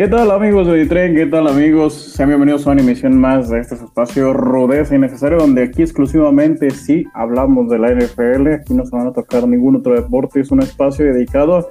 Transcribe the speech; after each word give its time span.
¿Qué 0.00 0.08
tal 0.08 0.30
amigos 0.30 0.66
de 0.66 0.78
Ditren? 0.78 1.14
¿Qué 1.14 1.26
tal 1.26 1.46
amigos? 1.46 1.92
Sean 1.92 2.30
bienvenidos 2.30 2.66
a 2.66 2.70
una 2.70 2.80
emisión 2.80 3.20
más 3.20 3.50
de 3.50 3.60
este 3.60 3.74
espacio 3.74 4.32
Rudeza 4.32 4.94
Innecesario, 4.94 5.36
donde 5.36 5.64
aquí 5.64 5.82
exclusivamente 5.82 6.70
sí 6.70 7.04
hablamos 7.12 7.68
de 7.68 7.78
la 7.78 7.92
NFL. 7.92 8.46
Aquí 8.54 8.72
no 8.72 8.86
se 8.86 8.96
van 8.96 9.08
a 9.08 9.12
tocar 9.12 9.46
ningún 9.46 9.76
otro 9.76 9.92
deporte. 9.94 10.40
Es 10.40 10.50
un 10.50 10.62
espacio 10.62 11.04
dedicado 11.04 11.68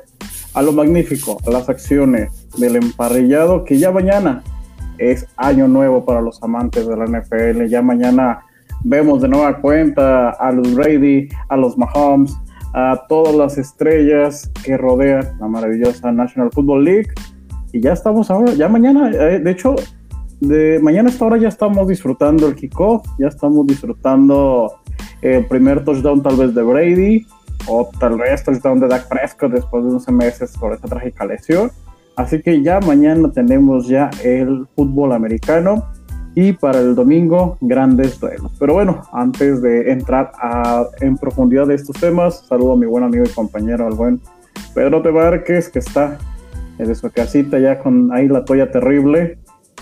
a 0.53 0.61
lo 0.61 0.71
magnífico, 0.73 1.39
a 1.47 1.49
las 1.49 1.69
acciones 1.69 2.47
del 2.59 2.75
emparrillado, 2.75 3.63
que 3.65 3.79
ya 3.79 3.89
mañana 3.91 4.43
es 4.99 5.25
año 5.35 5.67
nuevo 5.67 6.05
para 6.05 6.21
los 6.21 6.43
amantes 6.43 6.87
de 6.87 6.95
la 6.95 7.05
NFL. 7.05 7.65
Ya 7.65 7.81
mañana 7.81 8.41
vemos 8.83 9.23
de 9.23 9.27
nueva 9.27 9.59
cuenta 9.59 10.29
a 10.29 10.51
los 10.51 10.75
Brady, 10.75 11.29
a 11.47 11.57
los 11.57 11.79
Mahomes, 11.79 12.37
a 12.75 13.07
todas 13.09 13.33
las 13.33 13.57
estrellas 13.57 14.51
que 14.63 14.77
rodean 14.77 15.35
la 15.39 15.47
maravillosa 15.47 16.11
National 16.11 16.51
Football 16.51 16.83
League 16.83 17.07
y 17.71 17.81
ya 17.81 17.93
estamos 17.93 18.31
ahora, 18.31 18.53
ya 18.53 18.67
mañana, 18.67 19.11
eh, 19.11 19.39
de 19.39 19.51
hecho, 19.51 19.75
de 20.39 20.79
mañana 20.81 21.09
a 21.09 21.11
esta 21.11 21.25
hora 21.25 21.37
ya 21.37 21.49
estamos 21.49 21.87
disfrutando 21.87 22.47
el 22.47 22.55
kickoff, 22.55 23.05
ya 23.19 23.27
estamos 23.27 23.67
disfrutando 23.67 24.73
el 25.21 25.45
primer 25.45 25.83
touchdown 25.83 26.23
tal 26.23 26.37
vez 26.37 26.55
de 26.55 26.63
Brady, 26.63 27.25
o 27.67 27.89
tal 27.99 28.17
vez 28.17 28.43
touchdown 28.43 28.79
de 28.79 28.87
Dak 28.87 29.07
Prescott 29.07 29.51
después 29.51 29.83
de 29.83 29.91
11 29.91 30.11
meses 30.11 30.53
por 30.57 30.73
esta 30.73 30.87
trágica 30.87 31.25
lesión. 31.25 31.71
Así 32.15 32.41
que 32.41 32.61
ya 32.61 32.79
mañana 32.79 33.31
tenemos 33.31 33.87
ya 33.87 34.09
el 34.23 34.67
fútbol 34.75 35.13
americano 35.13 35.85
y 36.35 36.53
para 36.53 36.79
el 36.79 36.95
domingo 36.95 37.57
grandes 37.61 38.19
duelos. 38.19 38.51
Pero 38.59 38.73
bueno, 38.73 39.03
antes 39.11 39.61
de 39.61 39.91
entrar 39.91 40.31
a, 40.35 40.85
en 41.01 41.17
profundidad 41.17 41.67
de 41.67 41.75
estos 41.75 41.95
temas, 41.99 42.45
saludo 42.47 42.73
a 42.73 42.77
mi 42.77 42.85
buen 42.85 43.03
amigo 43.03 43.23
y 43.25 43.29
compañero, 43.29 43.87
al 43.87 43.93
buen 43.93 44.21
Pedro 44.73 45.01
Márquez, 45.13 45.69
que 45.69 45.79
está 45.79 46.17
de 46.87 46.95
su 46.95 47.09
casita 47.11 47.59
ya 47.59 47.79
con 47.79 48.11
ahí 48.13 48.27
la 48.27 48.45
toalla 48.45 48.71
terrible. 48.71 49.39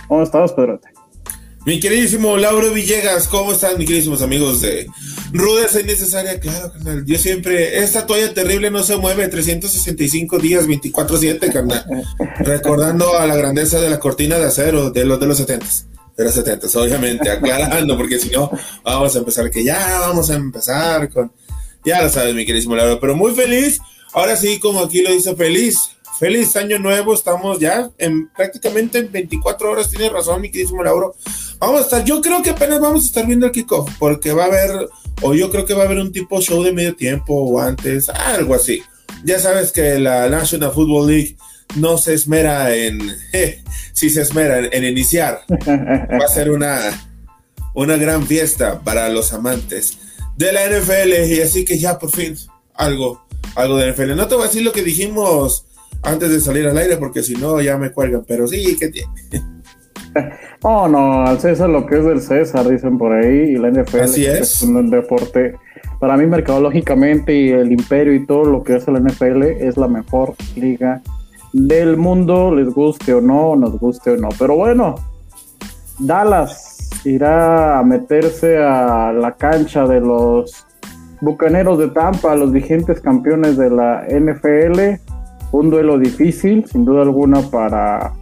¿Cómo 0.08 0.24
estás, 0.24 0.54
Pedrote? 0.54 0.90
Mi 1.66 1.80
queridísimo 1.82 2.38
Lauro 2.38 2.72
Villegas, 2.72 3.28
¿cómo 3.28 3.52
están, 3.52 3.78
mis 3.78 3.88
queridísimos 3.88 4.22
amigos 4.22 4.62
de 4.62 4.88
Rudeza 5.34 5.82
Innecesaria? 5.82 6.40
Claro, 6.40 6.72
carnal. 6.72 7.06
Yo 7.06 7.18
siempre, 7.18 7.80
esta 7.80 8.06
toalla 8.06 8.34
terrible 8.34 8.72
no 8.72 8.84
se 8.84 8.96
mueve 8.96 9.28
365 9.28 10.40
días, 10.40 10.66
24-7, 10.66 11.52
carnal. 11.52 11.86
Recordando 12.40 13.18
a 13.18 13.28
la 13.28 13.36
grandeza 13.36 13.82
de 13.82 13.90
la 13.90 14.00
cortina 14.00 14.38
de 14.38 14.46
acero 14.46 14.92
de 14.92 15.04
los 15.04 15.20
de 15.20 15.28
los 15.28 15.38
70 15.38 15.66
de 16.18 16.24
los 16.24 16.34
70 16.34 16.68
obviamente, 16.80 17.30
aclarando, 17.30 17.96
porque 17.96 18.18
si 18.18 18.30
no, 18.30 18.50
vamos 18.84 19.16
a 19.16 19.20
empezar, 19.20 19.52
que 19.52 19.64
ya 19.64 20.00
vamos 20.00 20.30
a 20.32 20.36
empezar 20.36 21.10
con, 21.10 21.32
ya 21.86 22.02
lo 22.02 22.10
sabes, 22.10 22.34
mi 22.34 22.46
queridísimo 22.46 22.76
Lauro, 22.76 23.00
pero 23.00 23.16
muy 23.16 23.36
feliz. 23.36 23.80
Ahora 24.14 24.36
sí, 24.36 24.58
como 24.60 24.80
aquí 24.80 25.04
lo 25.04 25.12
dice 25.12 25.36
feliz, 25.36 25.97
Feliz 26.20 26.56
año 26.56 26.80
nuevo, 26.80 27.14
estamos 27.14 27.60
ya 27.60 27.92
en 28.00 28.30
prácticamente 28.30 28.98
en 28.98 29.12
24 29.12 29.70
horas, 29.70 29.90
tiene 29.92 30.10
razón 30.10 30.42
mi 30.42 30.50
queridísimo 30.50 30.84
Lauro. 30.84 31.16
Vamos 31.60 31.82
a 31.82 31.84
estar, 31.84 32.04
yo 32.06 32.22
creo 32.22 32.42
que 32.42 32.50
apenas 32.50 32.80
vamos 32.80 33.04
a 33.04 33.06
estar 33.06 33.28
viendo 33.28 33.46
el 33.46 33.52
kickoff, 33.52 33.88
porque 34.00 34.34
va 34.34 34.46
a 34.46 34.48
haber, 34.48 34.90
o 35.22 35.36
yo 35.36 35.52
creo 35.52 35.66
que 35.66 35.76
va 35.76 35.84
a 35.84 35.86
haber 35.86 36.00
un 36.00 36.12
tipo 36.12 36.42
show 36.42 36.64
de 36.64 36.74
medio 36.74 36.96
tiempo 36.96 37.36
o 37.36 37.62
antes, 37.62 38.10
algo 38.10 38.56
así. 38.56 38.82
Ya 39.24 39.40
sabes 39.40 39.72
que 39.72 40.00
la 40.00 40.28
National 40.28 40.72
Football 40.72 41.08
League 41.08 41.38
no 41.76 42.00
se 42.00 42.16
esmera 42.16 42.76
en, 42.76 43.00
si 43.94 44.10
se 44.10 44.22
esmera 44.24 44.58
en, 44.58 44.84
iniciar. 44.86 45.42
Va 45.68 46.26
a 46.26 46.30
ser 46.30 46.50
una, 46.50 46.80
una 47.76 47.96
gran 47.96 48.26
fiesta 48.26 48.82
para 48.82 49.08
los 49.10 49.34
amantes 49.34 50.00
de 50.36 50.52
la 50.52 50.66
NFL 50.66 51.32
y 51.32 51.42
así 51.42 51.64
que 51.64 51.78
ya 51.78 52.00
por 52.00 52.10
fin 52.10 52.36
algo, 52.74 53.24
algo 53.54 53.78
de 53.78 53.92
NFL. 53.92 54.16
No 54.16 54.28
te 54.28 54.34
voy 54.34 54.46
a 54.46 54.48
decir 54.48 54.64
lo 54.64 54.72
que 54.72 54.82
dijimos 54.82 55.67
antes 56.04 56.30
de 56.30 56.40
salir 56.40 56.68
al 56.68 56.78
aire, 56.78 56.98
porque 56.98 57.24
si 57.24 57.36
no 57.36 57.62
ya 57.62 57.78
me 57.78 57.92
cuelgan, 57.92 58.24
pero 58.28 58.48
sí, 58.48 58.78
¿qué 58.80 58.90
tiene? 58.90 59.12
Oh, 60.64 60.88
no, 60.88 61.22
al 61.22 61.40
César 61.40 61.70
lo 61.70 61.86
que 61.86 62.00
es 62.00 62.06
del 62.06 62.20
César, 62.20 62.68
dicen 62.68 62.98
por 62.98 63.14
ahí, 63.14 63.52
y 63.52 63.58
la 63.58 63.70
NFL 63.70 64.00
Así 64.00 64.26
es. 64.26 64.64
un 64.64 64.90
deporte. 64.90 65.54
Para 66.00 66.18
mí, 66.18 66.26
mercadológicamente 66.26 67.36
y 67.36 67.50
el 67.50 67.72
imperio 67.72 68.16
y 68.16 68.26
todo 68.26 68.46
lo 68.46 68.64
que 68.64 68.74
hace 68.74 68.92
la 68.92 69.00
NFL 69.00 69.44
es 69.44 69.78
la 69.78 69.88
mejor 69.88 70.34
liga 70.56 71.02
del 71.54 71.98
mundo, 71.98 72.54
les 72.54 72.70
guste 72.74 73.14
o 73.14 73.22
no, 73.22 73.56
nos 73.56 73.80
guste 73.80 74.12
o 74.12 74.18
no. 74.18 74.30
Pero 74.40 74.56
bueno, 74.56 74.96
Dallas 76.00 76.90
irá 77.06 77.80
a 77.80 77.84
meterse 77.84 78.58
a 78.58 79.14
la 79.14 79.34
cancha 79.34 79.86
de 79.86 80.00
los 80.00 80.66
Bucaneros 81.22 81.80
de 81.80 81.90
Tampa, 81.90 82.36
los 82.36 82.52
vigentes 82.52 83.02
campeones 83.02 83.58
de 83.58 83.70
la 83.70 84.06
NFL 84.08 85.02
un 85.52 85.70
duelo 85.70 85.98
difícil, 85.98 86.66
sin 86.66 86.86
duda 86.86 87.04
alguna, 87.04 87.42
para, 87.42 88.14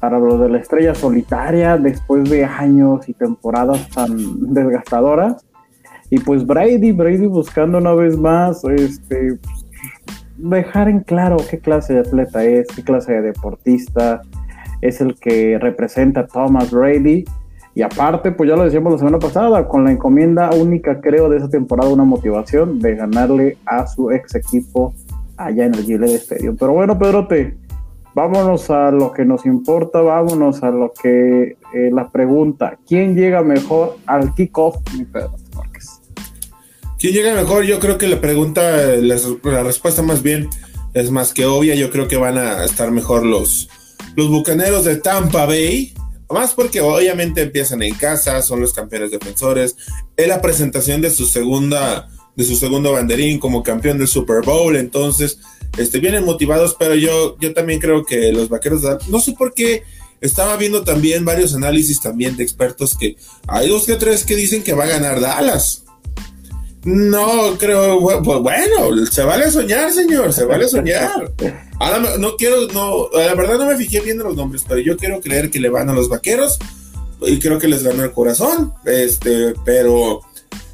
para 0.00 0.20
de 0.20 0.48
la 0.48 0.58
estrella 0.58 0.94
solitaria 0.94 1.76
después 1.76 2.28
de 2.30 2.44
años 2.44 3.08
y 3.08 3.14
temporadas 3.14 3.88
tan 3.90 4.54
desgastadoras. 4.54 5.44
Y 6.10 6.20
pues 6.20 6.46
Brady, 6.46 6.92
Brady 6.92 7.26
buscando 7.26 7.78
una 7.78 7.92
vez 7.92 8.16
más 8.16 8.62
este, 8.64 9.38
dejar 10.36 10.88
en 10.88 11.00
claro 11.00 11.36
qué 11.50 11.58
clase 11.58 11.94
de 11.94 12.00
atleta 12.00 12.44
es, 12.44 12.68
qué 12.68 12.82
clase 12.82 13.14
de 13.14 13.22
deportista 13.22 14.22
es 14.80 15.00
el 15.00 15.16
que 15.16 15.58
representa 15.58 16.20
a 16.20 16.26
Thomas 16.26 16.70
Brady. 16.70 17.24
Y 17.74 17.82
aparte, 17.82 18.32
pues 18.32 18.48
ya 18.48 18.56
lo 18.56 18.64
decíamos 18.64 18.92
la 18.92 18.98
semana 18.98 19.18
pasada, 19.18 19.68
con 19.68 19.84
la 19.84 19.92
encomienda 19.92 20.50
única, 20.50 21.00
creo, 21.00 21.28
de 21.28 21.38
esa 21.38 21.50
temporada, 21.50 21.92
una 21.92 22.04
motivación 22.04 22.78
de 22.78 22.94
ganarle 22.94 23.58
a 23.66 23.86
su 23.86 24.10
ex 24.10 24.34
equipo 24.34 24.94
allá 25.36 25.66
en 25.66 25.74
el 25.74 25.84
Gillette 25.84 26.22
Stadium. 26.22 26.56
Pero 26.56 26.72
bueno, 26.72 26.98
Pedrote, 26.98 27.56
vámonos 28.14 28.70
a 28.70 28.90
lo 28.90 29.12
que 29.12 29.24
nos 29.24 29.44
importa, 29.46 30.00
vámonos 30.00 30.62
a 30.62 30.70
lo 30.70 30.92
que 30.92 31.56
eh, 31.74 31.90
la 31.92 32.10
pregunta, 32.10 32.78
¿quién 32.86 33.14
llega 33.14 33.42
mejor 33.42 33.98
al 34.06 34.34
kickoff, 34.34 34.76
mi 34.96 35.04
Pedro 35.04 35.36
¿Quién 36.98 37.12
llega 37.12 37.34
mejor? 37.34 37.64
Yo 37.64 37.78
creo 37.78 37.98
que 37.98 38.08
la 38.08 38.20
pregunta, 38.20 38.62
la, 38.62 39.62
respuesta 39.62 40.00
más 40.02 40.22
bien 40.22 40.48
es 40.94 41.10
más 41.10 41.34
que 41.34 41.44
obvia, 41.44 41.74
yo 41.74 41.90
creo 41.90 42.08
que 42.08 42.16
van 42.16 42.38
a 42.38 42.64
estar 42.64 42.90
mejor 42.90 43.26
los, 43.26 43.68
los 44.16 44.30
Bucaneros 44.30 44.84
de 44.84 44.96
Tampa 44.96 45.44
Bay. 45.44 45.92
Más 46.30 46.54
porque 46.54 46.80
obviamente 46.80 47.42
empiezan 47.42 47.82
en 47.82 47.94
casa, 47.94 48.40
son 48.40 48.60
los 48.60 48.72
campeones 48.72 49.10
defensores. 49.10 49.76
Es 50.16 50.26
la 50.26 50.40
presentación 50.40 51.02
de 51.02 51.10
su 51.10 51.26
segunda 51.26 52.08
de 52.36 52.44
su 52.44 52.54
segundo 52.56 52.92
banderín 52.92 53.38
como 53.38 53.62
campeón 53.62 53.98
del 53.98 54.08
Super 54.08 54.42
Bowl, 54.44 54.76
entonces 54.76 55.38
este, 55.76 55.98
vienen 55.98 56.24
motivados, 56.24 56.76
pero 56.78 56.94
yo, 56.94 57.36
yo 57.40 57.52
también 57.54 57.80
creo 57.80 58.04
que 58.04 58.32
los 58.32 58.48
vaqueros, 58.48 58.82
no 59.08 59.20
sé 59.20 59.32
por 59.32 59.54
qué, 59.54 59.82
estaba 60.20 60.56
viendo 60.56 60.82
también 60.82 61.24
varios 61.24 61.54
análisis 61.54 62.00
también 62.00 62.36
de 62.36 62.42
expertos 62.42 62.96
que 62.96 63.16
hay 63.48 63.68
dos 63.68 63.86
que 63.86 63.96
tres 63.96 64.24
que 64.24 64.36
dicen 64.36 64.62
que 64.62 64.72
va 64.72 64.84
a 64.84 64.88
ganar 64.88 65.20
Dallas. 65.20 65.82
No, 66.84 67.58
creo, 67.58 68.00
bueno, 68.00 69.06
se 69.10 69.24
vale 69.24 69.50
soñar, 69.50 69.92
señor, 69.92 70.32
se 70.32 70.44
vale 70.44 70.68
soñar. 70.68 71.32
Ahora 71.80 72.16
no 72.16 72.36
quiero, 72.36 72.68
no, 72.68 73.08
la 73.12 73.34
verdad 73.34 73.58
no 73.58 73.66
me 73.66 73.76
fijé 73.76 74.00
bien 74.00 74.18
en 74.18 74.26
los 74.26 74.36
nombres, 74.36 74.62
pero 74.68 74.80
yo 74.80 74.96
quiero 74.96 75.20
creer 75.20 75.50
que 75.50 75.58
le 75.58 75.68
van 75.68 75.90
a 75.90 75.92
los 75.92 76.08
vaqueros 76.08 76.58
y 77.22 77.40
creo 77.40 77.58
que 77.58 77.66
les 77.66 77.82
ganó 77.82 78.04
el 78.04 78.12
corazón, 78.12 78.72
este, 78.84 79.54
pero 79.64 80.20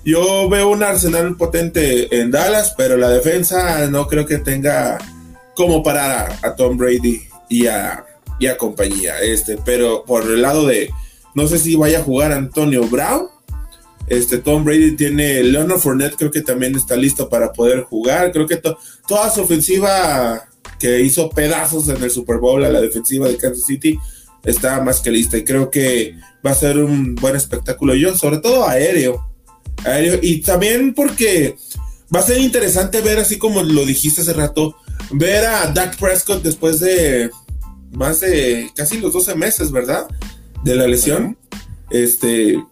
yo 0.05 0.49
veo 0.49 0.71
un 0.71 0.83
arsenal 0.83 1.37
potente 1.37 2.21
en 2.21 2.31
Dallas, 2.31 2.75
pero 2.77 2.97
la 2.97 3.09
defensa 3.09 3.87
no 3.89 4.09
creo 4.09 4.27
que 4.27 4.39
tenga 4.39 4.99
como 5.55 5.83
parar 5.83 6.39
a, 6.43 6.57
Tom 6.57 6.77
Brady 6.77 7.23
y 7.49 7.67
a, 7.67 8.05
y 8.39 8.47
a, 8.47 8.57
compañía. 8.57 9.21
Este, 9.21 9.59
pero 9.65 10.05
por 10.05 10.25
el 10.25 10.43
lado 10.43 10.67
de, 10.67 10.91
no 11.35 11.47
sé 11.47 11.59
si 11.59 11.77
vaya 11.77 12.01
a 12.01 12.03
jugar 12.03 12.33
Antonio 12.33 12.85
Brown. 12.87 13.29
Este, 14.09 14.39
Tom 14.39 14.65
Brady 14.65 14.97
tiene 14.97 15.43
Leonard 15.45 15.79
Fournette, 15.79 16.17
creo 16.17 16.31
que 16.31 16.43
también 16.43 16.75
está 16.75 16.97
listo 16.97 17.29
para 17.29 17.53
poder 17.53 17.83
jugar. 17.83 18.33
Creo 18.33 18.49
que 18.49 18.61
toda 19.07 19.31
su 19.31 19.43
ofensiva 19.43 20.49
que 20.81 21.01
hizo 21.01 21.31
pedazos 21.31 21.89
en 21.89 22.03
el 22.03 22.11
Super 22.11 22.39
Bowl 22.39 22.65
a 22.65 22.69
la 22.69 22.81
defensiva 22.81 23.29
de 23.29 23.37
Kansas 23.37 23.65
City 23.65 23.97
está 24.45 24.81
más 24.81 25.01
que 25.01 25.13
lista. 25.13 25.39
Y 25.39 25.45
creo 25.45 25.71
que 25.71 26.17
va 26.45 26.51
a 26.51 26.55
ser 26.55 26.79
un 26.79 27.15
buen 27.15 27.37
espectáculo. 27.37 27.95
Yo, 27.95 28.17
sobre 28.17 28.39
todo 28.39 28.67
aéreo 28.67 29.32
y 30.23 30.41
también 30.41 30.95
porque 30.95 31.57
va 32.15 32.21
a 32.21 32.25
ser 32.25 32.39
interesante 32.39 33.01
ver, 33.01 33.19
así 33.19 33.39
como 33.39 33.63
lo 33.63 33.85
dijiste 33.85 34.21
hace 34.21 34.33
rato, 34.33 34.77
ver 35.11 35.45
a 35.45 35.67
Dak 35.73 35.99
Prescott 35.99 36.43
después 36.43 36.81
de 36.81 37.31
más 37.93 38.21
de 38.21 38.71
casi 38.75 38.99
los 38.99 39.13
12 39.13 39.35
meses, 39.35 39.71
¿verdad? 39.71 40.07
De 40.65 40.75
la 40.75 40.87
lesión. 40.87 41.37
Este, 41.91 42.63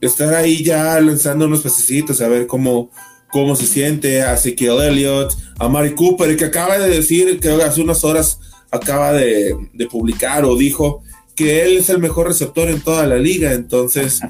estar 0.00 0.34
ahí 0.34 0.62
ya 0.62 1.00
lanzando 1.00 1.46
unos 1.46 1.60
pececitos, 1.60 2.20
a 2.20 2.28
ver 2.28 2.46
cómo, 2.46 2.90
cómo 3.30 3.56
se 3.56 3.66
siente, 3.66 4.22
a 4.22 4.34
Ezekiel 4.34 4.80
Elliott, 4.80 5.36
a 5.58 5.68
Mari 5.68 5.94
Cooper, 5.94 6.36
que 6.36 6.44
acaba 6.44 6.78
de 6.78 6.88
decir 6.88 7.40
que 7.40 7.50
hace 7.50 7.80
unas 7.80 8.04
horas 8.04 8.38
acaba 8.70 9.12
de, 9.12 9.56
de 9.72 9.86
publicar 9.86 10.44
o 10.44 10.56
dijo 10.56 11.02
que 11.38 11.62
él 11.62 11.78
es 11.78 11.88
el 11.88 12.00
mejor 12.00 12.26
receptor 12.26 12.68
en 12.68 12.80
toda 12.80 13.06
la 13.06 13.16
liga, 13.16 13.52
entonces 13.52 14.20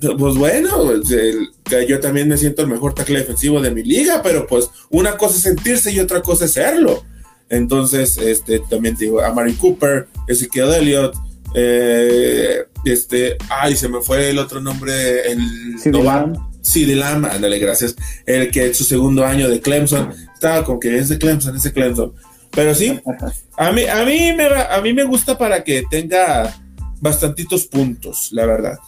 pues 0.00 0.34
bueno, 0.34 0.70
pues, 0.84 1.86
yo 1.86 2.00
también 2.00 2.28
me 2.28 2.38
siento 2.38 2.62
el 2.62 2.68
mejor 2.68 2.94
tackle 2.94 3.18
defensivo 3.18 3.60
de 3.60 3.70
mi 3.70 3.82
liga, 3.82 4.22
pero 4.22 4.46
pues 4.46 4.70
una 4.88 5.18
cosa 5.18 5.36
es 5.36 5.42
sentirse 5.42 5.92
y 5.92 6.00
otra 6.00 6.22
cosa 6.22 6.46
es 6.46 6.52
serlo. 6.52 7.04
Entonces, 7.50 8.16
este, 8.16 8.60
también 8.70 8.96
te 8.96 9.04
digo, 9.06 9.20
a 9.20 9.32
Mary 9.34 9.54
Cooper, 9.54 10.06
Ezekiel 10.26 10.72
Elliott, 10.72 11.14
eh, 11.54 12.64
este, 12.84 13.36
ay, 13.50 13.76
se 13.76 13.88
me 13.88 14.00
fue 14.00 14.30
el 14.30 14.38
otro 14.38 14.60
nombre, 14.60 15.30
el 15.30 15.78
Sí, 16.62 16.84
de 16.84 16.94
Lama, 16.94 17.30
ándale, 17.32 17.58
gracias. 17.58 17.96
El 18.26 18.50
que 18.50 18.66
en 18.66 18.74
su 18.74 18.84
segundo 18.84 19.24
año 19.24 19.48
de 19.48 19.60
Clemson 19.60 20.12
estaba 20.32 20.64
con 20.64 20.78
que 20.78 20.98
es 20.98 21.08
de 21.08 21.18
Clemson, 21.18 21.56
es 21.56 21.62
de 21.62 21.72
Clemson. 21.72 22.12
Pero 22.52 22.74
sí, 22.74 23.00
a 23.56 23.72
mí, 23.72 23.84
a 23.84 24.04
mí 24.04 24.32
me 24.32 24.46
a 24.46 24.80
mí 24.82 24.92
me 24.92 25.04
gusta 25.04 25.38
para 25.38 25.62
que 25.62 25.84
tenga 25.88 26.54
bastantitos 27.00 27.66
puntos, 27.66 28.30
la 28.32 28.46
verdad. 28.46 28.78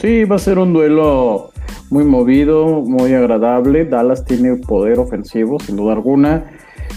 Sí, 0.00 0.24
va 0.24 0.36
a 0.36 0.38
ser 0.38 0.58
un 0.58 0.72
duelo 0.72 1.52
muy 1.90 2.04
movido, 2.04 2.80
muy 2.82 3.14
agradable. 3.14 3.84
Dallas 3.84 4.24
tiene 4.24 4.56
poder 4.56 4.98
ofensivo, 4.98 5.60
sin 5.60 5.76
duda 5.76 5.92
alguna. 5.92 6.50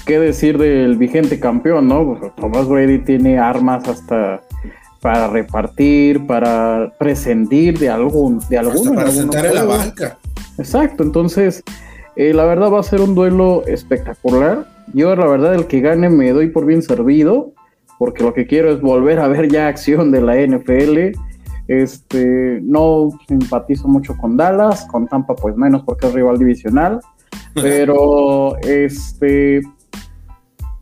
¿Qué 0.05 0.19
decir 0.19 0.57
del 0.57 0.97
vigente 0.97 1.39
campeón, 1.39 1.87
no? 1.87 2.17
Pues, 2.19 2.35
Thomas 2.35 2.67
Brady 2.67 2.99
tiene 2.99 3.37
armas 3.37 3.87
hasta 3.87 4.41
para 5.01 5.27
repartir, 5.27 6.25
para 6.25 6.91
prescindir 6.97 7.77
de 7.77 7.89
algún, 7.89 8.39
de 8.49 8.57
alguno. 8.57 8.93
para 8.93 9.11
sentar 9.11 9.45
en 9.45 9.53
la 9.53 9.65
banca. 9.65 10.17
Exacto, 10.57 11.03
entonces 11.03 11.61
eh, 12.15 12.33
la 12.33 12.45
verdad 12.45 12.71
va 12.71 12.79
a 12.79 12.83
ser 12.83 13.01
un 13.01 13.13
duelo 13.13 13.63
espectacular. 13.67 14.65
Yo 14.93 15.15
la 15.15 15.27
verdad 15.27 15.55
el 15.55 15.67
que 15.67 15.81
gane 15.81 16.09
me 16.09 16.31
doy 16.31 16.49
por 16.49 16.65
bien 16.65 16.81
servido, 16.81 17.53
porque 17.97 18.23
lo 18.23 18.33
que 18.33 18.47
quiero 18.47 18.71
es 18.71 18.81
volver 18.81 19.19
a 19.19 19.27
ver 19.27 19.49
ya 19.49 19.67
acción 19.67 20.11
de 20.11 20.21
la 20.21 20.35
NFL. 20.35 21.17
Este, 21.67 22.59
no 22.61 23.09
simpatizo 23.27 23.87
mucho 23.87 24.15
con 24.17 24.37
Dallas, 24.37 24.85
con 24.85 25.07
Tampa 25.07 25.35
pues 25.35 25.55
menos 25.55 25.83
porque 25.83 26.07
es 26.07 26.13
rival 26.13 26.37
divisional, 26.37 26.99
pero 27.55 28.55
este 28.59 29.61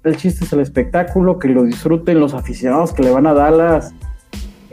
el 0.04 0.18
chiste 0.18 0.44
es 0.44 0.52
el 0.52 0.60
espectáculo, 0.60 1.40
que 1.40 1.48
lo 1.48 1.64
disfruten 1.64 2.20
los 2.20 2.34
aficionados 2.34 2.92
que 2.92 3.04
le 3.04 3.12
van 3.12 3.26
a 3.28 3.34
Dallas 3.34 3.94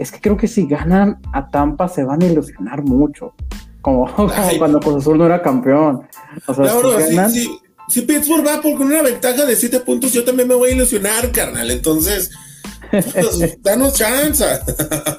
es 0.00 0.11
que 0.11 0.19
creo 0.19 0.35
que 0.38 0.49
si 0.49 0.67
ganan 0.67 1.21
a 1.35 1.50
Tampa 1.50 1.87
se 1.87 2.05
van 2.05 2.23
a 2.23 2.27
ilusionar 2.27 2.82
mucho. 2.82 3.35
Como, 3.82 4.09
cuando 4.59 4.81
Cruz 4.81 4.97
Azul 4.97 5.19
no 5.19 5.27
era 5.27 5.43
campeón. 5.43 6.00
O 6.47 6.55
sea, 6.55 7.29
si, 7.29 7.61
Pittsburgh 7.91 8.47
va 8.47 8.61
por 8.61 8.77
con 8.77 8.87
una 8.87 9.03
ventaja 9.03 9.45
de 9.45 9.57
7 9.57 9.81
puntos, 9.81 10.13
yo 10.13 10.25
también 10.25 10.49
me 10.49 10.55
voy 10.55 10.71
a 10.71 10.75
ilusionar, 10.75 11.31
carnal. 11.33 11.71
Entonces, 11.71 12.31
pues, 12.91 13.59
danos 13.63 13.95
chance. 13.95 14.45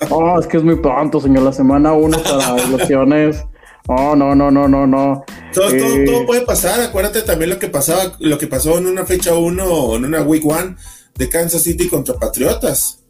oh, 0.10 0.40
es 0.40 0.48
que 0.48 0.58
es 0.58 0.64
muy 0.64 0.76
pronto, 0.78 1.20
señor. 1.20 1.44
La 1.44 1.54
semana 1.54 1.94
1 1.94 2.24
para 2.24 2.64
ilusiones. 2.68 3.44
Oh, 3.88 4.16
no, 4.16 4.36
no, 4.36 4.52
no, 4.52 4.68
no, 4.68 4.88
no. 4.88 5.26
Todo, 5.54 5.70
eh, 5.70 6.06
todo, 6.06 6.26
puede 6.26 6.42
pasar. 6.42 6.80
Acuérdate 6.82 7.24
también 7.24 7.50
lo 7.50 7.60
que 7.60 7.68
pasaba, 7.68 8.16
lo 8.20 8.38
que 8.38 8.48
pasó 8.48 8.78
en 8.78 8.88
una 8.88 9.06
fecha 9.06 9.34
1 9.34 9.64
o 9.66 9.96
en 9.96 10.06
una 10.06 10.22
week 10.22 10.46
1 10.46 10.76
de 11.16 11.30
Kansas 11.30 11.64
City 11.64 11.88
contra 11.88 12.16
Patriotas. 12.16 13.04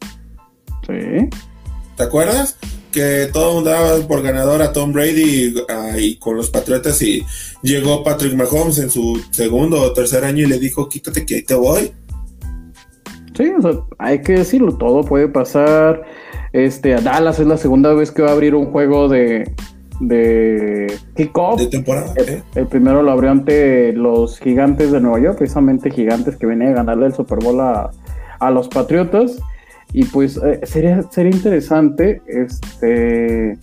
Sí. 0.86 1.28
¿Te 1.96 2.02
acuerdas? 2.02 2.56
Que 2.92 3.28
todo 3.32 3.54
mundo 3.54 3.70
daba 3.70 4.06
por 4.06 4.22
ganador 4.22 4.60
a 4.60 4.72
Tom 4.72 4.92
Brady 4.92 5.54
ah, 5.68 5.98
y, 5.98 6.16
con 6.16 6.36
los 6.36 6.50
Patriotas 6.50 7.00
y 7.02 7.24
llegó 7.62 8.04
Patrick 8.04 8.34
Mahomes 8.34 8.78
en 8.78 8.90
su 8.90 9.20
segundo 9.30 9.80
o 9.80 9.92
tercer 9.92 10.24
año 10.24 10.44
y 10.44 10.46
le 10.46 10.58
dijo, 10.58 10.88
quítate 10.88 11.24
que 11.24 11.36
ahí 11.36 11.42
te 11.42 11.54
voy. 11.54 11.92
Sí, 13.34 13.50
o 13.58 13.62
sea, 13.62 13.80
hay 13.98 14.20
que 14.20 14.34
decirlo, 14.34 14.76
todo 14.76 15.02
puede 15.02 15.28
pasar. 15.28 16.02
Este, 16.52 16.94
a 16.94 17.00
Dallas 17.00 17.40
es 17.40 17.46
la 17.46 17.56
segunda 17.56 17.94
vez 17.94 18.10
que 18.10 18.22
va 18.22 18.28
a 18.28 18.32
abrir 18.32 18.54
un 18.54 18.66
juego 18.66 19.08
de, 19.08 19.50
de 20.00 20.98
kickoff. 21.16 21.60
De 21.60 21.66
temporada. 21.68 22.12
El, 22.54 22.66
primero 22.66 23.02
lo 23.02 23.10
abrió 23.10 23.30
ante 23.30 23.92
los 23.94 24.38
gigantes 24.38 24.92
de 24.92 25.00
Nueva 25.00 25.20
York, 25.20 25.38
precisamente 25.38 25.90
gigantes 25.90 26.36
que 26.36 26.46
venían 26.46 26.72
a 26.72 26.76
ganarle 26.76 27.06
el 27.06 27.14
Super 27.14 27.38
Bowl 27.38 27.60
a, 27.60 27.90
a 28.38 28.50
los 28.50 28.68
Patriotas. 28.68 29.38
Y 29.92 30.04
pues 30.06 30.38
eh, 30.38 30.60
sería, 30.64 31.02
sería 31.10 31.32
interesante 31.32 32.22
este, 32.26 33.58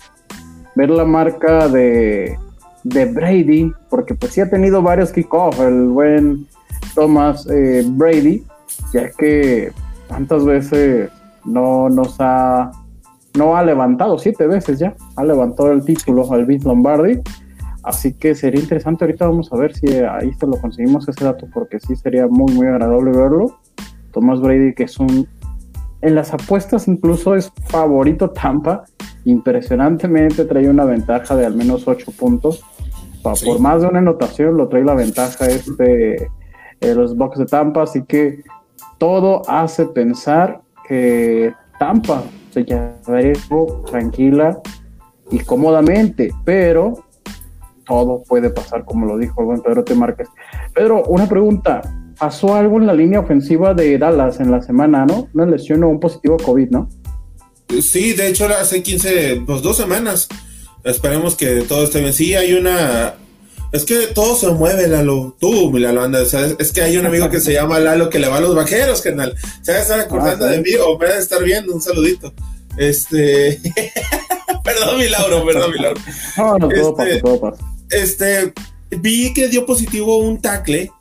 ver 0.75 0.89
la 0.89 1.05
marca 1.05 1.67
de, 1.67 2.37
de 2.83 3.05
Brady, 3.05 3.71
porque 3.89 4.13
pues 4.15 4.33
sí 4.33 4.41
ha 4.41 4.49
tenido 4.49 4.81
varios 4.81 5.11
kickoffs, 5.11 5.59
el 5.59 5.87
buen 5.87 6.47
Thomas 6.93 7.47
eh, 7.49 7.83
Brady, 7.87 8.43
ya 8.93 9.09
que 9.11 9.71
tantas 10.07 10.45
veces 10.45 11.09
no 11.45 11.89
nos 11.89 12.15
ha 12.19 12.71
no 13.37 13.55
ha 13.55 13.63
levantado 13.63 14.17
siete 14.17 14.47
veces 14.47 14.79
ya, 14.79 14.95
ha 15.15 15.23
levantado 15.23 15.71
el 15.71 15.83
título 15.83 16.31
al 16.33 16.45
Vince 16.45 16.67
Lombardi. 16.67 17.19
Así 17.83 18.13
que 18.13 18.35
sería 18.35 18.59
interesante. 18.59 19.05
Ahorita 19.05 19.27
vamos 19.27 19.51
a 19.53 19.57
ver 19.57 19.73
si 19.73 19.87
ahí 19.87 20.33
se 20.33 20.45
lo 20.45 20.59
conseguimos 20.59 21.07
ese 21.07 21.23
dato, 21.23 21.47
porque 21.53 21.79
sí 21.79 21.95
sería 21.95 22.27
muy, 22.27 22.53
muy 22.53 22.67
agradable 22.67 23.11
verlo. 23.11 23.59
Thomas 24.11 24.41
Brady, 24.41 24.73
que 24.73 24.83
es 24.83 24.99
un 24.99 25.27
en 26.01 26.15
las 26.15 26.33
apuestas 26.33 26.87
incluso 26.87 27.35
es 27.35 27.51
favorito 27.67 28.29
Tampa. 28.29 28.85
Impresionantemente 29.25 30.45
trae 30.45 30.69
una 30.69 30.85
ventaja 30.85 31.35
de 31.35 31.45
al 31.45 31.55
menos 31.55 31.87
8 31.87 32.11
puntos. 32.17 32.63
Por 33.21 33.59
más 33.59 33.81
de 33.81 33.87
una 33.87 33.99
anotación 33.99 34.55
lo 34.55 34.69
trae 34.69 34.83
la 34.83 34.95
ventaja 34.95 35.47
este 35.47 36.31
eh, 36.79 36.95
los 36.95 37.17
Bucks 37.17 37.39
de 37.39 37.45
Tampa. 37.45 37.83
Así 37.83 38.03
que 38.03 38.43
todo 38.97 39.41
hace 39.49 39.85
pensar 39.87 40.61
que 40.87 41.53
Tampa 41.79 42.23
se 42.51 42.63
llevaría 42.63 43.33
tranquila 43.85 44.59
y 45.31 45.39
cómodamente. 45.39 46.31
Pero 46.45 47.03
todo 47.85 48.23
puede 48.23 48.51
pasar, 48.51 48.85
como 48.85 49.05
lo 49.05 49.17
dijo 49.17 49.41
el 49.41 49.47
buen 49.47 49.61
Pedro 49.61 49.83
T. 49.83 49.95
Márquez. 49.95 50.29
Pedro, 50.73 51.03
una 51.05 51.27
pregunta 51.27 51.81
pasó 52.19 52.53
algo 52.55 52.77
en 52.77 52.85
la 52.85 52.93
línea 52.93 53.21
ofensiva 53.21 53.73
de 53.73 53.97
Dallas 53.97 54.39
en 54.39 54.51
la 54.51 54.61
semana, 54.61 55.05
¿no? 55.05 55.29
Una 55.33 55.45
lesión 55.45 55.83
o 55.83 55.89
un 55.89 55.99
positivo 55.99 56.37
COVID, 56.37 56.69
¿no? 56.69 56.89
Sí, 57.81 58.13
de 58.13 58.27
hecho 58.27 58.47
hace 58.47 58.83
15, 58.83 59.43
pues 59.45 59.61
dos 59.61 59.77
semanas. 59.77 60.27
Esperemos 60.83 61.35
que 61.35 61.61
todo 61.61 61.83
esté 61.83 62.01
bien. 62.01 62.13
Sí, 62.13 62.35
hay 62.35 62.53
una... 62.53 63.15
Es 63.71 63.85
que 63.85 64.07
todo 64.07 64.35
se 64.35 64.49
mueve, 64.49 64.87
Lalo. 64.87 65.35
Tú, 65.39 65.77
Lalo, 65.77 66.01
anda. 66.01 66.21
es 66.21 66.71
que 66.71 66.81
hay 66.81 66.97
un 66.97 67.05
amigo 67.05 67.29
que 67.29 67.39
se 67.39 67.53
llama 67.53 67.79
Lalo 67.79 68.09
que 68.09 68.17
le 68.17 68.27
va 68.27 68.37
a 68.37 68.41
los 68.41 68.55
vaqueros, 68.55 69.01
canal. 69.01 69.35
Se 69.61 69.71
va 69.71 69.77
a 69.77 69.81
estar 69.81 69.99
acordando 69.99 70.45
ah, 70.45 70.49
de 70.49 70.61
mí 70.61 70.71
o 70.83 70.97
me 70.97 71.07
va 71.07 71.13
a 71.13 71.19
estar 71.19 71.43
viendo. 71.43 71.73
Un 71.73 71.81
saludito. 71.81 72.33
Este... 72.77 73.61
perdón, 74.63 74.97
mi 74.97 75.07
Lauro, 75.07 75.45
perdón, 75.45 75.71
mi 75.71 75.79
Lauro. 75.79 76.01
No, 76.37 76.57
no, 76.57 76.67
todo 76.67 76.95
pasa, 76.95 77.09
este, 77.09 77.21
todo 77.21 77.39
pasa. 77.39 77.63
Este... 77.91 78.53
Vi 78.91 79.33
que 79.35 79.49
dio 79.49 79.67
positivo 79.67 80.17
un 80.17 80.41
tackle 80.41 80.91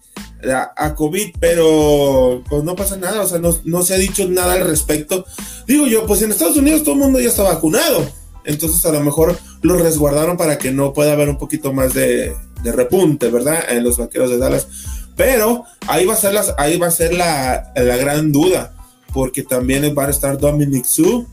a, 0.77 0.95
COVID, 0.95 1.35
pero 1.41 2.43
pues 2.49 2.63
no 2.63 2.77
pasa 2.77 2.97
nada, 2.97 3.23
o 3.23 3.27
sea, 3.27 3.39
no, 3.39 3.83
se 3.83 3.95
ha 3.95 3.99
dicho 3.99 4.29
nada 4.29 4.55
al 4.55 4.67
respecto. 4.67 5.25
Digo 5.67 5.87
yo, 5.87 6.07
pues 6.07 6.23
en 6.23 6.31
Estados 6.31 6.57
Unidos 6.57 6.83
todo 6.83 6.95
el 6.95 7.01
mundo 7.01 7.21
ya 7.21 7.29
está 7.29 7.43
vacunado, 7.43 8.07
entonces 8.45 8.85
a 8.87 8.93
lo 8.93 9.01
mejor 9.01 9.37
lo 9.63 9.77
resguardaron 9.77 10.37
para 10.37 10.59
que 10.59 10.71
no 10.71 10.93
pueda 10.93 11.13
haber 11.13 11.29
un 11.29 11.39
poquito 11.39 11.73
más 11.73 11.95
de, 11.95 12.35
repunte, 12.65 13.31
¿verdad? 13.31 13.65
En 13.69 13.85
los 13.85 13.99
vaqueros 13.99 14.31
de 14.31 14.39
Dallas. 14.39 14.69
Pero 15.17 15.65
ahí 15.87 16.05
va 16.05 16.15
a 16.15 16.17
ser, 16.17 16.33
las, 16.33 16.55
ahí 16.59 16.79
va 16.79 16.87
a 16.87 16.93
ser 16.93 17.15
la, 17.15 17.73
gran 17.75 18.31
duda, 18.31 18.75
porque 19.13 19.43
también 19.43 19.83
va 19.97 20.07
a 20.07 20.11
estar 20.11 20.39
Dominic 20.39 20.85
Su 20.85 21.27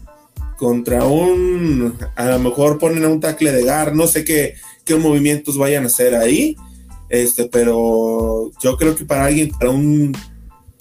contra 0.58 1.04
un, 1.04 1.98
a 2.16 2.26
lo 2.26 2.40
mejor 2.40 2.80
ponen 2.80 3.04
a 3.04 3.10
un 3.10 3.20
tackle 3.20 3.52
de 3.52 3.64
gar, 3.64 3.94
no 3.94 4.08
sé 4.08 4.24
qué, 4.24 4.56
qué 4.86 4.96
movimientos 4.96 5.58
vayan 5.58 5.84
a 5.84 5.88
hacer 5.88 6.16
ahí 6.16 6.56
este, 7.10 7.46
pero 7.46 8.52
yo 8.62 8.78
creo 8.78 8.96
que 8.96 9.06
para 9.06 9.26
alguien, 9.26 9.50
para 9.50 9.72
un, 9.72 10.12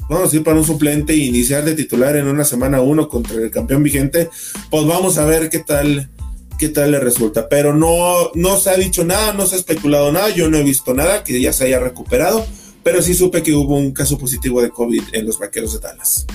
vamos 0.08 0.20
a 0.20 0.24
decir, 0.24 0.42
para 0.42 0.56
un 0.56 0.64
suplente 0.64 1.14
iniciar 1.14 1.64
de 1.64 1.74
titular 1.74 2.16
en 2.16 2.26
una 2.26 2.44
semana 2.44 2.80
uno 2.80 3.08
contra 3.08 3.36
el 3.36 3.50
campeón 3.50 3.82
vigente, 3.82 4.28
pues 4.70 4.86
vamos 4.86 5.18
a 5.18 5.24
ver 5.24 5.50
qué 5.50 5.60
tal, 5.60 6.10
qué 6.58 6.68
tal 6.68 6.92
le 6.92 7.00
resulta. 7.00 7.48
Pero 7.48 7.74
no, 7.74 8.30
no 8.34 8.56
se 8.56 8.70
ha 8.70 8.76
dicho 8.76 9.04
nada, 9.04 9.32
no 9.32 9.46
se 9.46 9.56
ha 9.56 9.58
especulado 9.58 10.12
nada, 10.12 10.30
yo 10.30 10.50
no 10.50 10.56
he 10.56 10.62
visto 10.62 10.94
nada 10.94 11.24
que 11.24 11.40
ya 11.40 11.52
se 11.52 11.66
haya 11.66 11.80
recuperado, 11.80 12.44
pero 12.82 13.02
sí 13.02 13.14
supe 13.14 13.42
que 13.42 13.54
hubo 13.54 13.76
un 13.76 13.92
caso 13.92 14.18
positivo 14.18 14.62
de 14.62 14.70
COVID 14.70 15.02
en 15.12 15.26
los 15.26 15.38
vaqueros 15.38 15.74
de 15.74 15.86
Dallas. 15.86 16.26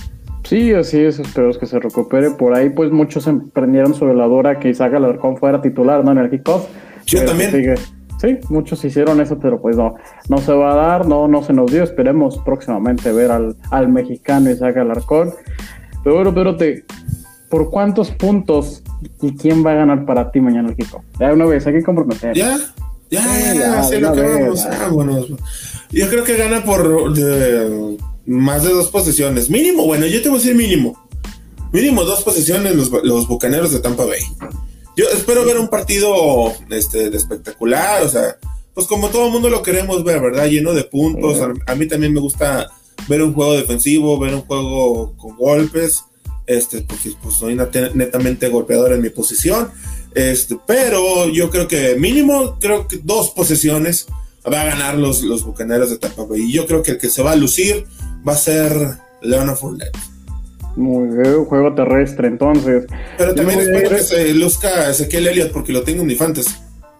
Sí, 0.50 0.74
así 0.74 0.98
es, 0.98 1.20
espero 1.20 1.52
que 1.60 1.68
se 1.68 1.80
recupere. 1.80 2.32
Por 2.32 2.56
ahí, 2.56 2.72
pues 2.72 2.92
muchos 2.92 3.28
emprendieron 3.28 3.94
sobre 3.94 4.16
la 4.16 4.26
Dora 4.26 4.60
que 4.60 4.70
Isaac 4.70 4.96
Alarcón 4.96 5.38
fuera 5.38 5.62
titular, 5.62 6.04
¿no? 6.04 6.12
En 6.12 6.18
el 6.18 6.32
kickoff. 6.32 6.66
Yo 7.06 7.24
también. 7.24 7.76
Sí, 8.20 8.38
muchos 8.50 8.84
hicieron 8.84 9.22
eso, 9.22 9.40
pero 9.40 9.62
pues 9.62 9.78
no, 9.78 9.96
no 10.28 10.40
se 10.40 10.52
va 10.52 10.74
a 10.74 10.76
dar, 10.76 11.08
no, 11.08 11.28
no 11.28 11.42
se 11.42 11.54
nos 11.54 11.72
dio. 11.72 11.84
Esperemos 11.84 12.38
próximamente 12.40 13.12
ver 13.14 13.32
al, 13.32 13.56
al 13.72 13.88
mexicano 13.88 14.52
Isaac 14.52 14.78
Alarcón. 14.78 15.34
Pero 16.04 16.16
bueno, 16.16 16.34
pero 16.34 16.58
te, 16.58 16.84
¿por 17.50 17.70
cuántos 17.70 18.12
puntos 18.12 18.84
y 19.22 19.36
quién 19.36 19.66
va 19.66 19.72
a 19.72 19.76
ganar 19.76 20.06
para 20.06 20.32
ti 20.32 20.42
mañana 20.42 20.70
el 20.70 20.76
Kiko? 20.76 21.04
Ya 21.20 21.32
una 21.32 21.46
vez, 21.46 21.66
hay 21.66 21.74
que 21.74 21.84
comprometer. 21.84 22.36
Ya, 22.36 22.58
ya, 23.10 23.22
ya, 23.22 23.54
ya, 23.54 23.90
ya 23.90 24.00
lo 24.00 24.16
vamos. 24.16 24.66
Ah, 24.66 24.90
bueno, 24.92 25.26
yo 25.90 26.10
creo 26.10 26.24
que 26.26 26.36
gana 26.36 26.64
por 26.64 27.18
más 28.26 28.64
de 28.64 28.70
dos 28.74 28.90
posiciones. 28.90 29.50
Mínimo, 29.50 29.86
bueno, 29.86 30.06
yo 30.06 30.22
te 30.22 30.28
voy 30.30 30.40
a 30.40 30.42
decir 30.42 30.56
mínimo. 30.56 30.98
Mínimo 31.72 32.04
dos 32.04 32.24
posiciones 32.24 32.76
los, 32.76 32.92
los 33.04 33.28
bucaneros 33.28 33.72
de 33.72 33.80
Tampa 33.80 34.04
Bay. 34.06 34.20
Yo 35.00 35.06
espero 35.14 35.46
ver 35.46 35.58
un 35.58 35.70
partido 35.70 36.52
este, 36.70 37.16
espectacular, 37.16 38.04
o 38.04 38.10
sea, 38.10 38.38
pues 38.74 38.86
como 38.86 39.08
todo 39.08 39.28
el 39.28 39.32
mundo 39.32 39.50
lo 39.50 39.64
queremos 39.64 40.04
ver, 40.04 40.20
¿verdad? 40.20 40.48
Lleno 40.48 40.74
de 40.74 40.84
puntos. 40.84 41.40
A, 41.68 41.76
mí 41.76 41.88
también 41.88 42.12
me 42.12 42.20
gusta 42.20 42.70
ver 43.08 43.24
un 43.24 43.34
juego 43.34 43.54
defensivo, 43.54 44.20
ver 44.20 44.36
un 44.36 44.42
juego 44.42 45.16
con 45.16 45.38
golpes, 45.38 46.04
este, 46.48 46.82
porque 46.82 47.14
pues, 47.24 47.34
soy 47.34 47.56
netamente 47.56 48.50
golpeador 48.50 48.92
en 48.92 49.02
mi 49.02 49.10
posición. 49.10 49.72
Este, 50.16 50.60
pero 50.68 51.30
yo 51.30 51.50
creo 51.50 51.70
que 51.70 51.96
mínimo, 51.96 52.58
creo 52.60 52.86
que 52.90 53.00
dos 53.02 53.30
posesiones 53.30 54.06
va 54.52 54.64
a 54.64 54.66
ganar 54.66 54.98
los, 54.98 55.22
los 55.22 55.46
bucaneros 55.46 55.92
de 55.92 55.98
Tampa 55.98 56.26
Bay. 56.26 56.42
Y 56.42 56.52
yo 56.52 56.68
creo 56.68 56.84
que 56.84 56.92
el 56.92 56.98
que 56.98 57.10
se 57.10 57.24
va 57.24 57.32
a 57.32 57.38
lucir 57.38 57.86
va 58.28 58.34
a 58.34 58.38
ser 58.38 58.98
Leonard 59.22 59.56
Fournette. 59.56 59.98
Muy 60.76 61.08
bien, 61.10 61.46
juego 61.46 61.74
terrestre, 61.74 62.28
entonces. 62.28 62.86
Pero 63.18 63.36
también 63.36 63.60
espero 63.60 63.90
que 63.90 64.00
se 64.00 64.34
luzca 64.34 64.90
Ezequiel 64.90 65.28
Elliott 65.28 65.52
porque 65.52 65.74
lo 65.74 65.84
tengo 65.84 66.02
en 66.02 66.08
mi 66.08 66.16
fantasy. 66.16 66.56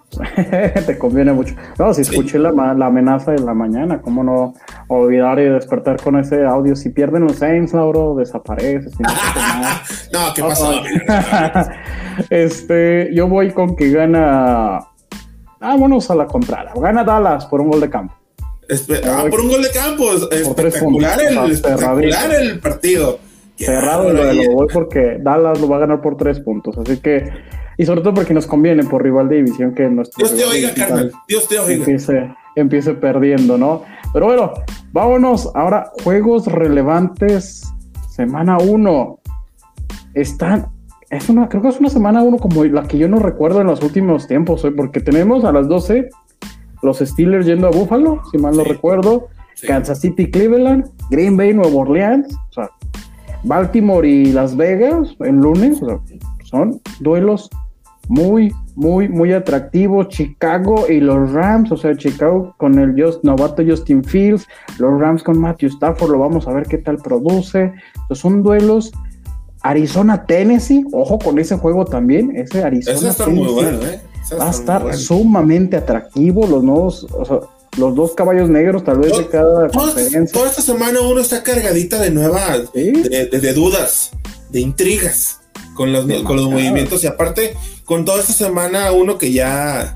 Te 0.86 0.98
conviene 0.98 1.34
mucho. 1.34 1.56
No, 1.78 1.94
si 1.94 2.02
escuché 2.02 2.40
la, 2.40 2.52
la, 2.52 2.86
amenaza 2.88 3.32
de 3.32 3.40
la 3.40 3.54
mañana, 3.54 4.02
¿cómo 4.02 4.24
no 4.24 4.56
olvidar 4.88 5.40
y 5.40 5.44
despertar 5.46 6.02
con 6.02 6.18
ese 6.18 6.46
audio? 6.46 6.76
Si 6.76 6.90
pierden 6.90 7.24
los 7.24 7.38
Saints, 7.38 7.74
Lauro, 7.74 8.16
desapareces. 8.16 8.94
no, 10.14 10.34
¿qué 10.34 10.42
pasó? 10.42 10.74
este, 12.30 13.10
yo 13.14 13.28
voy 13.28 13.52
con 13.52 13.76
que 13.76 13.92
gana. 13.92 14.80
Vámonos 15.60 16.10
a 16.10 16.16
la 16.16 16.26
contraria. 16.26 16.72
Gana 16.76 17.04
Dallas 17.04 17.46
por 17.46 17.62
un 17.62 17.70
gol 17.70 17.82
de 17.82 17.90
campo. 17.90 18.16
ah, 19.06 19.26
por 19.30 19.42
un 19.42 19.50
gol 19.50 19.62
de 19.62 19.72
campo. 19.72 20.12
Espectacular, 20.32 21.20
el, 21.22 21.52
espectacular 21.52 22.34
el 22.34 22.60
partido. 22.60 23.20
Cerrado 23.66 24.12
lo, 24.14 24.24
voy 24.54 24.68
porque 24.74 25.18
Dallas 25.22 25.60
lo 25.60 25.68
va 25.68 25.78
a 25.78 25.80
ganar 25.80 26.02
por 26.02 26.18
tres 26.18 26.40
puntos. 26.40 26.78
Así 26.78 26.98
que 26.98 27.30
y 27.80 27.86
sobre 27.86 28.02
todo 28.02 28.14
porque 28.14 28.34
nos 28.34 28.46
conviene 28.46 28.84
por 28.84 29.02
rival 29.02 29.30
de 29.30 29.38
división 29.38 29.74
que 29.74 29.90
nuestro. 29.90 30.26
Dios 30.26 30.38
te 30.38 30.44
oiga, 30.44 30.74
carnal. 30.74 31.12
Dios 31.30 31.48
te 31.48 31.60
oiga. 31.60 31.76
Empiece, 31.76 32.36
empiece 32.58 32.94
perdiendo, 32.94 33.58
¿no? 33.58 33.84
Pero 34.12 34.26
bueno, 34.26 34.54
vámonos. 34.92 35.50
Ahora, 35.56 35.90
juegos 36.04 36.48
relevantes. 36.48 37.64
Semana 38.10 38.58
1. 38.58 39.20
Están. 40.14 40.68
Es 41.10 41.30
una, 41.30 41.48
creo 41.48 41.62
que 41.62 41.70
es 41.70 41.80
una 41.80 41.90
semana 41.90 42.22
1 42.22 42.38
como 42.38 42.66
la 42.66 42.84
que 42.84 42.98
yo 42.98 43.08
no 43.08 43.20
recuerdo 43.20 43.62
en 43.62 43.68
los 43.68 43.82
últimos 43.82 44.28
tiempos, 44.28 44.66
¿eh? 44.66 44.72
porque 44.72 45.00
tenemos 45.00 45.46
a 45.46 45.54
las 45.54 45.70
12 45.70 46.10
los 46.82 47.00
Steelers 47.00 47.46
yendo 47.46 47.68
a 47.68 47.72
Buffalo, 47.72 48.22
si 48.30 48.38
mal 48.38 48.58
no 48.58 48.64
recuerdo. 48.64 49.30
Kansas 49.66 50.02
City, 50.02 50.30
Cleveland, 50.30 50.90
Green 51.10 51.36
Bay, 51.36 51.54
Nueva 51.54 51.76
Orleans, 51.76 52.34
o 52.34 52.54
sea, 52.54 52.70
Baltimore 53.44 54.08
y 54.08 54.32
Las 54.32 54.56
Vegas 54.56 55.16
el 55.20 55.36
lunes. 55.36 55.82
O 55.82 55.88
sea, 55.88 56.00
son 56.44 56.82
duelos 57.00 57.50
muy, 58.08 58.52
muy, 58.76 59.08
muy 59.08 59.34
atractivo. 59.34 60.04
Chicago 60.06 60.86
y 60.90 61.00
los 61.00 61.32
Rams, 61.32 61.72
o 61.72 61.78
sea, 61.78 61.96
Chicago 61.96 62.54
con 62.58 62.78
el 62.80 63.02
just, 63.02 63.24
novato 63.24 63.64
Justin 63.66 64.04
Fields, 64.04 64.48
los 64.80 65.00
Rams 65.00 65.24
con 65.24 65.40
Matthew 65.40 65.70
Stafford, 65.70 66.12
lo 66.12 66.20
vamos 66.20 66.48
a 66.48 66.54
ver 66.54 66.66
qué 66.68 66.80
tal 66.80 66.98
produce. 66.98 67.72
son 68.12 68.44
duelos. 68.44 68.92
Arizona, 69.62 70.26
Tennessee, 70.26 70.86
ojo 70.94 71.20
con 71.20 71.38
ese 71.38 71.58
juego 71.58 71.84
también, 71.84 72.36
ese 72.36 72.64
Arizona. 72.64 72.98
¿eh? 73.84 74.02
va 74.40 74.48
a 74.48 74.52
estar 74.52 74.94
sumamente 74.94 75.76
atractivo, 75.78 76.48
los 76.48 76.64
nuevos, 76.64 77.08
o 77.12 77.26
sea, 77.26 77.40
los 77.78 77.96
dos 77.96 78.14
caballos 78.16 78.50
negros, 78.50 78.84
tal 78.84 79.00
vez 79.00 79.18
de 79.18 79.28
cada 79.28 79.70
conferencia. 79.70 80.26
Toda 80.32 80.50
esta 80.50 80.62
semana 80.62 81.02
uno 81.02 81.22
está 81.22 81.44
cargadita 81.44 82.00
de 82.00 82.12
nuevas, 82.12 82.74
de 82.74 83.54
dudas, 83.54 84.12
de 84.50 84.60
intrigas 84.60 85.40
con 85.74 85.94
los, 85.94 86.06
con 86.24 86.36
los 86.36 86.50
movimientos. 86.50 87.04
Y 87.04 87.08
aparte 87.08 87.56
con 87.86 88.06
toda 88.06 88.20
esta 88.20 88.34
semana 88.34 88.92
uno 88.92 89.18
que 89.18 89.32
ya 89.32 89.96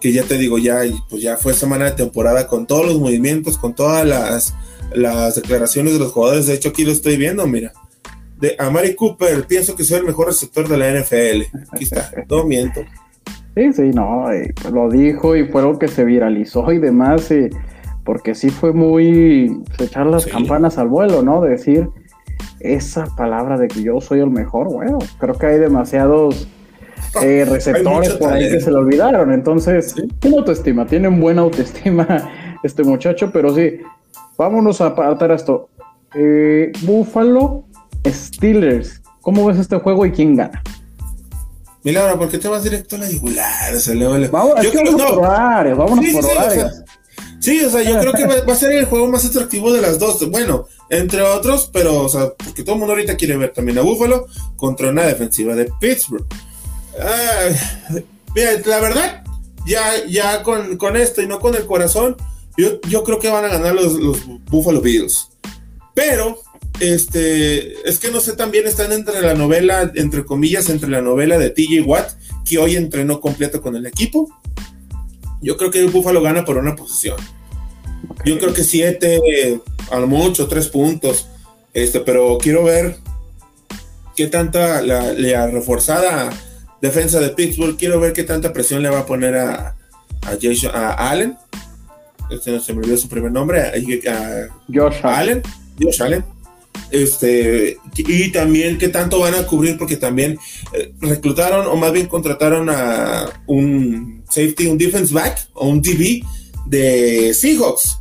que 0.00 0.12
ya 0.12 0.22
te 0.24 0.36
digo 0.36 0.58
ya 0.58 0.82
pues 1.08 1.22
ya 1.22 1.38
fue 1.38 1.54
semana 1.54 1.86
de 1.86 1.92
temporada 1.92 2.46
con 2.46 2.66
todos 2.66 2.84
los 2.84 2.98
movimientos 2.98 3.56
con 3.56 3.74
todas 3.74 4.06
las 4.06 4.52
las 4.92 5.36
declaraciones 5.36 5.94
de 5.94 5.98
los 5.98 6.12
jugadores. 6.12 6.46
De 6.46 6.54
hecho 6.54 6.68
aquí 6.68 6.84
lo 6.84 6.92
estoy 6.92 7.16
viendo 7.16 7.46
mira. 7.46 7.72
De 8.38 8.56
Amari 8.58 8.94
Cooper 8.94 9.46
pienso 9.46 9.74
que 9.74 9.84
soy 9.84 9.98
el 9.98 10.04
mejor 10.04 10.26
receptor 10.26 10.68
de 10.68 10.76
la 10.76 10.90
NFL 10.90 11.56
aquí 11.72 11.84
está. 11.84 12.10
No 12.28 12.44
miento 12.44 12.82
sí 13.54 13.72
sí 13.72 13.90
no 13.94 14.24
pues 14.60 14.72
lo 14.72 14.88
dijo 14.88 15.36
y 15.36 15.44
fue 15.46 15.62
algo 15.62 15.78
que 15.78 15.88
se 15.88 16.04
viralizó 16.04 16.72
y 16.72 16.78
demás 16.78 17.32
porque 18.04 18.34
sí 18.34 18.50
fue 18.50 18.72
muy 18.72 19.62
echar 19.78 20.06
las 20.06 20.26
campanas 20.26 20.78
al 20.78 20.88
vuelo 20.88 21.22
no 21.22 21.40
decir 21.40 21.88
esa 22.64 23.04
palabra 23.14 23.58
de 23.58 23.68
que 23.68 23.82
yo 23.82 24.00
soy 24.00 24.20
el 24.20 24.30
mejor, 24.30 24.72
bueno, 24.72 24.98
creo 25.18 25.34
que 25.34 25.46
hay 25.46 25.58
demasiados 25.58 26.48
eh, 27.22 27.44
receptores 27.48 28.14
por 28.14 28.32
ahí 28.32 28.50
que 28.50 28.60
se 28.60 28.70
lo 28.70 28.78
olvidaron. 28.78 29.32
Entonces, 29.32 29.94
tiene 30.18 30.38
autoestima, 30.38 30.86
tiene 30.86 31.08
buena 31.08 31.42
autoestima 31.42 32.30
este 32.62 32.82
muchacho, 32.82 33.30
pero 33.32 33.54
sí, 33.54 33.78
vámonos 34.36 34.80
a 34.80 34.86
apartar 34.86 35.30
esto. 35.30 35.68
Eh, 36.14 36.72
Buffalo 36.82 37.64
Steelers, 38.06 39.02
¿cómo 39.20 39.46
ves 39.46 39.58
este 39.58 39.76
juego 39.76 40.06
y 40.06 40.12
quién 40.12 40.34
gana? 40.34 40.62
Milagro, 41.84 42.18
¿por 42.18 42.30
qué 42.30 42.38
te 42.38 42.48
vas 42.48 42.64
directo 42.64 42.96
a 42.96 43.00
la 43.00 43.10
yugular? 43.10 43.74
Vamos, 44.30 44.54
yo 44.62 44.72
creo, 44.72 44.96
por 44.96 45.18
horarios, 45.18 45.76
vámonos 45.76 46.06
por 46.12 46.24
horarios. 46.24 46.72
Sí, 47.40 47.62
o 47.62 47.68
sea, 47.68 47.82
yo 47.82 47.98
creo 48.00 48.14
que 48.14 48.24
va, 48.24 48.52
a 48.52 48.56
ser 48.56 48.72
el 48.72 48.86
juego 48.86 49.06
más 49.06 49.26
atractivo 49.26 49.70
de 49.70 49.82
las 49.82 49.98
dos. 49.98 50.30
Bueno, 50.30 50.66
entre 50.88 51.20
otros, 51.20 51.68
pero, 51.70 52.00
o 52.00 52.08
sea, 52.08 52.32
porque 52.42 52.62
todo 52.62 52.76
el 52.76 52.78
mundo 52.78 52.94
ahorita 52.94 53.18
quiere 53.18 53.36
ver 53.36 53.52
también 53.52 53.76
a 53.76 53.82
Buffalo 53.82 54.26
contra 54.56 54.88
una 54.88 55.02
defensiva 55.02 55.54
de 55.54 55.70
Pittsburgh. 55.78 56.24
mira, 58.34 58.52
la 58.64 58.80
verdad, 58.80 59.24
ya, 59.66 60.06
ya 60.08 60.42
con, 60.42 60.96
esto 60.96 61.20
y 61.20 61.26
no 61.26 61.38
con 61.38 61.54
el 61.54 61.66
corazón, 61.66 62.16
yo, 62.56 62.80
yo 62.88 63.04
creo 63.04 63.18
que 63.18 63.28
van 63.28 63.44
a 63.44 63.48
ganar 63.48 63.74
los, 63.74 63.92
los 63.92 64.26
Buffalo 64.46 64.80
Bills. 64.80 65.28
Pero, 65.92 66.38
este, 66.80 67.88
es 67.88 67.98
que 67.98 68.10
no 68.10 68.20
sé, 68.20 68.34
también 68.34 68.66
están 68.66 68.92
entre 68.92 69.20
la 69.20 69.34
novela, 69.34 69.92
entre 69.94 70.24
comillas, 70.24 70.68
entre 70.68 70.90
la 70.90 71.00
novela 71.00 71.38
de 71.38 71.50
TJ 71.50 71.82
Watt, 71.82 72.12
que 72.44 72.58
hoy 72.58 72.76
entrenó 72.76 73.20
completo 73.20 73.60
con 73.62 73.76
el 73.76 73.86
equipo. 73.86 74.28
Yo 75.40 75.56
creo 75.56 75.70
que 75.70 75.80
el 75.80 75.90
Buffalo 75.90 76.22
gana 76.22 76.44
por 76.44 76.56
una 76.56 76.74
posición. 76.74 77.16
Yo 78.24 78.38
creo 78.38 78.52
que 78.52 78.64
siete, 78.64 79.60
a 79.90 79.98
lo 79.98 80.06
mucho, 80.06 80.48
tres 80.48 80.68
puntos. 80.68 81.28
Este, 81.72 82.00
pero 82.00 82.38
quiero 82.38 82.64
ver 82.64 82.96
qué 84.16 84.26
tanta 84.28 84.80
la, 84.80 85.46
reforzada 85.48 86.30
defensa 86.80 87.18
de 87.18 87.30
Pittsburgh, 87.30 87.76
quiero 87.76 87.98
ver 87.98 88.12
qué 88.12 88.24
tanta 88.24 88.52
presión 88.52 88.82
le 88.82 88.90
va 88.90 89.00
a 89.00 89.06
poner 89.06 89.36
a, 89.36 89.76
a, 90.22 91.10
Allen. 91.10 91.36
Este 92.30 92.52
no 92.52 92.60
se 92.60 92.72
me 92.72 92.80
olvidó 92.80 92.96
su 92.96 93.08
primer 93.08 93.32
nombre, 93.32 93.60
a, 93.60 93.72
Josh 94.72 95.00
Allen. 95.02 95.42
Josh 95.80 96.02
Allen. 96.02 96.33
Este, 96.90 97.78
y 97.96 98.30
también 98.30 98.78
qué 98.78 98.88
tanto 98.88 99.18
van 99.18 99.34
a 99.34 99.46
cubrir, 99.46 99.76
porque 99.76 99.96
también 99.96 100.38
eh, 100.72 100.92
reclutaron, 101.00 101.66
o 101.66 101.76
más 101.76 101.92
bien 101.92 102.06
contrataron 102.06 102.70
a 102.70 103.42
un 103.46 104.22
safety, 104.28 104.66
un 104.66 104.78
defense 104.78 105.12
back 105.12 105.48
o 105.54 105.68
un 105.68 105.82
DB 105.82 106.24
de 106.66 107.34
Seahawks. 107.34 107.98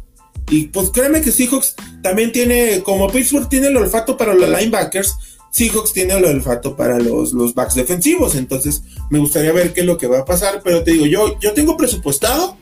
Y 0.49 0.65
pues 0.67 0.89
créeme 0.89 1.21
que 1.21 1.31
Seahawks 1.31 1.75
también 2.01 2.31
tiene, 2.31 2.81
como 2.83 3.09
Pittsburgh 3.09 3.49
tiene 3.49 3.67
el 3.67 3.77
olfato 3.77 4.17
para 4.17 4.33
los 4.33 4.49
linebackers, 4.49 5.15
Seahawks 5.53 5.93
tiene 5.93 6.15
el 6.15 6.25
olfato 6.25 6.75
para 6.75 6.99
los, 6.99 7.31
los 7.31 7.53
backs 7.53 7.75
defensivos. 7.75 8.35
Entonces 8.35 8.81
me 9.09 9.19
gustaría 9.19 9.53
ver 9.53 9.71
qué 9.71 9.81
es 9.81 9.85
lo 9.85 9.97
que 9.97 10.07
va 10.07 10.19
a 10.19 10.25
pasar. 10.25 10.61
Pero 10.63 10.83
te 10.83 10.91
digo, 10.91 11.05
yo, 11.05 11.39
yo 11.39 11.53
tengo 11.53 11.77
presupuestado 11.77 12.57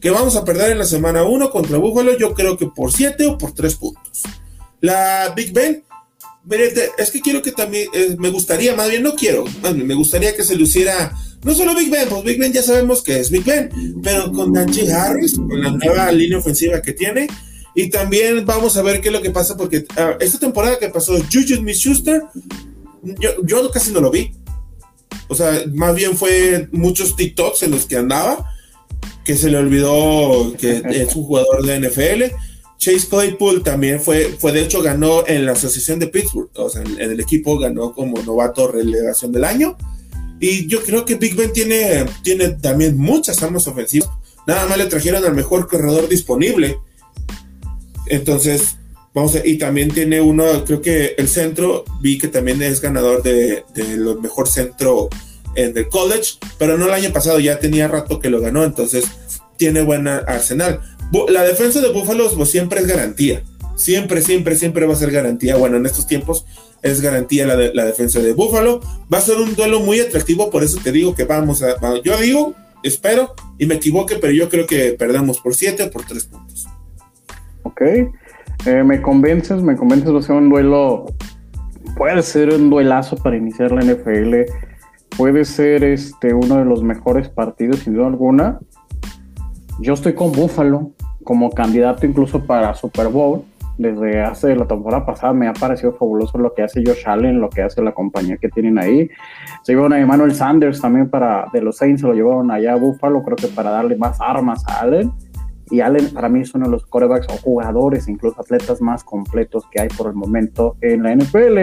que 0.00 0.10
vamos 0.10 0.34
a 0.36 0.44
perder 0.44 0.72
en 0.72 0.78
la 0.78 0.84
semana 0.84 1.22
1 1.22 1.50
contra 1.50 1.78
Buffalo. 1.78 2.18
Yo 2.18 2.34
creo 2.34 2.58
que 2.58 2.66
por 2.66 2.92
7 2.92 3.26
o 3.28 3.38
por 3.38 3.52
3 3.52 3.74
puntos. 3.76 4.22
La 4.84 5.32
Big 5.34 5.54
Ben, 5.54 5.82
es 6.98 7.10
que 7.10 7.22
quiero 7.22 7.40
que 7.40 7.52
también, 7.52 7.88
eh, 7.94 8.16
me 8.18 8.28
gustaría, 8.28 8.76
más 8.76 8.90
bien 8.90 9.02
no 9.02 9.14
quiero, 9.14 9.46
me 9.72 9.94
gustaría 9.94 10.36
que 10.36 10.44
se 10.44 10.56
luciera 10.56 11.10
no 11.42 11.54
solo 11.54 11.74
Big 11.74 11.90
Ben, 11.90 12.06
pues 12.06 12.22
Big 12.22 12.38
Ben 12.38 12.52
ya 12.52 12.62
sabemos 12.62 13.02
que 13.02 13.18
es 13.18 13.30
Big 13.30 13.44
Ben, 13.44 13.70
pero 14.02 14.30
con 14.30 14.52
Najee 14.52 14.92
Harris, 14.92 15.36
con 15.36 15.58
la 15.58 15.70
nueva 15.70 16.12
línea 16.12 16.36
ofensiva 16.36 16.82
que 16.82 16.92
tiene, 16.92 17.28
y 17.74 17.88
también 17.88 18.44
vamos 18.44 18.76
a 18.76 18.82
ver 18.82 19.00
qué 19.00 19.08
es 19.08 19.14
lo 19.14 19.22
que 19.22 19.30
pasa, 19.30 19.56
porque 19.56 19.86
ah, 19.96 20.18
esta 20.20 20.38
temporada 20.38 20.78
que 20.78 20.90
pasó 20.90 21.14
Juju 21.14 21.54
Smith-Schuster, 21.56 22.22
yo, 23.20 23.30
yo 23.42 23.70
casi 23.70 23.90
no 23.90 24.02
lo 24.02 24.10
vi. 24.10 24.32
O 25.28 25.34
sea, 25.34 25.62
más 25.72 25.94
bien 25.94 26.14
fue 26.14 26.68
muchos 26.72 27.16
TikToks 27.16 27.62
en 27.62 27.70
los 27.70 27.86
que 27.86 27.96
andaba, 27.96 28.50
que 29.24 29.34
se 29.34 29.50
le 29.50 29.56
olvidó 29.56 30.54
que 30.58 30.82
es 30.90 31.16
un 31.16 31.24
jugador 31.24 31.64
de 31.64 31.80
NFL. 31.80 32.34
Chase 32.84 33.08
Claypool 33.08 33.62
también 33.62 33.98
fue, 33.98 34.36
fue 34.38 34.52
de 34.52 34.60
hecho 34.60 34.82
ganó 34.82 35.26
en 35.26 35.46
la 35.46 35.52
asociación 35.52 35.98
de 35.98 36.08
Pittsburgh, 36.08 36.50
o 36.56 36.68
sea, 36.68 36.82
en 36.82 37.00
el 37.00 37.18
equipo 37.18 37.58
ganó 37.58 37.94
como 37.94 38.20
novato 38.22 38.68
relegación 38.68 39.32
del 39.32 39.44
año. 39.44 39.78
Y 40.38 40.66
yo 40.66 40.82
creo 40.82 41.06
que 41.06 41.14
Big 41.14 41.34
Ben 41.34 41.50
tiene, 41.50 42.04
tiene 42.22 42.50
también 42.50 42.98
muchas 42.98 43.42
armas 43.42 43.66
ofensivas. 43.66 44.10
Nada 44.46 44.66
más 44.66 44.76
le 44.76 44.84
trajeron 44.84 45.24
al 45.24 45.34
mejor 45.34 45.66
corredor 45.66 46.10
disponible. 46.10 46.76
Entonces, 48.08 48.76
vamos 49.14 49.34
a, 49.34 49.46
y 49.46 49.56
también 49.56 49.88
tiene 49.90 50.20
uno, 50.20 50.44
creo 50.66 50.82
que 50.82 51.14
el 51.16 51.28
centro, 51.28 51.86
vi 52.02 52.18
que 52.18 52.28
también 52.28 52.60
es 52.60 52.82
ganador 52.82 53.22
de, 53.22 53.64
de 53.74 53.96
lo 53.96 54.20
mejor 54.20 54.46
centro 54.46 55.08
en 55.54 55.74
el 55.74 55.88
college, 55.88 56.32
pero 56.58 56.76
no 56.76 56.84
el 56.84 56.92
año 56.92 57.14
pasado, 57.14 57.40
ya 57.40 57.58
tenía 57.58 57.88
rato 57.88 58.20
que 58.20 58.28
lo 58.28 58.42
ganó, 58.42 58.62
entonces 58.62 59.06
tiene 59.56 59.82
buen 59.82 60.06
arsenal. 60.06 60.80
La 61.28 61.42
defensa 61.42 61.80
de 61.80 61.92
Buffalo 61.92 62.28
pues, 62.34 62.50
siempre 62.50 62.80
es 62.80 62.86
garantía. 62.86 63.42
siempre, 63.76 64.22
siempre, 64.22 64.56
siempre 64.56 64.86
va 64.86 64.94
a 64.94 64.96
ser 64.96 65.10
garantía. 65.10 65.56
Bueno, 65.56 65.76
en 65.76 65.86
estos 65.86 66.06
tiempos 66.06 66.46
es 66.82 67.00
garantía 67.00 67.46
la, 67.46 67.84
defensa 67.84 68.20
de 68.20 68.32
Buffalo. 68.34 68.80
Va 69.12 69.18
a 69.18 69.22
ser 69.22 69.38
un 69.38 69.54
duelo 69.54 69.80
muy 69.80 70.00
atractivo, 70.00 70.50
por 70.50 70.62
eso 70.62 70.78
te 70.82 70.92
digo 70.92 71.14
que 71.14 71.24
vamos 71.24 71.62
a. 71.62 71.76
Yo 72.02 72.16
digo, 72.18 72.54
espero 72.82 73.34
y 73.58 73.66
me 73.66 73.76
equivoque, 73.76 74.16
pero 74.16 74.32
yo 74.32 74.48
creo 74.48 74.66
que 74.66 74.92
perdamos 74.92 75.40
por 75.40 75.54
7 75.54 75.84
o 75.84 75.90
por 75.90 76.04
3 76.04 76.24
puntos. 76.26 76.66
Ok, 77.62 77.80
eh, 77.80 78.82
me 78.84 79.00
convences, 79.00 79.62
me 79.62 79.76
convences, 79.76 80.12
va 80.12 80.18
a 80.18 80.22
ser 80.22 80.36
un 80.36 80.50
duelo. 80.50 81.06
Puede 81.96 82.22
ser 82.22 82.52
un 82.52 82.70
duelazo 82.70 83.16
para 83.16 83.36
iniciar 83.36 83.72
la 83.72 83.82
NFL. 83.82 84.34
Puede 85.16 85.44
ser 85.44 85.84
este 85.84 86.34
uno 86.34 86.58
de 86.58 86.64
los 86.64 86.82
mejores 86.82 87.28
partidos, 87.28 87.80
sin 87.80 87.94
duda 87.94 88.08
alguna. 88.08 88.58
Yo 89.80 89.94
estoy 89.94 90.14
con 90.14 90.32
Buffalo 90.32 90.92
como 91.24 91.50
candidato 91.50 92.06
incluso 92.06 92.44
para 92.44 92.74
Super 92.74 93.08
Bowl 93.08 93.44
desde 93.76 94.20
hace 94.20 94.54
la 94.54 94.66
temporada 94.66 95.04
pasada 95.04 95.32
me 95.32 95.48
ha 95.48 95.52
parecido 95.52 95.92
fabuloso 95.92 96.38
lo 96.38 96.54
que 96.54 96.62
hace 96.62 96.82
Josh 96.84 97.06
Allen, 97.06 97.40
lo 97.40 97.50
que 97.50 97.62
hace 97.62 97.82
la 97.82 97.92
compañía 97.92 98.36
que 98.36 98.48
tienen 98.48 98.78
ahí. 98.78 99.08
Se 99.62 99.72
llevaron 99.72 99.94
a 99.94 100.00
Emmanuel 100.00 100.34
Sanders 100.34 100.80
también 100.80 101.08
para 101.08 101.46
de 101.52 101.60
los 101.60 101.76
Saints, 101.76 102.02
se 102.02 102.06
lo 102.06 102.14
llevaron 102.14 102.50
allá 102.50 102.74
a 102.74 102.76
Buffalo, 102.76 103.22
creo 103.22 103.36
que 103.36 103.48
para 103.48 103.70
darle 103.70 103.96
más 103.96 104.20
armas 104.20 104.64
a 104.68 104.80
Allen. 104.80 105.12
Y 105.70 105.80
Allen 105.80 106.12
para 106.12 106.28
mí 106.28 106.40
es 106.40 106.54
uno 106.54 106.66
de 106.66 106.72
los 106.72 106.86
quarterbacks 106.86 107.26
o 107.30 107.36
jugadores, 107.38 108.06
incluso 108.06 108.40
atletas 108.40 108.80
más 108.80 109.02
completos 109.02 109.64
que 109.72 109.80
hay 109.80 109.88
por 109.88 110.08
el 110.08 110.14
momento 110.14 110.76
en 110.80 111.02
la 111.02 111.14
NFL. 111.14 111.58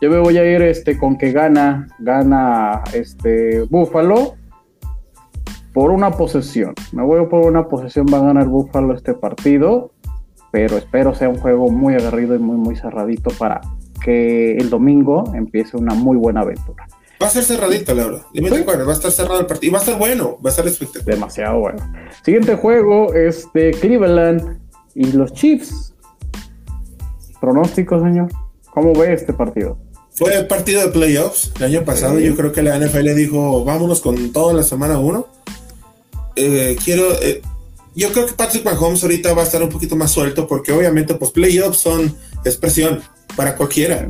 Yo 0.00 0.10
me 0.10 0.18
voy 0.18 0.36
a 0.38 0.44
ir 0.44 0.60
este, 0.62 0.98
con 0.98 1.16
que 1.16 1.32
gana, 1.32 1.86
gana 1.98 2.82
este 2.92 3.62
Buffalo 3.62 4.34
por 5.78 5.92
una 5.92 6.10
posesión. 6.10 6.74
Me 6.90 7.04
voy 7.04 7.24
por 7.26 7.46
una 7.46 7.68
posesión, 7.68 8.06
va 8.12 8.18
a 8.18 8.22
ganar 8.22 8.48
Buffalo 8.48 8.94
este 8.94 9.14
partido 9.14 9.92
pero 10.50 10.76
espero 10.76 11.14
sea 11.14 11.28
un 11.28 11.38
juego 11.38 11.70
muy 11.70 11.94
agarrido 11.94 12.34
y 12.34 12.38
muy, 12.38 12.56
muy 12.56 12.74
cerradito 12.74 13.30
para 13.38 13.60
que 14.02 14.56
el 14.56 14.70
domingo 14.70 15.30
empiece 15.34 15.76
una 15.76 15.94
muy 15.94 16.16
buena 16.16 16.40
aventura. 16.40 16.88
Va 17.22 17.28
a 17.28 17.30
ser 17.30 17.44
cerradito, 17.44 17.94
Laura. 17.94 18.18
va 18.18 18.90
a 18.90 18.92
estar 18.92 19.12
cerrado 19.12 19.38
el 19.38 19.46
partido. 19.46 19.72
Va 19.72 19.78
a 19.78 19.82
estar 19.82 19.98
bueno, 19.98 20.38
va 20.44 20.48
a 20.48 20.50
estar 20.50 20.66
espectacular. 20.66 21.14
Demasiado 21.16 21.60
bueno. 21.60 21.78
Siguiente 22.24 22.56
juego 22.56 23.14
es 23.14 23.46
de 23.54 23.70
Cleveland 23.72 24.58
y 24.96 25.12
los 25.12 25.32
Chiefs. 25.32 25.94
Pronóstico, 27.40 28.00
señor. 28.00 28.28
¿Cómo 28.72 28.92
ve 28.94 29.12
este 29.12 29.32
partido? 29.32 29.78
Fue 30.10 30.36
el 30.36 30.46
partido 30.46 30.80
de 30.82 30.88
playoffs 30.88 31.52
el 31.58 31.64
año 31.64 31.84
pasado. 31.84 32.18
Yo 32.18 32.34
creo 32.34 32.52
que 32.52 32.62
la 32.62 32.78
NFL 32.78 33.14
dijo, 33.14 33.64
vámonos 33.64 34.00
con 34.00 34.32
todo 34.32 34.52
la 34.52 34.62
semana 34.62 34.98
1. 34.98 35.38
Eh, 36.40 36.76
quiero, 36.84 37.20
eh, 37.20 37.42
yo 37.96 38.12
creo 38.12 38.26
que 38.26 38.32
Patrick 38.32 38.64
Mahomes 38.64 39.02
ahorita 39.02 39.34
va 39.34 39.42
a 39.42 39.44
estar 39.44 39.60
un 39.60 39.68
poquito 39.68 39.96
más 39.96 40.12
suelto 40.12 40.46
porque 40.46 40.70
obviamente 40.70 41.14
pues 41.14 41.32
playoffs 41.32 41.78
son 41.78 42.16
expresión 42.44 43.02
para 43.34 43.56
cualquiera. 43.56 44.08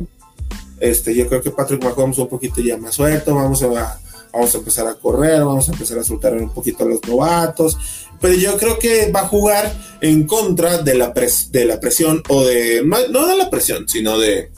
Este, 0.79 1.15
yo 1.15 1.27
creo 1.27 1.41
que 1.41 1.49
Patrick 1.49 1.83
Mahomes 1.83 2.19
un 2.19 2.29
poquito 2.29 2.61
ya 2.61 2.77
más 2.77 2.93
suelto, 2.93 3.33
vamos 3.33 3.63
a, 3.63 3.99
vamos 4.31 4.53
a 4.53 4.57
empezar 4.59 4.85
a 4.85 4.93
correr, 4.93 5.43
vamos 5.43 5.67
a 5.69 5.71
empezar 5.71 5.97
a 5.97 6.03
soltar 6.03 6.33
un 6.33 6.53
poquito 6.53 6.83
a 6.83 6.87
los 6.87 7.03
novatos, 7.07 7.77
pero 8.21 8.35
yo 8.35 8.57
creo 8.57 8.77
que 8.77 9.11
va 9.11 9.21
a 9.21 9.27
jugar 9.27 9.75
en 10.01 10.27
contra 10.27 10.83
de 10.83 10.93
la, 10.93 11.11
de 11.49 11.65
la 11.65 11.79
presión 11.79 12.21
o 12.29 12.45
de, 12.45 12.83
no 12.83 13.25
de 13.25 13.37
la 13.37 13.49
presión, 13.49 13.89
sino 13.89 14.19
de, 14.19 14.51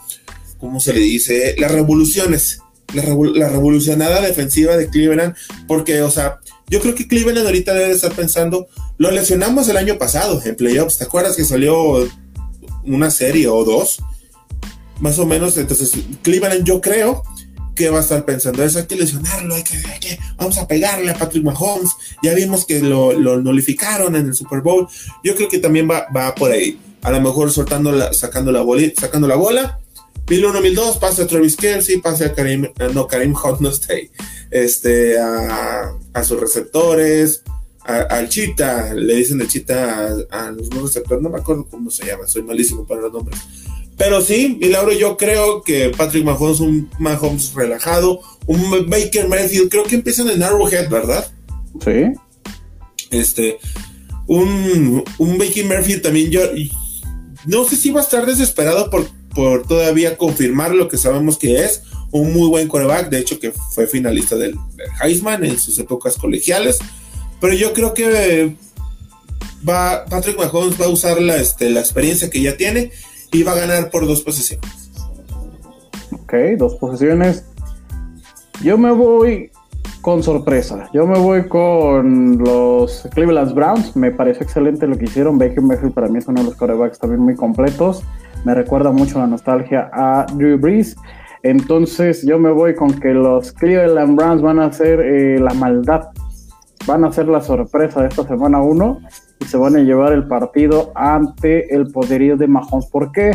¿cómo 0.60 0.82
se 0.82 0.94
le 0.94 1.00
dice? 1.00 1.56
Las 1.58 1.72
revoluciones, 1.72 2.60
la, 2.94 3.04
la 3.34 3.50
revolucionada 3.50 4.22
defensiva 4.22 4.78
de 4.78 4.90
Cleveland, 4.90 5.36
porque, 5.68 6.02
o 6.02 6.12
sea, 6.12 6.40
yo 6.72 6.80
creo 6.80 6.96
que 6.96 7.08
Cleveland 7.08 7.46
ahorita 7.46 7.74
debe 7.74 7.92
estar 7.92 8.14
pensando, 8.14 8.68
lo 8.98 9.12
lesionamos 9.12 9.68
el 9.68 9.78
año 9.78 9.98
pasado 9.98 10.42
en 10.46 10.56
playoffs, 10.56 10.98
¿te 10.98 11.04
acuerdas 11.04 11.36
que 11.36 11.44
salió 11.44 12.08
una 12.86 13.12
serie 13.12 13.48
o 13.48 13.64
dos? 13.66 14.02
Más 15.00 15.20
o 15.20 15.26
menos, 15.26 15.58
entonces 15.58 15.92
Cleveland 16.22 16.64
yo 16.64 16.80
creo 16.80 17.24
que 17.76 17.90
va 17.90 18.00
a 18.00 18.02
estar 18.02 18.24
pensando 18.26 18.64
eso, 18.64 18.80
hay 18.80 18.86
que 18.86 18.96
lesionarlo, 18.96 19.56
hay 19.56 19.64
que, 19.64 20.20
vamos 20.38 20.58
a 20.58 20.68
pegarle 20.68 21.10
a 21.12 21.18
Patrick 21.18 21.44
Mahomes, 21.44 21.92
ya 22.22 22.34
vimos 22.34 22.66
que 22.66 22.80
lo, 22.80 23.14
lo 23.14 23.42
nulificaron 23.42 24.16
en 24.16 24.28
el 24.28 24.34
Super 24.34 24.62
Bowl, 24.62 24.88
yo 25.24 25.36
creo 25.36 25.50
que 25.50 25.60
también 25.60 25.90
va, 25.90 26.08
va 26.16 26.36
por 26.36 26.52
ahí, 26.52 26.80
a 27.02 27.12
lo 27.12 27.20
mejor 27.22 27.52
soltando 27.52 27.92
la, 27.92 28.14
sacando 28.14 28.52
la 28.52 28.64
sacando 28.98 29.28
la 29.28 29.36
bola, 29.36 29.80
1001, 30.32 30.62
1002, 30.62 30.98
pase 30.98 31.24
a 31.24 31.28
Travis 31.28 31.58
Kelsey, 31.58 31.98
pase 31.98 32.24
a 32.24 32.34
Karim, 32.34 32.70
no, 32.94 33.06
Karim 33.06 33.36
Hunt 33.36 33.60
no 33.60 33.68
está 33.68 33.94
ahí, 33.94 34.10
este, 34.50 35.20
a, 35.20 35.94
a 36.14 36.24
sus 36.24 36.40
receptores, 36.40 37.44
al 37.84 38.30
Chita, 38.30 38.94
le 38.94 39.16
dicen 39.16 39.42
el 39.42 39.50
Chita 39.50 40.08
a, 40.30 40.52
los 40.52 40.70
nuevos 40.70 40.94
receptores, 40.94 41.22
no 41.22 41.30
me 41.30 41.40
acuerdo 41.40 41.68
cómo 41.70 41.92
se 41.92 42.06
llama, 42.06 42.28
soy 42.28 42.44
malísimo 42.44 42.88
para 42.88 43.02
los 43.02 43.12
nombres. 43.12 43.42
Pero 43.98 44.22
sí, 44.22 44.58
y 44.62 44.70
Lauro, 44.70 44.94
yo 44.94 45.18
creo 45.18 45.64
que 45.64 45.90
Patrick 45.90 46.24
Mahomes, 46.24 46.62
un 46.62 46.90
Mahomes 46.98 47.54
relajado, 47.54 48.22
un 48.48 48.90
Baker 48.90 49.28
Mayfield, 49.28 49.70
creo 49.70 49.84
que 49.84 49.96
empiezan 49.96 50.30
en 50.30 50.42
Arrowhead, 50.42 50.90
¿verdad? 50.90 51.30
Sí. 51.84 52.14
Este, 53.10 53.60
un, 54.28 55.04
un 55.18 55.38
Baker 55.38 55.66
Mayfield 55.66 56.02
también, 56.02 56.32
yo 56.32 56.42
no 57.46 57.66
sé 57.66 57.76
si 57.76 57.92
va 57.92 58.00
a 58.00 58.04
estar 58.04 58.26
desesperado 58.26 58.90
por, 58.90 59.06
por 59.34 59.66
todavía 59.66 60.18
confirmar 60.18 60.74
lo 60.74 60.88
que 60.88 60.98
sabemos 60.98 61.38
que 61.38 61.64
es, 61.64 61.84
un 62.12 62.34
muy 62.34 62.50
buen 62.50 62.68
quarterback, 62.68 63.10
de 63.10 63.20
hecho 63.20 63.40
que 63.40 63.52
fue 63.52 63.88
finalista 63.88 64.36
del, 64.36 64.58
Heisman 65.02 65.46
en 65.46 65.58
sus 65.58 65.78
épocas 65.80 66.18
colegiales, 66.18 66.80
pero 67.40 67.54
yo 67.54 67.74
creo 67.74 67.94
que 67.94 68.56
va, 69.68 70.06
Patrick 70.06 70.38
Mahomes 70.38 70.80
va 70.80 70.86
a 70.86 70.90
usar 70.90 71.22
la, 71.22 71.38
este, 71.38 71.70
la 71.70 71.80
experiencia 71.80 72.30
que 72.30 72.42
ya 72.42 72.58
tiene 72.58 72.92
y 73.32 73.44
va 73.44 73.54
a 73.54 73.56
ganar 73.56 73.90
por 73.90 74.06
dos 74.06 74.22
posiciones. 74.22 74.70
Ok, 76.12 76.34
dos 76.58 76.76
posiciones. 76.76 77.46
Yo 78.62 78.78
me 78.78 78.92
voy 78.92 79.52
con 80.02 80.24
sorpresa. 80.24 80.90
Yo 80.94 81.08
me 81.08 81.18
voy 81.18 81.48
con 81.48 82.38
los 82.38 83.08
Cleveland 83.14 83.54
Browns. 83.54 83.96
Me 83.96 84.12
parece 84.12 84.44
excelente 84.44 84.88
lo 84.88 84.98
que 84.98 85.06
hicieron. 85.06 85.38
Baker 85.38 85.62
Mayfield 85.62 85.94
para 85.94 86.08
mí 86.08 86.20
es 86.20 86.28
uno 86.28 86.42
de 86.42 86.48
los 86.48 86.56
quarterbacks 86.58 87.00
también 87.00 87.22
muy 87.22 87.36
completos. 87.36 88.04
Me 88.44 88.56
recuerda 88.56 88.92
mucho 88.92 89.20
la 89.20 89.28
nostalgia 89.28 89.90
a 89.94 90.26
Drew 90.34 90.58
Brees. 90.58 90.96
Entonces 91.44 92.26
yo 92.26 92.40
me 92.40 92.52
voy 92.52 92.76
con 92.76 93.00
que 93.00 93.14
los 93.14 93.52
Cleveland 93.52 94.16
Browns 94.16 94.42
van 94.42 94.60
a 94.60 94.66
hacer 94.66 95.00
eh, 95.00 95.40
la 95.40 95.54
maldad, 95.54 96.10
van 96.86 97.04
a 97.04 97.08
hacer 97.08 97.28
la 97.28 97.42
sorpresa 97.42 98.02
de 98.02 98.10
esta 98.10 98.28
semana 98.28 98.62
1 98.62 99.00
y 99.40 99.46
se 99.46 99.58
van 99.58 99.76
a 99.76 99.80
llevar 99.80 100.14
el 100.14 100.28
partido 100.28 100.92
ante 100.96 101.74
el 101.74 101.88
poderío 101.92 102.38
de 102.38 102.48
Mahomes. 102.48 102.88
¿Por 102.88 103.12
qué? 103.12 103.32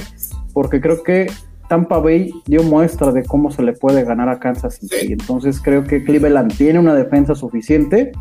Porque 0.53 0.81
creo 0.81 1.03
que 1.03 1.27
Tampa 1.69 1.99
Bay 1.99 2.33
dio 2.47 2.62
muestra 2.62 3.11
de 3.11 3.25
cómo 3.25 3.51
se 3.51 3.62
le 3.62 3.73
puede 3.73 4.05
ganar 4.05 4.29
a 4.29 4.38
Kansas 4.38 4.77
City. 4.77 5.12
Entonces 5.12 5.61
creo 5.61 5.85
que 5.85 6.05
Cleveland 6.05 6.57
tiene 6.57 6.79
una 6.79 6.95
defensa 6.95 7.35
suficiente 7.35 8.12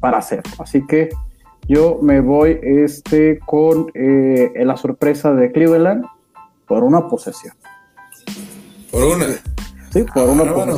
para 0.00 0.18
hacerlo. 0.18 0.52
Así 0.58 0.86
que 0.86 1.08
yo 1.68 1.98
me 2.02 2.20
voy 2.20 2.58
este, 2.62 3.38
con 3.46 3.90
eh, 3.94 4.52
la 4.56 4.76
sorpresa 4.76 5.32
de 5.32 5.50
Cleveland 5.52 6.04
por 6.70 6.84
una 6.84 7.08
posesión. 7.08 7.52
Por 8.92 9.02
una. 9.02 9.26
Sí, 9.92 10.04
por 10.14 10.28
una 10.28 10.44
ah, 10.44 10.76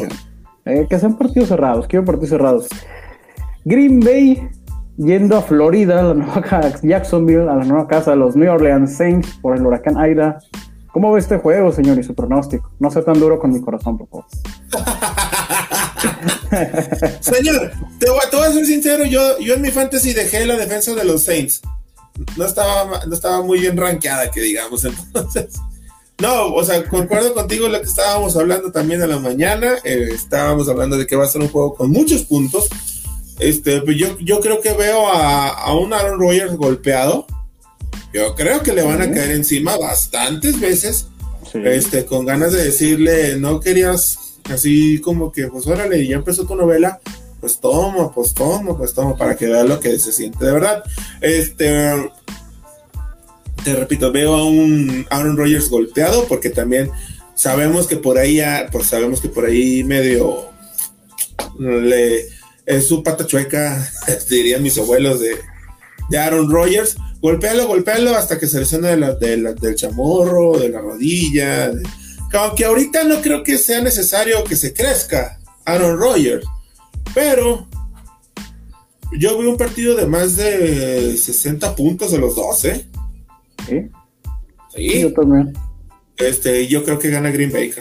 eh, 0.65 0.87
que 0.89 0.99
sean 0.99 1.19
partidos 1.19 1.51
cerrados, 1.51 1.87
quiero 1.87 2.07
partidos 2.07 2.31
cerrados. 2.31 2.67
Green 3.67 4.01
Bay 4.01 4.49
yendo 4.97 5.37
a 5.37 5.43
Florida, 5.43 6.01
a 6.01 6.03
la 6.03 6.15
nueva 6.15 6.43
Jacksonville, 6.83 7.47
a 7.47 7.57
la 7.57 7.65
nueva 7.65 7.87
casa 7.89 8.13
de 8.13 8.17
los 8.17 8.35
New 8.35 8.51
Orleans 8.51 8.97
Saints 8.97 9.39
por 9.43 9.55
el 9.55 9.67
huracán 9.67 9.99
Aida. 9.99 10.39
¿Cómo 10.93 11.13
ve 11.13 11.21
este 11.21 11.37
juego, 11.37 11.73
señor, 11.73 11.99
y 11.99 12.03
su 12.03 12.15
pronóstico? 12.15 12.71
No 12.81 12.91
sea 12.91 13.05
tan 13.05 13.21
duro 13.21 13.39
con 13.39 13.53
mi 13.53 13.61
corazón, 13.61 13.99
por 13.99 14.09
favor. 14.09 14.25
señor, 17.21 17.71
te 17.99 18.09
voy, 18.09 18.21
te 18.31 18.37
voy, 18.39 18.47
a 18.47 18.51
ser 18.51 18.65
sincero, 18.65 19.05
yo, 19.05 19.39
yo 19.41 19.55
en 19.55 19.61
mi 19.61 19.71
fantasy 19.71 20.15
dejé 20.15 20.47
la 20.47 20.57
defensa 20.57 20.95
de 20.95 21.05
los 21.05 21.23
Saints. 21.23 21.61
No 22.39 22.47
estaba, 22.47 23.05
no 23.07 23.15
estaba 23.15 23.43
muy 23.43 23.61
bien 23.61 23.77
rankeada, 23.77 24.31
que 24.31 24.41
digamos, 24.41 24.83
entonces 24.87 25.61
no, 26.23 26.55
o 26.55 26.65
sea, 26.65 26.85
concuerdo 26.89 27.35
contigo 27.35 27.67
lo 27.69 27.81
que 27.81 27.89
estábamos 27.89 28.37
hablando 28.37 28.71
también 28.71 29.03
a 29.03 29.09
la 29.09 29.19
mañana. 29.19 29.75
Eh, 29.83 30.11
estábamos 30.13 30.69
hablando 30.69 30.97
de 30.97 31.05
que 31.05 31.17
va 31.17 31.25
a 31.25 31.29
ser 31.29 31.43
un 31.43 31.49
juego 31.49 31.75
con 31.75 31.91
muchos 31.91 32.23
puntos. 32.23 32.69
Este, 33.41 33.81
pues 33.81 33.97
yo, 33.97 34.17
yo 34.21 34.39
creo 34.39 34.61
que 34.61 34.73
veo 34.73 35.09
a, 35.09 35.75
un 35.75 35.93
Aaron 35.93 36.21
Rodgers 36.21 36.55
golpeado. 36.55 37.27
Yo 38.15 38.37
creo 38.37 38.63
que 38.63 38.73
le 38.73 38.83
van 38.83 39.03
a 39.03 39.11
caer 39.11 39.33
encima 39.33 39.77
bastantes 39.77 40.61
veces. 40.61 41.09
Este, 41.55 42.07
con 42.07 42.25
ganas 42.25 42.53
de 42.53 42.65
decirle, 42.65 43.37
no 43.37 43.59
querías 43.59 44.39
así 44.45 45.01
como 45.01 45.33
que, 45.33 45.49
pues 45.49 45.67
órale, 45.67 46.07
ya 46.07 46.17
empezó 46.17 46.47
tu 46.47 46.55
novela, 46.55 47.01
pues 47.41 47.59
toma, 47.59 48.13
pues 48.13 48.33
toma, 48.33 48.79
pues 48.79 48.95
toma, 48.95 49.17
para 49.17 49.37
que 49.37 49.47
vea 49.47 49.65
lo 49.65 49.81
que 49.81 49.99
se 49.99 50.13
siente 50.13 50.45
de 50.45 50.53
verdad. 50.53 50.85
Este, 51.21 52.11
te 53.65 53.75
repito, 53.75 54.13
veo 54.13 54.35
a 54.35 54.45
un 54.45 55.07
Aaron 55.11 55.37
Rodgers 55.37 55.69
golpeado 55.69 56.27
porque 56.27 56.51
también 56.51 56.91
sabemos 57.35 57.87
que 57.87 57.97
por 57.97 58.19
ahí, 58.19 58.41
pues 58.71 58.87
sabemos 58.87 59.21
que 59.21 59.29
por 59.29 59.45
ahí 59.45 59.85
medio 59.85 60.49
le 61.59 62.27
es 62.67 62.87
su 62.87 63.03
pata 63.03 63.27
chueca, 63.27 63.91
dirían 64.31 64.63
mis 64.63 64.79
abuelos 64.79 65.21
de, 65.21 65.37
de 66.09 66.19
Aaron 66.19 66.51
Rodgers. 66.51 66.97
Golpealo, 67.21 67.69
golpealo 67.69 68.17
hasta 68.17 68.39
que 68.39 68.49
se 68.49 68.61
lesione 68.61 68.97
del 68.97 69.75
chamorro, 69.77 70.59
de 70.59 70.69
la 70.69 70.81
rodilla. 70.81 71.73
Aunque 72.33 72.65
ahorita 72.65 73.05
no 73.05 73.21
creo 73.21 73.43
que 73.43 73.59
sea 73.59 73.81
necesario 73.81 74.43
que 74.45 74.57
se 74.57 74.73
crezca 74.73 75.39
Aaron 75.65 75.99
Rodgers. 75.99 76.45
Pero 77.15 77.69
yo 79.19 79.39
vi 79.39 79.47
un 79.47 79.57
partido 79.57 79.95
de 79.95 80.07
más 80.07 80.37
de 80.37 81.17
60 81.17 81.77
puntos 81.77 82.11
de 82.11 82.19
los 82.19 82.35
dos, 82.35 82.65
¿eh? 82.65 82.87
Sí. 83.69 83.91
Sí. 84.75 85.01
Yo 85.03 85.13
también. 85.13 85.53
Este, 86.17 86.67
yo 86.67 86.85
creo 86.85 86.99
que 86.99 87.11
gana 87.11 87.31
Green 87.31 87.53
Bay. 87.53 87.73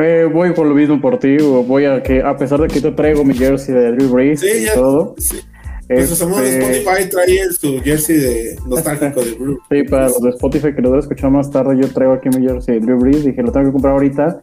Eh, 0.00 0.28
voy 0.32 0.52
por 0.52 0.66
lo 0.66 0.74
mismo 0.74 1.00
por 1.00 1.18
ti, 1.18 1.36
voy 1.38 1.84
a 1.84 2.00
que, 2.00 2.22
a 2.22 2.36
pesar 2.36 2.60
de 2.60 2.68
que 2.68 2.80
te 2.80 2.92
traigo 2.92 3.24
mi 3.24 3.34
jersey 3.34 3.74
de 3.74 3.90
Drew 3.92 4.10
Brees 4.10 4.42
y 4.42 4.72
todo. 4.72 5.16
Sí. 5.18 5.40
Pues 5.88 6.12
este... 6.12 6.34
de 6.36 6.78
Spotify 6.78 7.10
trae 7.10 7.38
tu 7.60 7.82
jersey 7.82 8.16
de 8.16 8.56
nostálgico 8.68 9.20
de 9.20 9.32
Drew. 9.32 9.58
Sí, 9.68 9.82
para 9.82 10.04
los 10.04 10.22
de 10.22 10.30
Spotify 10.30 10.72
que 10.72 10.82
lo 10.82 10.94
a 10.94 11.00
escuchar 11.00 11.32
más 11.32 11.50
tarde, 11.50 11.76
yo 11.80 11.92
traigo 11.92 12.12
aquí 12.12 12.28
mi 12.28 12.46
jersey 12.46 12.78
de 12.78 12.86
Drew 12.86 13.00
Brees. 13.00 13.24
Dije, 13.24 13.42
lo 13.42 13.50
tengo 13.50 13.66
que 13.66 13.72
comprar 13.72 13.94
ahorita 13.94 14.38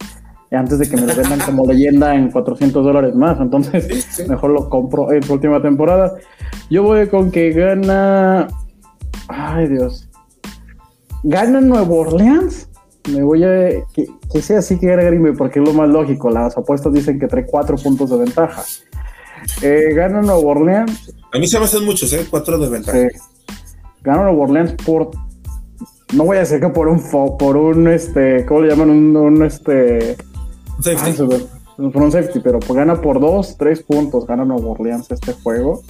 antes 0.52 0.80
de 0.80 0.90
que 0.90 0.98
me 0.98 1.08
lo 1.08 1.16
vendan 1.16 1.40
como 1.40 1.66
leyenda 1.66 2.16
en 2.16 2.32
400 2.32 2.84
dólares 2.84 3.16
más. 3.16 3.40
Entonces, 3.40 4.28
mejor 4.28 4.52
lo 4.52 4.70
compro 4.70 5.12
en 5.14 5.24
su 5.24 5.34
última 5.34 5.62
temporada. 5.62 6.16
Yo 6.70 6.84
voy 6.84 7.08
con 7.08 7.32
que 7.32 7.52
gana. 7.52 8.50
Ay, 9.28 9.68
Dios. 9.68 10.10
Gana 11.24 11.62
Nuevo 11.62 11.98
Orleans 11.98 12.68
me 13.10 13.24
voy 13.24 13.44
a. 13.44 13.70
Que, 13.94 14.42
sea 14.42 14.60
así 14.60 14.78
que 14.78 14.88
Green 14.88 15.36
porque 15.36 15.60
es 15.60 15.68
lo 15.68 15.74
más 15.74 15.90
lógico. 15.90 16.30
Las 16.30 16.58
apuestas 16.58 16.94
dicen 16.94 17.20
que 17.20 17.28
trae 17.28 17.46
cuatro 17.46 17.78
puntos 17.78 18.10
de 18.10 18.18
ventaja. 18.18 18.64
Eh, 19.62 19.94
gana 19.94 20.22
Nuevo 20.22 20.50
Orleans. 20.50 21.14
A 21.34 21.40
mí 21.40 21.48
se 21.48 21.60
me 21.60 21.66
hacen 21.66 21.86
muchos, 21.86 22.12
¿eh? 22.14 22.26
Cuatro 22.30 22.58
de 22.58 22.70
ventaja. 22.70 22.98
Gana 24.04 24.24
Nuevo 24.24 24.44
Orleans 24.44 24.74
por. 24.86 25.12
No 26.14 26.26
voy 26.26 26.38
a 26.38 26.42
decir 26.42 26.60
que 26.60 26.70
por 26.70 26.88
un 26.88 27.02
por 27.38 27.58
un 27.58 27.88
este. 27.88 28.46
¿Cómo 28.46 28.62
le 28.62 28.70
llaman? 28.70 28.90
Un, 28.90 29.44
este. 29.44 30.18
Safety. 30.82 31.24
por 31.78 32.02
un 32.02 32.12
safety, 32.12 32.40
pero 32.40 32.60
pues 32.60 32.74
gana 32.74 33.02
por 33.02 33.20
dos, 33.20 33.58
tres 33.58 33.82
puntos. 33.82 34.26
Gana 34.26 34.46
Nuevo 34.46 34.72
Orleans 34.72 35.10
este 35.12 35.34
juego. 35.34 35.82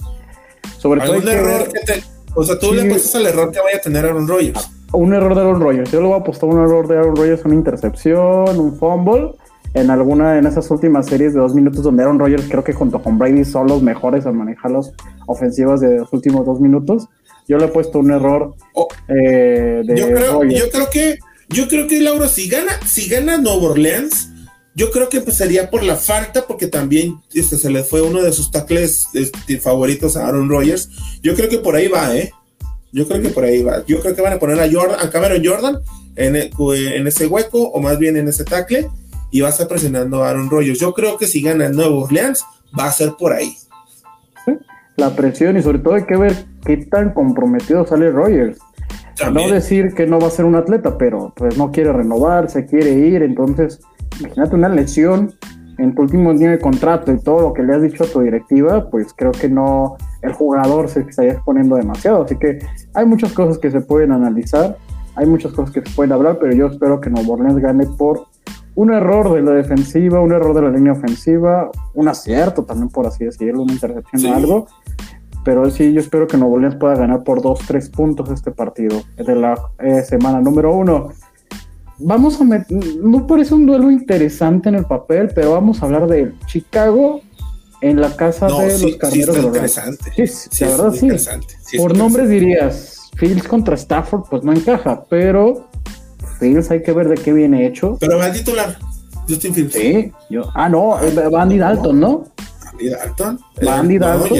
Sobre 0.78 1.00
todo. 1.00 1.16
error 1.28 1.68
que 1.72 1.80
te. 1.80 2.17
O 2.34 2.44
sea, 2.44 2.58
tú 2.58 2.72
le 2.72 2.82
apuestas 2.82 3.14
al 3.16 3.26
error 3.26 3.50
que 3.50 3.60
vaya 3.60 3.78
a 3.78 3.80
tener 3.80 4.04
Aaron 4.04 4.28
Rodgers 4.28 4.70
un 4.92 5.12
error 5.12 5.34
de 5.34 5.40
Aaron 5.40 5.60
Rodgers. 5.60 5.90
Yo 5.90 6.00
le 6.00 6.06
voy 6.06 6.16
a 6.16 6.20
apostar 6.20 6.48
un 6.48 6.60
error 6.60 6.86
de 6.88 6.96
Aaron 6.96 7.16
Rodgers, 7.16 7.44
una 7.44 7.54
intercepción, 7.54 8.58
un 8.58 8.76
fumble. 8.76 9.32
En 9.74 9.90
alguna, 9.90 10.38
en 10.38 10.46
esas 10.46 10.70
últimas 10.70 11.06
series 11.06 11.34
de 11.34 11.40
dos 11.40 11.54
minutos 11.54 11.82
donde 11.82 12.02
Aaron 12.02 12.18
Rodgers 12.18 12.44
creo 12.48 12.64
que 12.64 12.72
junto 12.72 13.02
con 13.02 13.18
Brady 13.18 13.44
son 13.44 13.66
los 13.66 13.82
mejores 13.82 14.24
al 14.24 14.32
manejar 14.32 14.70
las 14.70 14.92
ofensivas 15.26 15.80
de 15.80 15.98
los 15.98 16.12
últimos 16.12 16.46
dos 16.46 16.58
minutos. 16.58 17.08
Yo 17.46 17.58
le 17.58 17.66
he 17.66 17.68
puesto 17.68 17.98
un 17.98 18.10
error 18.10 18.54
oh, 18.72 18.88
eh, 19.08 19.82
de 19.84 19.96
yo 19.96 20.06
creo, 20.06 20.44
yo 20.44 20.70
creo 20.70 20.90
que, 20.90 21.18
yo 21.50 21.68
creo 21.68 21.86
que 21.86 22.00
Laura, 22.00 22.28
si 22.28 22.48
gana, 22.48 22.72
si 22.86 23.08
gana 23.08 23.36
Nueva 23.36 23.70
Orleans, 23.70 24.30
yo 24.78 24.92
creo 24.92 25.08
que 25.08 25.16
empezaría 25.16 25.70
por 25.70 25.82
la 25.82 25.96
falta, 25.96 26.46
porque 26.46 26.68
también 26.68 27.16
este, 27.34 27.56
se 27.56 27.68
le 27.68 27.82
fue 27.82 28.00
uno 28.00 28.22
de 28.22 28.32
sus 28.32 28.52
tackles 28.52 29.08
este, 29.12 29.58
favoritos 29.58 30.16
a 30.16 30.28
Aaron 30.28 30.48
Rodgers. 30.48 30.88
Yo 31.20 31.34
creo 31.34 31.48
que 31.48 31.58
por 31.58 31.74
ahí 31.74 31.88
va, 31.88 32.16
¿eh? 32.16 32.30
Yo 32.92 33.08
creo 33.08 33.20
que 33.20 33.30
por 33.30 33.42
ahí 33.42 33.60
va. 33.60 33.84
Yo 33.86 34.00
creo 34.00 34.14
que 34.14 34.22
van 34.22 34.34
a 34.34 34.38
poner 34.38 34.60
a, 34.60 34.70
Jordan, 34.70 35.00
a 35.00 35.10
Cameron 35.10 35.44
Jordan 35.44 35.80
en, 36.14 36.36
e, 36.36 36.50
en 36.94 37.06
ese 37.08 37.26
hueco, 37.26 37.60
o 37.70 37.80
más 37.80 37.98
bien 37.98 38.16
en 38.16 38.28
ese 38.28 38.44
tackle, 38.44 38.88
y 39.32 39.40
va 39.40 39.48
a 39.48 39.50
estar 39.50 39.66
presionando 39.66 40.22
a 40.22 40.30
Aaron 40.30 40.48
Rodgers. 40.48 40.78
Yo 40.78 40.94
creo 40.94 41.18
que 41.18 41.26
si 41.26 41.42
gana 41.42 41.66
el 41.66 41.74
Nuevo 41.74 42.04
Orleans, 42.04 42.44
va 42.78 42.84
a 42.84 42.92
ser 42.92 43.14
por 43.18 43.32
ahí. 43.32 43.56
La 44.96 45.16
presión, 45.16 45.56
y 45.56 45.62
sobre 45.62 45.80
todo 45.80 45.94
hay 45.94 46.04
que 46.04 46.16
ver 46.16 46.46
qué 46.64 46.76
tan 46.76 47.14
comprometido 47.14 47.84
sale 47.84 48.12
Rodgers. 48.12 48.58
No 49.32 49.48
decir 49.48 49.94
que 49.94 50.06
no 50.06 50.20
va 50.20 50.28
a 50.28 50.30
ser 50.30 50.44
un 50.44 50.54
atleta, 50.54 50.96
pero 50.96 51.32
pues 51.34 51.56
no 51.56 51.72
quiere 51.72 51.92
renovar, 51.92 52.48
se 52.48 52.64
quiere 52.66 52.92
ir, 52.92 53.24
entonces 53.24 53.80
imagínate 54.20 54.54
una 54.54 54.68
lesión 54.68 55.32
en 55.78 55.94
tu 55.94 56.02
último 56.02 56.34
día 56.34 56.50
de 56.50 56.58
contrato 56.58 57.12
y 57.12 57.18
todo 57.20 57.40
lo 57.40 57.52
que 57.52 57.62
le 57.62 57.74
has 57.74 57.82
dicho 57.82 58.04
a 58.04 58.06
tu 58.08 58.20
directiva, 58.20 58.90
pues 58.90 59.14
creo 59.16 59.32
que 59.32 59.48
no, 59.48 59.96
el 60.22 60.32
jugador 60.32 60.88
se 60.88 61.00
estaría 61.00 61.32
exponiendo 61.32 61.76
demasiado. 61.76 62.24
Así 62.24 62.36
que 62.36 62.58
hay 62.94 63.06
muchas 63.06 63.32
cosas 63.32 63.58
que 63.58 63.70
se 63.70 63.80
pueden 63.80 64.12
analizar, 64.12 64.76
hay 65.14 65.26
muchas 65.26 65.52
cosas 65.52 65.72
que 65.72 65.82
se 65.82 65.94
pueden 65.94 66.12
hablar, 66.12 66.38
pero 66.40 66.52
yo 66.52 66.66
espero 66.66 67.00
que 67.00 67.10
Nuevo 67.10 67.34
Orleans 67.34 67.58
gane 67.58 67.86
por 67.86 68.26
un 68.74 68.92
error 68.92 69.32
de 69.32 69.42
la 69.42 69.52
defensiva, 69.52 70.20
un 70.20 70.32
error 70.32 70.54
de 70.54 70.62
la 70.62 70.70
línea 70.70 70.92
ofensiva, 70.92 71.70
un 71.94 72.08
acierto 72.08 72.64
también, 72.64 72.88
por 72.88 73.06
así 73.06 73.24
decirlo, 73.24 73.62
una 73.62 73.72
intercepción 73.72 74.32
o 74.32 74.36
algo. 74.36 74.66
Pero 75.44 75.70
sí, 75.70 75.92
yo 75.92 76.00
espero 76.00 76.26
que 76.26 76.36
Nuevo 76.36 76.56
Orleans 76.56 76.76
pueda 76.76 76.94
ganar 76.94 77.22
por 77.22 77.40
dos, 77.40 77.60
tres 77.66 77.88
puntos 77.88 78.30
este 78.30 78.50
partido 78.50 79.00
de 79.16 79.34
la 79.34 79.54
eh, 79.78 80.02
semana 80.02 80.40
número 80.40 80.74
uno 80.74 81.08
vamos 81.98 82.40
a 82.40 82.44
meter, 82.44 82.76
no 83.02 83.26
parece 83.26 83.54
un 83.54 83.66
duelo 83.66 83.90
interesante 83.90 84.68
en 84.68 84.76
el 84.76 84.84
papel, 84.84 85.30
pero 85.34 85.52
vamos 85.52 85.82
a 85.82 85.86
hablar 85.86 86.06
de 86.06 86.32
Chicago 86.46 87.20
en 87.80 88.00
la 88.00 88.14
casa 88.16 88.46
de 88.46 88.78
los 88.78 88.96
carneros 88.96 89.36
de 89.36 89.42
los 89.42 89.46
interesante. 89.48 90.26
Sí, 90.26 90.64
la 90.64 90.70
verdad 90.70 90.92
sí. 90.92 91.76
Por 91.76 91.96
nombres 91.96 92.28
dirías, 92.28 93.10
Fields 93.16 93.46
contra 93.46 93.74
Stafford, 93.74 94.22
pues 94.30 94.42
no 94.42 94.52
encaja, 94.52 95.04
pero 95.08 95.68
Fields 96.38 96.70
hay 96.70 96.82
que 96.82 96.92
ver 96.92 97.08
de 97.08 97.16
qué 97.16 97.32
viene 97.32 97.66
hecho. 97.66 97.96
Pero 98.00 98.18
va 98.18 98.26
a 98.26 98.32
titular, 98.32 98.78
Justin 99.28 99.54
Fields. 99.54 99.74
Sí, 99.74 100.12
yo, 100.30 100.50
ah, 100.54 100.68
no, 100.68 100.90
va 100.90 101.42
Andy 101.42 101.58
Dalton, 101.58 102.00
¿no? 102.00 102.24
Andy 102.72 102.90
Dalton. 102.90 103.40
Va 103.66 103.78
Andy 103.78 103.98
Dalton. 103.98 104.38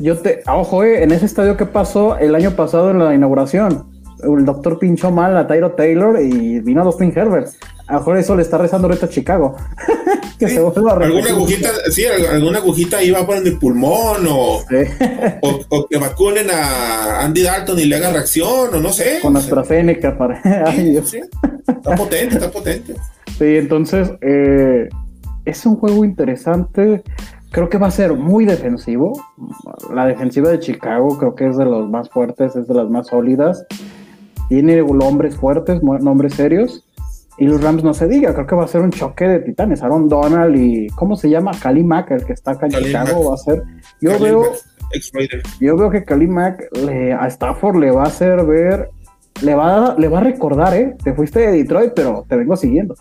Yo 0.00 0.16
te, 0.18 0.42
ojo, 0.46 0.84
eh, 0.84 1.02
en 1.02 1.10
ese 1.10 1.26
estadio 1.26 1.56
que 1.56 1.66
pasó 1.66 2.16
el 2.18 2.36
año 2.36 2.52
pasado 2.52 2.92
en 2.92 3.00
la 3.00 3.14
inauguración 3.14 3.87
el 4.22 4.44
doctor 4.44 4.78
pinchó 4.78 5.10
mal 5.10 5.36
a 5.36 5.46
Tyro 5.46 5.72
Taylor 5.72 6.20
y 6.20 6.60
vino 6.60 6.82
a 6.82 6.84
Dustin 6.84 7.12
Herbert. 7.14 7.48
A 7.86 7.94
lo 7.94 7.98
mejor 8.00 8.18
eso 8.18 8.36
le 8.36 8.42
está 8.42 8.58
rezando 8.58 8.86
ahorita 8.86 9.06
a 9.06 9.08
Chicago. 9.08 9.56
que 10.38 10.48
se 10.48 10.60
vuelva 10.60 10.92
a 10.92 10.96
alguna 11.04 11.30
agujita, 11.30 11.68
sí, 11.90 12.04
alguna 12.04 12.58
agujita 12.58 13.02
iba 13.02 13.20
a 13.20 13.26
poner 13.26 13.46
el 13.46 13.58
pulmón 13.58 14.26
o, 14.28 14.62
o, 15.70 15.86
que 15.88 15.98
vacunen 15.98 16.48
a 16.50 17.24
Andy 17.24 17.42
Dalton 17.42 17.78
y 17.78 17.86
le 17.86 17.96
haga 17.96 18.12
reacción 18.12 18.74
o 18.74 18.80
no 18.80 18.92
sé. 18.92 19.18
Con 19.20 19.36
AstraZeneca 19.36 20.16
para. 20.16 20.40
Está 20.68 21.94
potente, 21.96 22.36
está 22.36 22.50
potente. 22.50 22.94
Sí, 23.38 23.56
entonces 23.56 24.10
eh, 24.20 24.88
es 25.44 25.66
un 25.66 25.76
juego 25.76 26.04
interesante. 26.04 27.02
Creo 27.50 27.68
que 27.68 27.78
va 27.78 27.86
a 27.86 27.90
ser 27.90 28.14
muy 28.14 28.44
defensivo. 28.44 29.12
La 29.94 30.06
defensiva 30.06 30.50
de 30.50 30.60
Chicago 30.60 31.18
creo 31.18 31.34
que 31.34 31.48
es 31.48 31.56
de 31.56 31.64
los 31.64 31.88
más 31.88 32.10
fuertes, 32.10 32.56
es 32.56 32.66
de 32.66 32.74
las 32.74 32.88
más 32.88 33.08
sólidas 33.08 33.64
tiene 34.48 34.80
hombres 34.80 35.36
fuertes, 35.36 35.82
nombres 35.82 36.34
serios. 36.34 36.84
Y 37.40 37.44
los 37.44 37.62
Rams 37.62 37.84
no 37.84 37.94
se 37.94 38.08
diga, 38.08 38.34
creo 38.34 38.46
que 38.48 38.56
va 38.56 38.64
a 38.64 38.68
ser 38.68 38.80
un 38.80 38.90
choque 38.90 39.28
de 39.28 39.38
titanes. 39.38 39.82
Aaron 39.82 40.08
Donald 40.08 40.56
y, 40.56 40.88
¿cómo 40.88 41.16
se 41.16 41.30
llama? 41.30 41.52
Kali 41.52 41.84
Mack, 41.84 42.10
el 42.10 42.24
que 42.24 42.32
está 42.32 42.52
acá 42.52 42.66
en 42.66 42.72
Chicago, 42.72 43.30
va 43.30 43.34
a 43.34 43.38
ser. 43.38 43.62
Yo 44.00 44.18
veo. 44.18 44.42
yo 45.60 45.76
veo 45.76 45.90
que 45.90 46.02
Kali 46.02 46.26
Mack 46.26 46.64
a 47.16 47.28
Stafford 47.28 47.76
le 47.76 47.92
va 47.92 48.04
a 48.04 48.08
hacer 48.08 48.44
ver. 48.44 48.90
Le 49.42 49.54
va, 49.54 49.94
le 49.96 50.08
va 50.08 50.18
a 50.18 50.22
recordar, 50.24 50.74
¿eh? 50.74 50.96
Te 51.04 51.14
fuiste 51.14 51.38
de 51.38 51.52
Detroit, 51.52 51.92
pero 51.94 52.26
te 52.28 52.34
vengo 52.34 52.56
siguiendo. 52.56 52.96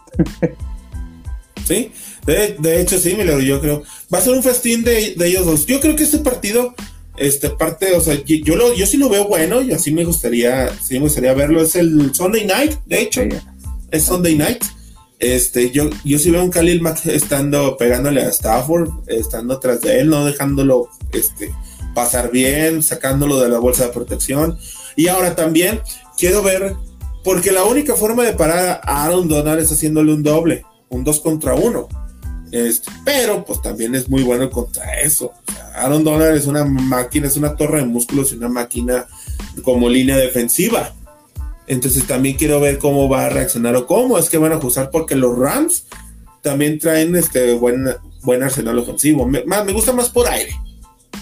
sí, 1.65 1.91
de, 2.27 2.79
hecho, 2.79 2.99
sí, 2.99 3.15
me 3.15 3.25
yo 3.43 3.59
creo. 3.59 3.81
Va 4.13 4.19
a 4.19 4.21
ser 4.21 4.35
un 4.35 4.43
festín 4.43 4.83
de, 4.83 5.15
de 5.17 5.27
ellos 5.27 5.47
dos. 5.47 5.65
Yo 5.65 5.79
creo 5.79 5.95
que 5.95 6.03
este 6.03 6.19
partido 6.19 6.75
este 7.17 7.49
parte, 7.49 7.95
o 7.95 8.01
sea, 8.01 8.15
yo, 8.23 8.55
lo, 8.55 8.73
yo 8.73 8.85
sí 8.85 8.97
lo 8.97 9.09
veo 9.09 9.27
bueno 9.27 9.61
y 9.61 9.71
así 9.71 9.91
me 9.91 10.05
gustaría, 10.05 10.69
sí 10.81 10.95
me 10.95 11.01
gustaría 11.01 11.33
verlo. 11.33 11.61
Es 11.61 11.75
el 11.75 12.13
Sunday 12.13 12.45
Night, 12.45 12.73
de 12.85 13.01
hecho, 13.01 13.21
es 13.91 14.03
Sunday 14.03 14.35
Night. 14.35 14.63
Este, 15.19 15.71
yo, 15.71 15.89
yo 16.05 16.19
sí 16.19 16.29
veo 16.29 16.41
a 16.41 16.43
un 16.43 16.51
Khalil 16.51 16.81
Mack 16.81 17.07
estando 17.07 17.75
pegándole 17.75 18.21
a 18.21 18.29
Stafford, 18.29 18.89
estando 19.07 19.55
atrás 19.55 19.81
de 19.81 19.99
él, 19.99 20.09
no 20.09 20.25
dejándolo 20.25 20.89
este, 21.11 21.51
pasar 21.95 22.29
bien, 22.29 22.83
sacándolo 22.83 23.41
de 23.41 23.49
la 23.49 23.57
bolsa 23.57 23.87
de 23.87 23.93
protección. 23.93 24.57
Y 24.95 25.07
ahora 25.07 25.35
también 25.35 25.81
quiero 26.17 26.43
ver, 26.43 26.75
porque 27.23 27.51
la 27.51 27.65
única 27.65 27.95
forma 27.95 28.23
de 28.23 28.33
parar 28.33 28.81
a 28.83 29.05
Aaron 29.05 29.27
Donald 29.27 29.59
es 29.59 29.71
haciéndole 29.71 30.13
un 30.13 30.21
doble, 30.21 30.63
un 30.89 31.03
dos 31.03 31.19
contra 31.19 31.55
uno. 31.55 31.87
Este, 32.51 32.89
pero 33.03 33.43
pues 33.45 33.61
también 33.61 33.95
es 33.95 34.09
muy 34.09 34.23
bueno 34.23 34.49
contra 34.49 35.01
eso. 35.01 35.33
Aaron 35.75 36.03
Donald 36.03 36.35
es 36.35 36.45
una 36.45 36.63
máquina, 36.65 37.27
es 37.27 37.37
una 37.37 37.55
torre 37.55 37.79
de 37.79 37.85
músculos 37.85 38.31
y 38.31 38.35
una 38.35 38.49
máquina 38.49 39.05
como 39.63 39.89
línea 39.89 40.17
defensiva. 40.17 40.93
Entonces 41.67 42.07
también 42.07 42.37
quiero 42.37 42.59
ver 42.59 42.77
cómo 42.77 43.09
va 43.09 43.25
a 43.25 43.29
reaccionar 43.29 43.75
o 43.75 43.85
cómo 43.85 44.17
es 44.17 44.29
que 44.29 44.37
van 44.37 44.53
a 44.53 44.55
ajustar 44.55 44.89
porque 44.89 45.15
los 45.15 45.37
Rams 45.37 45.85
también 46.41 46.79
traen 46.79 47.15
este 47.15 47.53
buen, 47.53 47.85
buen 48.23 48.41
arsenal 48.41 48.79
ofensivo. 48.79 49.27
Me, 49.27 49.43
me 49.43 49.73
gusta 49.73 49.91
más 49.91 50.09
por 50.09 50.27
aire. 50.27 50.55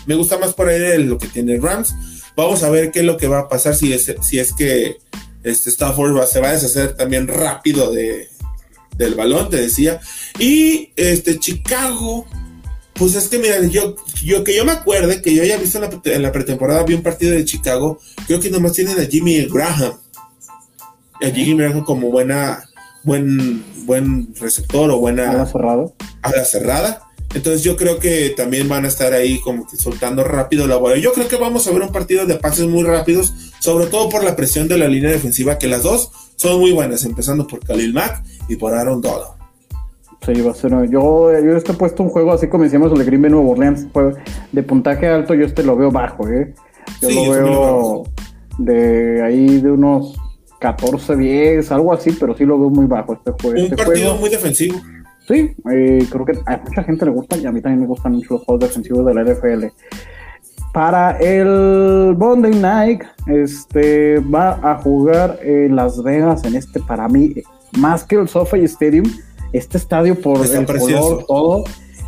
Me 0.06 0.14
gusta 0.14 0.38
más 0.38 0.54
por 0.54 0.70
aire 0.70 1.00
lo 1.00 1.18
que 1.18 1.28
tiene 1.28 1.60
Rams. 1.60 1.96
Vamos 2.36 2.62
a 2.64 2.70
ver 2.70 2.92
qué 2.92 3.00
es 3.00 3.06
lo 3.06 3.18
que 3.18 3.28
va 3.28 3.40
a 3.40 3.50
pasar 3.50 3.76
si 3.76 3.92
es, 3.92 4.14
si 4.22 4.40
es 4.40 4.54
que 4.54 4.98
este 5.44 5.70
Stafford 5.70 6.26
se 6.28 6.40
va 6.40 6.50
a 6.50 6.54
deshacer 6.54 6.96
también 6.96 7.28
rápido 7.28 7.92
de, 7.92 8.30
del 8.98 9.16
balón, 9.16 9.50
te 9.50 9.58
decía. 9.58 10.00
Y 10.40 10.92
este 10.96 11.40
Chicago, 11.40 12.26
Pues 12.94 13.14
es 13.16 13.28
que, 13.28 13.40
mira, 13.40 13.62
yo, 13.68 13.96
yo 14.24 14.44
que 14.46 14.56
yo 14.56 14.64
me 14.64 14.72
acuerde 14.72 15.22
que 15.22 15.34
yo 15.36 15.44
haya 15.44 15.58
visto 15.58 15.84
en 15.84 15.90
la, 15.90 16.02
en 16.16 16.22
la 16.22 16.32
pretemporada, 16.32 16.84
vi 16.84 16.94
un 16.94 17.04
partido 17.04 17.34
de 17.34 17.44
Chicago, 17.44 18.00
creo 18.26 18.40
que 18.40 18.50
nomás 18.50 18.72
tienen 18.72 18.98
a 19.00 19.06
Jimmy 19.06 19.46
Graham. 19.46 19.94
A 21.22 21.26
Jimmy 21.28 21.58
Graham 21.58 21.84
como 21.84 22.10
buena, 22.10 22.64
buen, 23.04 23.64
buen 23.86 24.34
receptor 24.40 24.90
o 24.92 25.00
buena. 25.00 25.30
A 25.30 25.34
la 25.34 25.46
cerrada. 25.46 25.86
A 26.22 26.32
la 26.32 26.46
cerrada. 26.46 27.02
Entonces 27.34 27.64
yo 27.64 27.76
creo 27.76 28.00
que 28.00 28.30
también 28.30 28.70
van 28.70 28.86
a 28.86 28.88
estar 28.88 29.12
ahí 29.12 29.42
como 29.42 29.68
que 29.68 29.76
soltando 29.76 30.24
rápido 30.24 30.68
la 30.68 30.78
bola. 30.78 30.98
Yo 30.98 31.12
creo 31.12 31.28
que 31.28 31.36
vamos 31.36 31.68
a 31.68 31.72
ver 31.72 31.82
un 31.82 31.92
partido 31.92 32.26
de 32.26 32.36
pases 32.36 32.66
muy 32.66 32.84
rápidos, 32.84 33.34
sobre 33.60 33.88
todo 33.88 34.08
por 34.08 34.24
la 34.24 34.38
presión 34.38 34.70
de 34.70 34.78
la 34.78 34.88
línea 34.88 35.12
defensiva, 35.12 35.58
que 35.58 35.68
las 35.68 35.84
dos 35.84 36.12
son 36.38 36.62
muy 36.62 36.72
buenas, 36.72 37.04
empezando 37.04 37.46
por 37.46 37.60
Khalil 37.60 37.94
Mack 37.94 38.24
y 38.48 38.56
por 38.56 38.74
Aaron 38.74 39.02
Donald. 39.02 39.36
Sí, 40.26 40.42
va 40.42 40.52
a 40.52 40.56
ser. 40.56 40.72
Yo, 40.90 41.32
yo 41.40 41.56
este 41.56 41.72
he 41.72 41.76
puesto 41.76 42.02
un 42.02 42.10
juego 42.10 42.34
así 42.34 42.48
como 42.48 42.64
decíamos 42.64 42.92
el 42.92 42.98
de 42.98 43.06
Green 43.06 43.22
Bay 43.22 43.32
Nuevo 43.32 43.52
Orleans, 43.52 43.88
de 44.52 44.64
puntaje 44.64 45.08
alto, 45.08 45.34
yo 45.34 45.46
este 45.46 45.64
lo 45.64 45.76
veo 45.76 45.92
bajo, 45.92 46.28
¿eh? 46.30 46.54
Yo 47.02 47.10
lo 47.12 47.32
veo 47.32 48.04
de 48.58 49.22
ahí 49.22 49.62
de 49.62 49.72
unos 49.72 50.18
14-10, 50.60 51.70
algo 51.72 51.94
así, 51.94 52.12
pero 52.20 52.36
sí 52.36 52.46
lo 52.46 52.60
veo 52.60 52.70
muy 52.70 52.88
bajo 52.88 53.14
este 53.14 53.32
juego. 53.32 53.60
Un 53.60 53.66
este 53.66 53.76
partido 53.76 54.16
muy 54.16 54.30
defensivo. 54.30 54.80
Sí, 55.28 55.56
eh, 55.72 56.06
creo 56.10 56.26
que 56.26 56.40
a 56.46 56.58
mucha 56.58 56.84
gente 56.84 57.06
le 57.06 57.12
gusta 57.12 57.38
y 57.38 57.46
a 57.46 57.52
mí 57.52 57.62
también 57.62 57.82
me 57.82 57.88
gustan 57.88 58.14
mucho 58.14 58.36
los 58.36 58.44
juegos 58.44 58.68
defensivos 58.68 59.06
de 59.06 59.14
la 59.14 59.24
NFL. 59.24 59.66
Para 60.72 61.18
el 61.20 62.16
Monday 62.18 62.54
Night, 62.54 63.04
este 63.28 64.20
va 64.20 64.60
a 64.62 64.76
jugar 64.82 65.40
en 65.42 65.76
Las 65.76 66.02
Vegas 66.04 66.44
en 66.44 66.56
este 66.56 66.80
para 66.82 67.08
mí 67.08 67.34
más 67.78 68.04
que 68.04 68.16
el 68.16 68.28
SoFi 68.28 68.64
Stadium, 68.66 69.06
este 69.54 69.78
estadio 69.78 70.20
por 70.20 70.46
el 70.46 70.66
color 70.66 71.26
todo 71.28 71.64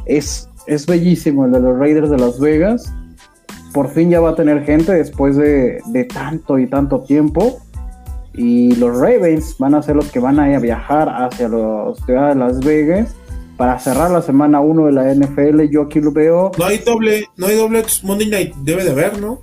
es 0.05 0.49
es 0.67 0.85
bellísimo 0.85 1.45
el 1.45 1.53
de 1.53 1.61
los 1.61 1.79
Raiders 1.79 2.09
de 2.09 2.17
Las 2.17 2.39
Vegas. 2.39 2.93
Por 3.73 3.89
fin 3.89 4.09
ya 4.09 4.19
va 4.19 4.31
a 4.31 4.35
tener 4.35 4.65
gente 4.65 4.93
después 4.93 5.37
de, 5.37 5.81
de 5.85 6.03
tanto 6.03 6.59
y 6.59 6.67
tanto 6.67 7.01
tiempo 7.01 7.61
y 8.37 8.75
los 8.75 8.97
Ravens 8.97 9.55
van 9.57 9.75
a 9.75 9.81
ser 9.81 9.95
los 9.95 10.11
que 10.11 10.19
van 10.19 10.39
a 10.39 10.59
viajar 10.59 11.09
hacia 11.09 11.49
la 11.49 11.91
ciudad 12.05 12.29
de 12.29 12.35
Las 12.35 12.59
Vegas 12.59 13.15
para 13.57 13.79
cerrar 13.79 14.11
la 14.11 14.21
semana 14.21 14.61
1 14.61 14.85
de 14.85 14.91
la 14.91 15.13
NFL. 15.13 15.63
Yo 15.71 15.83
aquí 15.83 15.99
lo 15.99 16.11
veo. 16.11 16.51
No 16.57 16.65
hay 16.65 16.77
doble, 16.77 17.25
no 17.35 17.47
hay 17.47 17.55
doble 17.55 17.83
Monday 18.03 18.29
Night, 18.29 18.55
debe 18.57 18.83
de 18.83 18.91
haber, 18.91 19.19
¿no? 19.19 19.39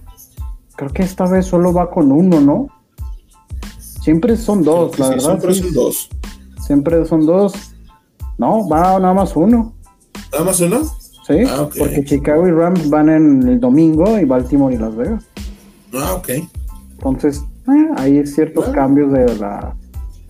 Creo 0.77 0.93
que 0.93 1.03
esta 1.03 1.27
vez 1.27 1.47
solo 1.47 1.73
va 1.73 1.91
con 1.91 2.13
uno, 2.13 2.41
¿no? 2.41 2.69
Siempre 4.05 4.37
son 4.37 4.63
dos, 4.63 4.99
la 4.99 5.09
verdad. 5.09 5.25
Siempre 5.25 5.55
son 5.55 5.73
dos. 5.73 6.11
Siempre 6.61 7.05
son 7.07 7.25
dos. 7.25 7.55
No, 8.37 8.69
va 8.69 8.99
nada 9.01 9.15
más 9.15 9.35
uno. 9.35 9.73
¿Nada 10.31 10.45
más 10.45 10.61
uno? 10.61 10.83
Sí, 11.27 11.37
ah, 11.49 11.67
porque 11.79 12.05
Chicago 12.05 12.47
y 12.47 12.51
Rams 12.51 12.91
van 12.91 13.09
en 13.09 13.49
el 13.49 13.59
domingo 13.59 14.19
y 14.19 14.27
Baltimore 14.27 14.75
y 14.75 14.77
Las 14.77 14.95
Vegas. 14.95 15.25
Ah, 15.95 16.17
ok. 16.17 16.29
Entonces, 16.99 17.43
eh, 17.67 17.89
hay 17.97 18.27
ciertos 18.27 18.69
cambios 18.75 19.11
de 19.11 19.39
la, 19.39 19.75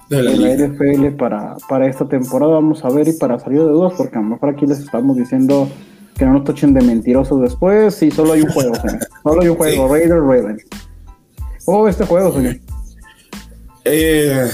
de 0.08 0.22
la, 0.22 0.54
NFL 0.54 1.16
para, 1.16 1.56
para 1.68 1.88
esta 1.88 2.08
temporada. 2.08 2.52
Vamos 2.52 2.84
a 2.84 2.90
ver 2.90 3.08
y 3.08 3.14
para 3.14 3.40
salir 3.40 3.58
de 3.58 3.70
dudas, 3.70 3.94
porque 3.96 4.16
a 4.16 4.20
lo 4.20 4.28
mejor 4.28 4.50
aquí 4.50 4.66
les 4.66 4.78
estamos 4.78 5.16
diciendo 5.16 5.68
que 6.16 6.24
no 6.24 6.34
nos 6.34 6.44
tochen 6.44 6.74
de 6.74 6.82
mentirosos 6.82 7.40
después. 7.40 8.00
Y 8.04 8.12
solo 8.12 8.34
hay 8.34 8.42
un 8.42 8.50
juego, 8.50 8.74
Solo 9.24 9.42
hay 9.42 9.48
un 9.48 9.56
juego, 9.56 9.88
Raiders 9.88 10.20
Ravens. 10.20 10.62
¿Cómo 11.64 11.82
ve 11.82 11.90
este 11.90 12.06
juego, 12.06 12.32
señor? 12.32 12.54
Eh, 13.84 14.50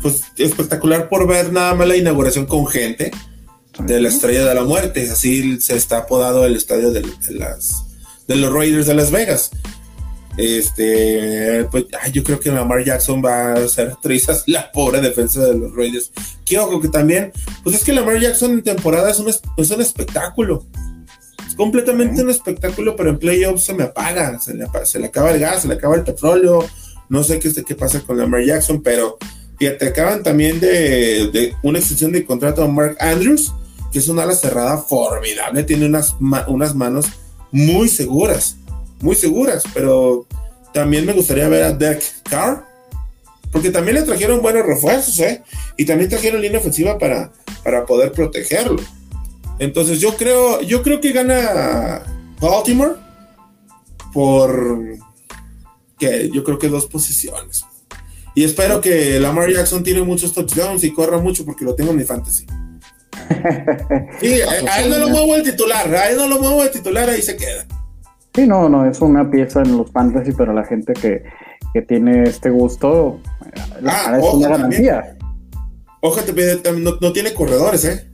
pues 0.00 0.22
espectacular 0.36 1.08
por 1.08 1.26
ver 1.28 1.52
nada 1.52 1.74
más 1.74 1.86
la 1.86 1.96
inauguración 1.96 2.46
con 2.46 2.66
gente 2.66 3.12
de 3.78 4.00
la 4.00 4.08
Estrella 4.08 4.44
de 4.44 4.54
la 4.54 4.64
Muerte. 4.64 5.08
Así 5.10 5.60
se 5.60 5.76
está 5.76 5.98
apodado 5.98 6.44
el 6.44 6.56
estadio 6.56 6.90
de, 6.90 7.02
de 7.02 7.34
las, 7.34 7.84
de 8.26 8.36
los 8.36 8.52
Raiders 8.52 8.86
de 8.86 8.94
Las 8.94 9.10
Vegas. 9.10 9.50
Este, 10.36 11.66
pues 11.70 11.84
yo 12.12 12.24
creo 12.24 12.40
que 12.40 12.50
Lamar 12.50 12.82
Jackson 12.84 13.22
va 13.22 13.52
a 13.52 13.54
hacer 13.54 13.94
trizas 14.00 14.44
la 14.46 14.72
pobre 14.72 15.00
defensa 15.00 15.44
de 15.44 15.54
los 15.54 15.74
Raiders. 15.74 16.12
Que 16.44 16.58
ojo 16.58 16.80
que 16.80 16.88
también, 16.88 17.32
pues 17.62 17.76
es 17.76 17.84
que 17.84 17.92
Lamar 17.92 18.18
Jackson 18.18 18.52
en 18.52 18.62
temporada 18.62 19.10
es 19.10 19.18
un, 19.18 19.28
es 19.28 19.70
un 19.70 19.80
espectáculo. 19.80 20.66
Es 21.46 21.54
completamente 21.54 22.22
un 22.22 22.30
espectáculo, 22.30 22.96
pero 22.96 23.10
en 23.10 23.18
playoffs 23.18 23.64
se 23.64 23.74
me 23.74 23.84
apaga, 23.84 24.38
se 24.40 24.54
le, 24.54 24.66
se 24.84 24.98
le, 24.98 25.06
acaba 25.06 25.32
el 25.32 25.40
gas, 25.40 25.62
se 25.62 25.68
le 25.68 25.74
acaba 25.74 25.96
el 25.96 26.02
petróleo. 26.02 26.66
No 27.08 27.22
sé 27.22 27.38
qué, 27.38 27.52
qué 27.64 27.74
pasa 27.74 28.00
con 28.00 28.18
Lamar 28.18 28.44
Jackson, 28.44 28.82
pero 28.82 29.18
fíjate, 29.58 29.88
acaban 29.88 30.22
también 30.22 30.60
de, 30.60 31.30
de 31.32 31.54
una 31.62 31.78
extensión 31.78 32.12
de 32.12 32.24
contrato 32.24 32.62
a 32.62 32.68
Mark 32.68 32.96
Andrews, 33.00 33.52
que 33.92 33.98
es 33.98 34.08
una 34.08 34.22
ala 34.22 34.34
cerrada 34.34 34.78
formidable, 34.78 35.64
tiene 35.64 35.86
unas, 35.86 36.16
unas 36.48 36.74
manos 36.74 37.06
muy 37.50 37.88
seguras 37.88 38.56
muy 39.02 39.16
seguras, 39.16 39.64
pero 39.74 40.26
también 40.72 41.04
me 41.04 41.12
gustaría 41.12 41.48
ver 41.48 41.64
a 41.64 41.72
Derek 41.72 42.02
Carr, 42.22 42.64
porque 43.50 43.70
también 43.70 43.96
le 43.96 44.02
trajeron 44.02 44.40
buenos 44.40 44.64
refuerzos, 44.64 45.18
¿eh? 45.18 45.42
Y 45.76 45.84
también 45.84 46.08
trajeron 46.08 46.40
línea 46.40 46.60
ofensiva 46.60 46.98
para, 46.98 47.32
para 47.62 47.84
poder 47.84 48.12
protegerlo. 48.12 48.80
Entonces 49.58 50.00
yo 50.00 50.16
creo, 50.16 50.62
yo 50.62 50.82
creo 50.82 51.00
que 51.00 51.12
gana 51.12 52.02
Baltimore 52.40 52.94
por 54.14 54.96
que 56.02 56.30
yo 56.30 56.42
creo 56.42 56.58
que 56.58 56.68
dos 56.68 56.86
posiciones. 56.86 57.64
Y 58.34 58.42
espero 58.42 58.80
que 58.80 59.20
Lamar 59.20 59.48
Jackson 59.50 59.84
tiene 59.84 60.02
muchos 60.02 60.32
touchdowns 60.32 60.82
y 60.82 60.92
corra 60.92 61.18
mucho 61.18 61.44
porque 61.44 61.64
lo 61.64 61.76
tengo 61.76 61.92
en 61.92 61.98
mi 61.98 62.04
fantasy. 62.04 62.46
Sí, 64.20 64.40
a, 64.40 64.82
él 64.82 64.90
no 64.90 64.98
lo 64.98 65.08
muevo 65.08 65.34
el 65.34 65.42
titular, 65.42 65.92
a 65.94 66.10
él 66.10 66.16
no 66.16 66.28
lo 66.28 66.38
muevo 66.38 66.62
el 66.62 66.70
titular, 66.70 67.08
ahí 67.08 67.22
se 67.22 67.36
queda. 67.36 67.66
Sí, 68.34 68.46
no, 68.46 68.68
no, 68.68 68.88
es 68.88 69.00
una 69.00 69.30
pieza 69.30 69.62
en 69.62 69.76
los 69.76 69.90
fantasy, 69.90 70.32
pero 70.32 70.52
la 70.52 70.64
gente 70.64 70.92
que, 70.92 71.24
que 71.72 71.82
tiene 71.82 72.24
este 72.24 72.50
gusto 72.50 73.20
ah, 73.84 74.18
es 74.18 74.24
una 74.24 74.48
garantía. 74.48 75.16
Ojo, 76.00 76.20
no, 76.78 76.98
no, 77.00 77.12
tiene 77.12 77.34
corredores, 77.34 77.84
¿eh? 77.84 78.10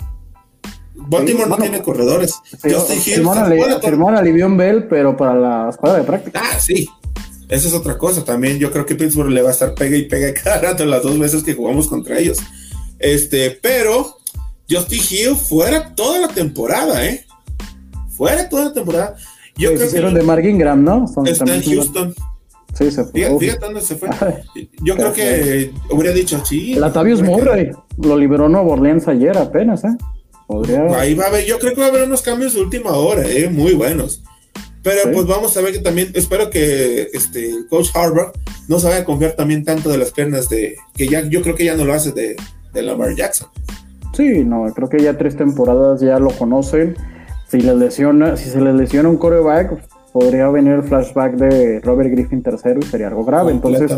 Baltimore 0.94 1.48
no 1.48 1.56
tiene 1.56 1.82
corredores. 1.82 2.34
Firmó 2.60 4.08
a 4.08 4.22
Livion 4.22 4.56
Bell, 4.56 4.88
pero 4.88 5.16
para 5.16 5.34
la 5.34 5.68
escuadra 5.70 5.98
de 5.98 6.04
práctica. 6.04 6.40
Ah, 6.42 6.58
sí. 6.58 6.88
Esa 7.48 7.68
es 7.68 7.74
otra 7.74 7.96
cosa 7.96 8.24
también. 8.24 8.58
Yo 8.58 8.70
creo 8.70 8.84
que 8.84 8.94
Pittsburgh 8.94 9.30
le 9.30 9.42
va 9.42 9.48
a 9.48 9.52
estar 9.52 9.74
pega 9.74 9.96
y 9.96 10.04
pega 10.04 10.32
cada 10.42 10.60
rato 10.60 10.84
las 10.84 11.02
dos 11.02 11.18
veces 11.18 11.42
que 11.42 11.54
jugamos 11.54 11.88
contra 11.88 12.18
ellos. 12.18 12.38
Este, 12.98 13.50
pero 13.50 14.18
Justin 14.68 15.02
Hill 15.10 15.36
fuera 15.36 15.94
toda 15.94 16.18
la 16.18 16.28
temporada, 16.28 17.04
¿eh? 17.06 17.24
Fuera 18.10 18.48
toda 18.48 18.66
la 18.66 18.72
temporada. 18.72 19.16
Yo 19.56 19.74
creo 19.74 19.86
hicieron 19.86 20.14
de 20.14 20.22
Mark 20.22 20.44
Ingram, 20.44 20.84
¿no? 20.84 21.04
está 21.24 21.54
en 21.54 21.62
Houston. 21.62 22.14
Sí, 22.74 22.90
se 22.90 23.04
fue. 23.04 23.38
Fíjate, 23.38 23.64
dónde 23.64 23.80
se 23.80 23.96
fue. 23.96 24.08
Yo 24.82 24.94
creo 24.94 25.12
que 25.12 25.72
hubiera 25.90 26.12
dicho 26.12 26.40
sí. 26.44 26.74
Latavius 26.74 27.22
Murray 27.22 27.70
lo 27.96 28.16
liberó 28.16 28.48
Nuevo 28.48 28.72
Orleans 28.72 29.08
ayer 29.08 29.36
apenas, 29.36 29.84
¿eh? 29.84 29.96
Podría... 30.46 30.82
Ahí 30.98 31.14
va 31.14 31.24
a 31.24 31.28
haber, 31.28 31.44
yo 31.44 31.58
creo 31.58 31.74
que 31.74 31.80
va 31.80 31.88
a 31.88 31.90
haber 31.90 32.04
unos 32.04 32.22
cambios 32.22 32.54
de 32.54 32.62
última 32.62 32.92
hora, 32.92 33.22
¿eh? 33.22 33.50
Muy 33.50 33.74
buenos. 33.74 34.22
Pero 34.88 35.12
pues 35.12 35.26
vamos 35.26 35.56
a 35.56 35.60
ver 35.60 35.72
que 35.72 35.80
también, 35.80 36.10
espero 36.14 36.50
que 36.50 37.08
este 37.12 37.50
coach 37.68 37.88
Harvard 37.94 38.32
no 38.68 38.78
se 38.78 38.86
vaya 38.86 39.00
a 39.00 39.04
confiar 39.04 39.32
también 39.32 39.64
tanto 39.64 39.90
de 39.90 39.98
las 39.98 40.12
piernas 40.12 40.48
de, 40.48 40.76
que 40.94 41.08
ya, 41.08 41.22
yo 41.28 41.42
creo 41.42 41.54
que 41.54 41.64
ya 41.64 41.76
no 41.76 41.84
lo 41.84 41.92
hace 41.92 42.12
de, 42.12 42.36
de 42.72 42.82
Lamar 42.82 43.14
Jackson. 43.14 43.48
Sí, 44.14 44.44
no, 44.44 44.64
creo 44.74 44.88
que 44.88 45.02
ya 45.02 45.16
tres 45.16 45.36
temporadas 45.36 46.00
ya 46.00 46.18
lo 46.18 46.30
conocen 46.30 46.96
si 47.48 47.60
les 47.60 47.76
lesiona, 47.76 48.36
si 48.36 48.50
se 48.50 48.60
les 48.60 48.74
lesiona 48.74 49.08
un 49.08 49.16
coreback, 49.16 49.82
podría 50.12 50.48
venir 50.48 50.74
el 50.74 50.82
flashback 50.82 51.34
de 51.36 51.80
Robert 51.80 52.10
Griffin 52.10 52.42
tercero 52.42 52.80
y 52.80 52.84
sería 52.84 53.08
algo 53.08 53.24
grave. 53.24 53.52
Entonces, 53.52 53.90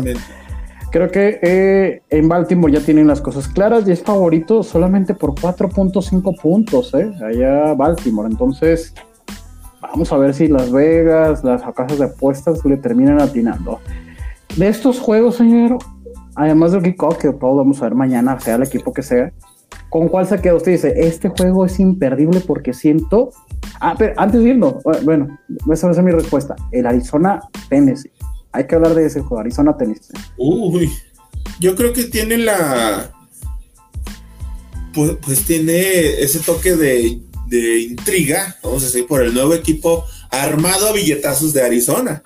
creo 0.89 1.11
que 1.11 1.39
eh, 1.41 2.01
en 2.09 2.29
Baltimore 2.29 2.71
ya 2.71 2.79
tienen 2.79 3.07
las 3.07 3.19
cosas 3.19 3.47
claras 3.49 3.87
y 3.87 3.91
es 3.91 4.01
favorito 4.01 4.63
solamente 4.63 5.13
por 5.13 5.35
4.5 5.35 6.41
puntos, 6.41 6.93
¿eh? 6.93 7.11
Allá 7.21 7.73
Baltimore. 7.73 8.29
Entonces, 8.29 8.93
vamos 9.81 10.11
a 10.11 10.17
ver 10.17 10.33
si 10.33 10.47
Las 10.47 10.71
Vegas, 10.71 11.43
las 11.43 11.61
casas 11.73 11.99
de 11.99 12.05
apuestas 12.05 12.63
le 12.65 12.77
terminan 12.77 13.21
atinando. 13.21 13.79
De 14.55 14.67
estos 14.67 14.99
juegos, 14.99 15.35
señor, 15.35 15.77
además 16.35 16.71
del 16.71 16.83
kickoff, 16.83 17.17
que 17.17 17.31
todos 17.31 17.57
vamos 17.57 17.81
a 17.81 17.85
ver 17.85 17.95
mañana, 17.95 18.39
sea 18.39 18.55
el 18.55 18.63
equipo 18.63 18.93
que 18.93 19.01
sea, 19.01 19.31
¿Con 19.91 20.07
cuál 20.07 20.25
se 20.25 20.39
queda? 20.39 20.55
Usted 20.55 20.71
dice, 20.71 20.93
este 20.95 21.27
juego 21.27 21.65
es 21.65 21.77
imperdible 21.77 22.39
porque 22.39 22.71
siento. 22.71 23.31
Ah, 23.81 23.93
pero 23.97 24.13
antes 24.15 24.41
de 24.41 24.51
irnos, 24.51 24.75
bueno, 25.03 25.37
esa 25.69 25.87
va 25.87 25.91
a 25.91 25.95
ser 25.95 26.03
mi 26.05 26.11
respuesta. 26.11 26.55
El 26.71 26.87
Arizona 26.87 27.41
Tennessee. 27.67 28.09
Hay 28.53 28.67
que 28.67 28.75
hablar 28.75 28.95
de 28.95 29.05
ese 29.05 29.19
juego, 29.19 29.39
Arizona 29.39 29.75
Tennessee. 29.75 30.13
Uy, 30.37 30.89
yo 31.59 31.75
creo 31.75 31.91
que 31.91 32.05
tiene 32.05 32.37
la. 32.37 33.11
Pues, 34.93 35.17
pues 35.21 35.43
tiene 35.43 36.21
ese 36.21 36.39
toque 36.39 36.77
de, 36.77 37.19
de, 37.51 37.79
intriga, 37.81 38.57
vamos 38.63 38.83
a 38.83 38.85
decir, 38.87 39.05
por 39.07 39.21
el 39.21 39.33
nuevo 39.33 39.53
equipo 39.53 40.05
armado 40.29 40.87
a 40.87 40.93
billetazos 40.93 41.53
de 41.53 41.63
Arizona. 41.63 42.23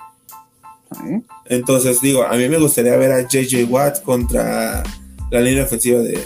Entonces, 1.45 1.99
digo, 2.01 2.23
a 2.23 2.35
mí 2.35 2.47
me 2.47 2.57
gustaría 2.57 2.95
ver 2.95 3.11
a 3.11 3.27
JJ 3.27 3.65
Watt 3.69 4.01
contra 4.03 4.83
la 5.31 5.41
línea 5.41 5.63
ofensiva 5.63 5.99
de, 5.99 6.19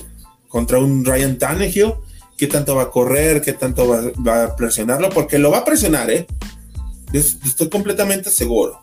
contra 0.47 0.79
un 0.79 1.05
Ryan 1.05 1.37
Tannehill 1.37 1.93
qué 2.39 2.47
tanto 2.47 2.73
va 2.73 2.83
a 2.83 2.89
correr, 2.89 3.41
qué 3.41 3.51
tanto 3.51 3.85
va, 3.85 4.43
a 4.43 4.55
presionarlo, 4.55 5.09
porque 5.09 5.37
lo 5.37 5.51
va 5.51 5.59
a 5.59 5.65
presionar, 5.65 6.09
¿eh? 6.09 6.25
Estoy 7.11 7.67
completamente 7.67 8.29
seguro, 8.29 8.79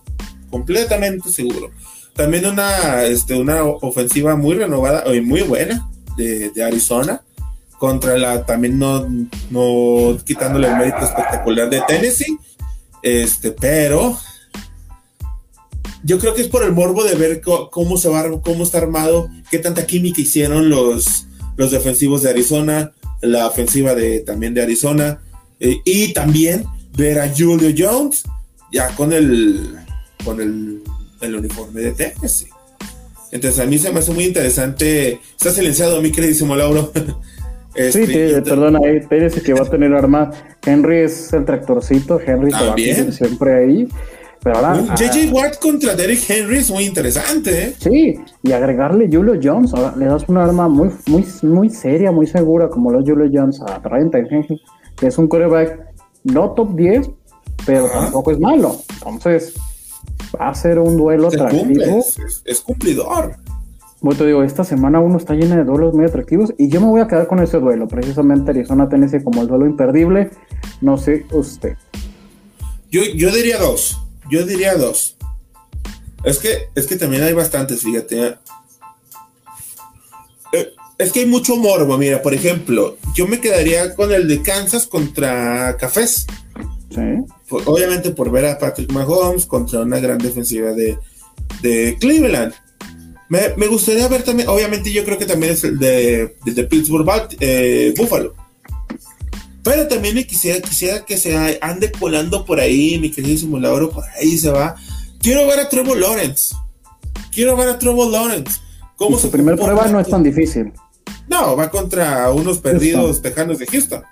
completamente 0.51 1.31
seguro. 1.31 1.71
También 2.13 2.45
una, 2.45 3.05
este, 3.05 3.35
una 3.35 3.65
ofensiva 3.65 4.37
muy 4.37 4.57
renovada 4.57 5.03
y 5.15 5.23
muy 5.23 5.41
buena 5.41 5.89
de, 6.19 6.53
Arizona 6.63 7.23
contra 7.79 8.17
la 8.17 8.45
también 8.47 8.79
no, 8.79 9.07
no 9.51 10.19
quitándole 10.25 10.69
el 10.69 10.77
mérito 10.77 11.05
espectacular 11.05 11.69
de 11.69 11.83
Tennessee, 11.87 12.39
este, 13.03 13.53
pero 13.53 14.19
yo 16.03 16.19
creo 16.19 16.35
que 16.35 16.43
es 16.43 16.49
por 16.49 16.63
el 16.63 16.73
morbo 16.73 17.05
de 17.05 17.15
ver 17.15 17.41
cómo 17.41 17.97
se 17.97 18.09
va, 18.09 18.41
cómo 18.41 18.65
está 18.65 18.79
armado, 18.79 19.29
qué 19.51 19.59
tanta 19.59 19.87
química 19.87 20.21
hicieron 20.21 20.69
los, 20.69 21.27
los 21.57 21.71
defensivos 21.71 22.23
de 22.23 22.31
Arizona, 22.31 22.93
la 23.21 23.47
ofensiva 23.47 23.95
de 23.95 24.21
también 24.21 24.55
de 24.55 24.63
Arizona, 24.63 25.21
eh, 25.59 25.79
y 25.85 26.13
también 26.13 26.65
ver 26.97 27.19
a 27.19 27.29
Julio 27.29 27.75
Jones 27.77 28.23
ya 28.73 28.95
con 28.95 29.13
el 29.13 29.77
con 30.25 30.41
el, 30.41 30.83
uniforme 31.35 31.81
de 31.81 31.93
Tennessee. 31.93 32.49
Entonces 33.33 33.61
a 33.61 33.67
mí 33.67 33.79
se 33.79 33.93
me 33.93 33.99
hace 33.99 34.13
muy 34.13 34.25
interesante. 34.25 35.21
Está 35.37 35.51
silenciado 35.51 36.01
mi 36.01 36.13
queridísimo 36.13 36.55
Lauro. 36.55 36.93
Este, 37.77 38.35
sí, 38.35 38.41
perdona, 38.43 38.81
ahí 38.85 39.01
Tennessee 39.01 39.43
que 39.43 39.53
va 39.53 39.63
a 39.63 39.71
tener 39.71 39.93
arma. 39.95 40.31
Henry 40.65 40.99
es 41.01 41.33
el 41.33 41.45
tractorcito, 41.45 42.21
Henry 42.21 42.51
se 42.51 42.65
va 42.65 42.75
a 42.75 43.13
siempre 43.13 43.55
ahí. 43.55 43.89
Un 44.47 44.95
JJ 44.95 45.33
Watt 45.33 45.59
contra 45.59 45.97
Derrick 45.97 46.31
Henry 46.31 46.59
es 46.59 46.71
muy 46.71 46.85
interesante, 46.85 47.65
¿eh? 47.65 47.75
Sí, 47.79 48.15
y 48.45 48.53
agregarle 48.53 49.09
Julio 49.11 49.41
Jones, 49.43 49.75
ahora 49.75 49.95
le 49.97 50.05
das 50.05 50.29
una 50.29 50.45
arma 50.45 50.69
muy, 50.69 50.91
muy, 51.07 51.25
muy 51.43 51.69
seria, 51.69 52.13
muy 52.13 52.29
segura, 52.29 52.69
como 52.69 52.93
lo 52.93 53.01
es 53.01 53.11
Julio 53.11 53.29
Jones 53.33 53.61
a 53.63 53.81
Ryan 53.81 54.11
Tannehill, 54.13 54.61
que 54.97 55.09
es 55.09 55.19
un 55.19 55.27
quarterback 55.27 55.81
no 56.23 56.53
top 56.53 56.77
10, 56.77 57.11
pero 57.67 57.89
tampoco 57.89 58.31
es 58.31 58.39
malo. 58.39 58.77
Entonces, 58.95 59.55
va 60.41 60.51
a 60.51 60.55
ser 60.55 60.79
un 60.79 60.97
duelo 60.97 61.27
atractivo. 61.27 62.05
es, 62.45 62.61
cumplidor. 62.61 63.37
Bueno, 64.01 64.19
te 64.19 64.27
digo, 64.27 64.43
esta 64.43 64.65
semana 64.65 65.01
uno 65.01 65.17
está 65.17 65.35
llena 65.35 65.57
de 65.57 65.65
duelos 65.65 65.95
muy 65.95 66.05
atractivos 66.05 66.53
y 66.59 66.69
yo 66.69 66.81
me 66.81 66.87
voy 66.87 67.01
a 67.01 67.09
quedar 67.09 67.27
con 67.27 67.41
ese 67.41 67.59
duelo, 67.59 67.89
precisamente 67.89 68.51
Arizona 68.51 68.89
Tennessee 68.89 69.23
como 69.23 69.43
el 69.43 69.49
duelo 69.49 69.67
imperdible. 69.67 70.31
No 70.81 70.99
sé 70.99 71.25
usted. 71.33 71.77
Yo, 72.91 73.03
yo 73.15 73.31
diría 73.33 73.59
dos. 73.59 74.01
Yo 74.31 74.45
diría 74.45 74.75
dos. 74.75 75.17
Es 76.25 76.39
que, 76.39 76.69
es 76.75 76.87
que 76.87 76.97
también 76.97 77.23
hay 77.23 77.33
bastantes, 77.33 77.83
fíjate. 77.83 78.37
Eh, 80.53 80.73
es 80.99 81.13
que 81.13 81.21
hay 81.21 81.27
mucho 81.27 81.57
morbo. 81.57 81.97
Mira, 81.99 82.23
por 82.23 82.35
ejemplo, 82.35 82.97
yo 83.15 83.27
me 83.29 83.41
quedaría 83.41 83.95
con 83.95 84.13
el 84.13 84.27
de 84.27 84.43
Kansas 84.43 84.87
contra 84.87 85.77
Cafés. 85.77 86.27
Sí. 86.91 87.01
Obviamente 87.51 88.11
por 88.11 88.31
ver 88.31 88.47
a 88.47 88.59
Patrick 88.59 88.91
Mahomes 88.91 89.47
contra 89.47 89.81
una 89.81 90.01
gran 90.01 90.19
defensiva 90.19 90.73
de, 90.73 90.99
Cleveland. 92.01 92.55
Me, 93.29 93.67
gustaría 93.67 94.07
ver 94.09 94.23
también, 94.23 94.49
obviamente 94.49 94.93
yo 94.93 95.05
creo 95.05 95.19
que 95.19 95.27
también 95.27 95.53
es 95.53 95.65
el 95.65 95.79
de, 95.79 96.35
Pittsburgh 96.71 97.07
eh, 97.41 97.93
Buffalo. 97.97 98.35
Pero 99.65 99.89
también 99.89 100.15
me 100.15 100.27
quisiera, 100.27 100.61
quisiera 100.61 101.05
que 101.05 101.19
se 101.19 101.59
ande 101.61 101.91
colando 101.91 102.45
por 102.45 102.61
ahí, 102.61 102.99
mi 103.01 103.11
querido 103.11 103.37
simulador, 103.37 103.91
por 103.91 104.05
ahí 104.17 104.39
se 104.39 104.51
va. 104.51 104.77
Quiero 105.21 105.45
ver 105.47 105.59
a 105.59 105.69
Trevor 105.69 105.99
Lawrence. 105.99 106.55
Quiero 107.33 107.57
ver 107.57 107.71
a 107.71 107.79
Trevor 107.79 108.13
Lawrence. 108.13 108.61
¿Cómo 108.97 109.19
su 109.19 109.31
primera 109.31 109.57
prueba 109.57 109.89
no 109.89 109.99
es 109.99 110.09
tan 110.09 110.23
difícil. 110.23 110.73
No, 111.29 111.57
va 111.57 111.71
contra 111.71 112.31
unos 112.31 112.59
perdidos 112.59 113.21
tejanos 113.21 113.59
de 113.59 113.67
Houston. 113.67 114.05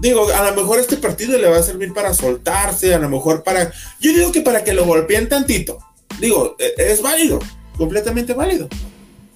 Digo, 0.00 0.28
a 0.30 0.50
lo 0.50 0.60
mejor 0.60 0.78
este 0.78 0.96
partido 0.96 1.38
le 1.38 1.48
va 1.48 1.58
a 1.58 1.62
servir 1.62 1.94
para 1.94 2.12
soltarse, 2.12 2.94
a 2.94 2.98
lo 2.98 3.08
mejor 3.08 3.42
para. 3.42 3.72
Yo 4.00 4.12
digo 4.12 4.30
que 4.32 4.42
para 4.42 4.62
que 4.62 4.74
lo 4.74 4.84
golpeen 4.84 5.28
tantito. 5.28 5.78
Digo, 6.20 6.56
e, 6.58 6.92
es 6.92 7.00
válido, 7.00 7.38
completamente 7.76 8.32
válido. 8.34 8.68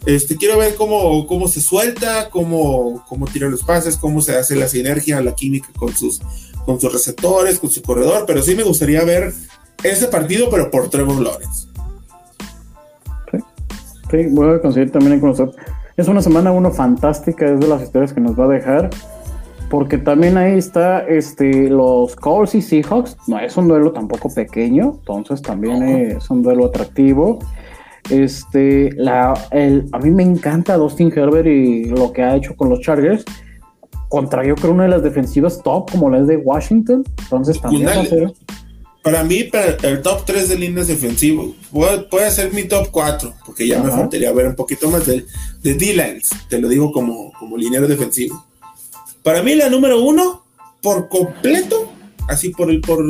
Este, 0.07 0.37
quiero 0.37 0.59
ver 0.59 0.75
cómo, 0.77 1.27
cómo 1.27 1.47
se 1.47 1.61
suelta, 1.61 2.31
cómo, 2.31 3.05
cómo 3.09 3.27
tira 3.27 3.49
los 3.49 3.63
pases, 3.63 3.97
cómo 3.97 4.23
se 4.23 4.37
hace 4.37 4.57
la 4.57 4.67
sinergia, 4.67 5.21
la 5.21 5.35
química 5.35 5.69
con 5.77 5.95
sus, 5.95 6.21
con 6.65 6.81
sus 6.81 6.93
receptores, 6.93 7.59
con 7.59 7.71
su 7.71 7.83
corredor, 7.83 8.25
pero 8.27 8.43
sí 8.43 8.55
me 8.55 8.63
gustaría 8.63 9.05
ver 9.05 9.35
ese 9.83 10.07
partido, 10.09 10.49
pero 10.51 10.71
por 10.71 10.89
Trevor 10.89 11.21
Lawrence. 11.21 11.69
Sí, 14.11 14.27
voy 14.31 14.57
a 14.57 14.61
conseguir 14.61 14.91
también 14.91 15.21
conocer. 15.21 15.51
Es 15.97 16.09
una 16.09 16.23
semana 16.23 16.51
uno 16.51 16.73
fantástica, 16.73 17.47
es 17.47 17.61
de 17.61 17.69
las 17.69 17.83
historias 17.83 18.13
que 18.13 18.21
nos 18.21 18.39
va 18.39 18.47
a 18.47 18.49
dejar, 18.49 18.91
porque 19.69 19.99
también 19.99 20.37
ahí 20.37 20.59
está 20.59 21.01
este, 21.07 21.69
los 21.69 22.17
Colts 22.17 22.55
y 22.55 22.63
Seahawks, 22.63 23.17
no 23.29 23.39
es 23.39 23.57
un 23.57 23.69
duelo 23.69 23.93
tampoco 23.93 24.33
pequeño, 24.33 24.97
entonces 24.99 25.43
también 25.43 25.83
es 25.83 26.29
un 26.31 26.43
duelo 26.43 26.67
atractivo. 26.67 27.39
Este, 28.09 28.93
la, 28.97 29.35
el, 29.51 29.87
a 29.93 29.99
mí 29.99 30.11
me 30.11 30.23
encanta 30.23 30.77
Dustin 30.77 31.13
Herbert 31.15 31.47
y 31.47 31.85
lo 31.85 32.13
que 32.13 32.23
ha 32.23 32.37
hecho 32.37 32.57
con 32.57 32.69
los 32.69 32.81
Chargers. 32.81 33.25
Contra 34.09 34.45
yo 34.45 34.57
creo 34.57 34.73
una 34.73 34.85
de 34.85 34.89
las 34.89 35.03
defensivas 35.03 35.63
top 35.63 35.91
como 35.91 36.11
la 36.11 36.19
es 36.19 36.27
de 36.27 36.37
Washington. 36.37 37.05
Entonces 37.23 37.61
también 37.61 37.89
Para 39.03 39.23
mí, 39.23 39.45
para 39.45 39.77
el 39.83 40.03
top 40.03 40.25
3 40.25 40.49
de 40.49 40.59
líneas 40.59 40.89
defensivas, 40.89 41.47
puede, 41.71 42.31
ser 42.31 42.53
mi 42.53 42.65
top 42.65 42.89
4, 42.91 43.35
porque 43.47 43.67
ya 43.67 43.81
me 43.83 43.91
faltaría 43.91 44.33
ver 44.33 44.49
un 44.49 44.57
poquito 44.57 44.91
más 44.91 45.07
de, 45.07 45.25
de 45.63 45.75
D-Lines, 45.75 46.31
te 46.49 46.59
lo 46.59 46.69
digo 46.69 46.91
como, 46.93 47.33
como 47.39 47.57
liniero 47.57 47.87
defensivo. 47.87 48.45
Para 49.23 49.43
mí, 49.43 49.55
la 49.55 49.69
número 49.69 50.03
1, 50.03 50.45
por 50.83 51.09
completo, 51.09 51.93
así 52.29 52.51
por 52.51 52.71
el 52.71 52.81
por, 52.81 53.05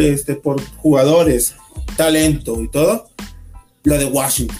este, 0.00 0.34
por 0.34 0.60
jugadores, 0.76 1.54
talento 1.96 2.62
y 2.62 2.68
todo, 2.68 3.08
la 3.84 3.98
de 3.98 4.06
Washington. 4.06 4.58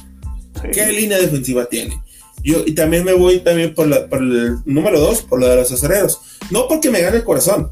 ¿Qué 0.73 0.87
línea 0.93 1.19
defensiva 1.19 1.67
tiene? 1.67 2.01
Yo, 2.43 2.63
y 2.65 2.73
también 2.73 3.05
me 3.05 3.15
voy 3.15 3.41
también 3.41 3.75
por, 3.75 3.87
la, 3.87 4.07
por 4.07 4.21
el 4.21 4.59
número 4.65 5.01
dos, 5.01 5.23
por 5.23 5.41
la 5.41 5.49
de 5.49 5.57
los 5.57 5.73
acereros. 5.73 6.21
No 6.51 6.69
porque 6.69 6.91
me 6.91 7.01
gane 7.01 7.17
el 7.17 7.25
corazón. 7.25 7.69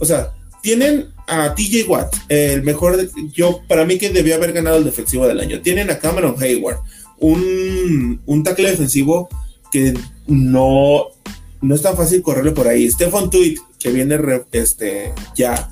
O 0.00 0.04
sea, 0.04 0.32
tienen 0.62 1.08
a 1.26 1.54
TJ 1.54 1.84
Watt, 1.86 2.14
el 2.28 2.62
mejor, 2.62 2.98
yo, 3.32 3.60
para 3.68 3.84
mí 3.84 3.98
que 3.98 4.10
debió 4.10 4.34
haber 4.34 4.52
ganado 4.52 4.78
el 4.78 4.84
defensivo 4.84 5.26
del 5.26 5.40
año. 5.40 5.60
Tienen 5.60 5.90
a 5.90 5.98
Cameron 5.98 6.36
Hayward, 6.42 6.78
un, 7.18 8.20
un 8.24 8.42
tackle 8.42 8.70
defensivo 8.70 9.28
que 9.70 9.94
no, 10.26 11.06
no 11.60 11.74
es 11.74 11.82
tan 11.82 11.96
fácil 11.96 12.22
correrle 12.22 12.52
por 12.52 12.66
ahí. 12.66 12.90
Stefan 12.90 13.28
Tweet, 13.28 13.56
que 13.78 13.90
viene 13.90 14.18
este, 14.52 15.12
ya, 15.36 15.70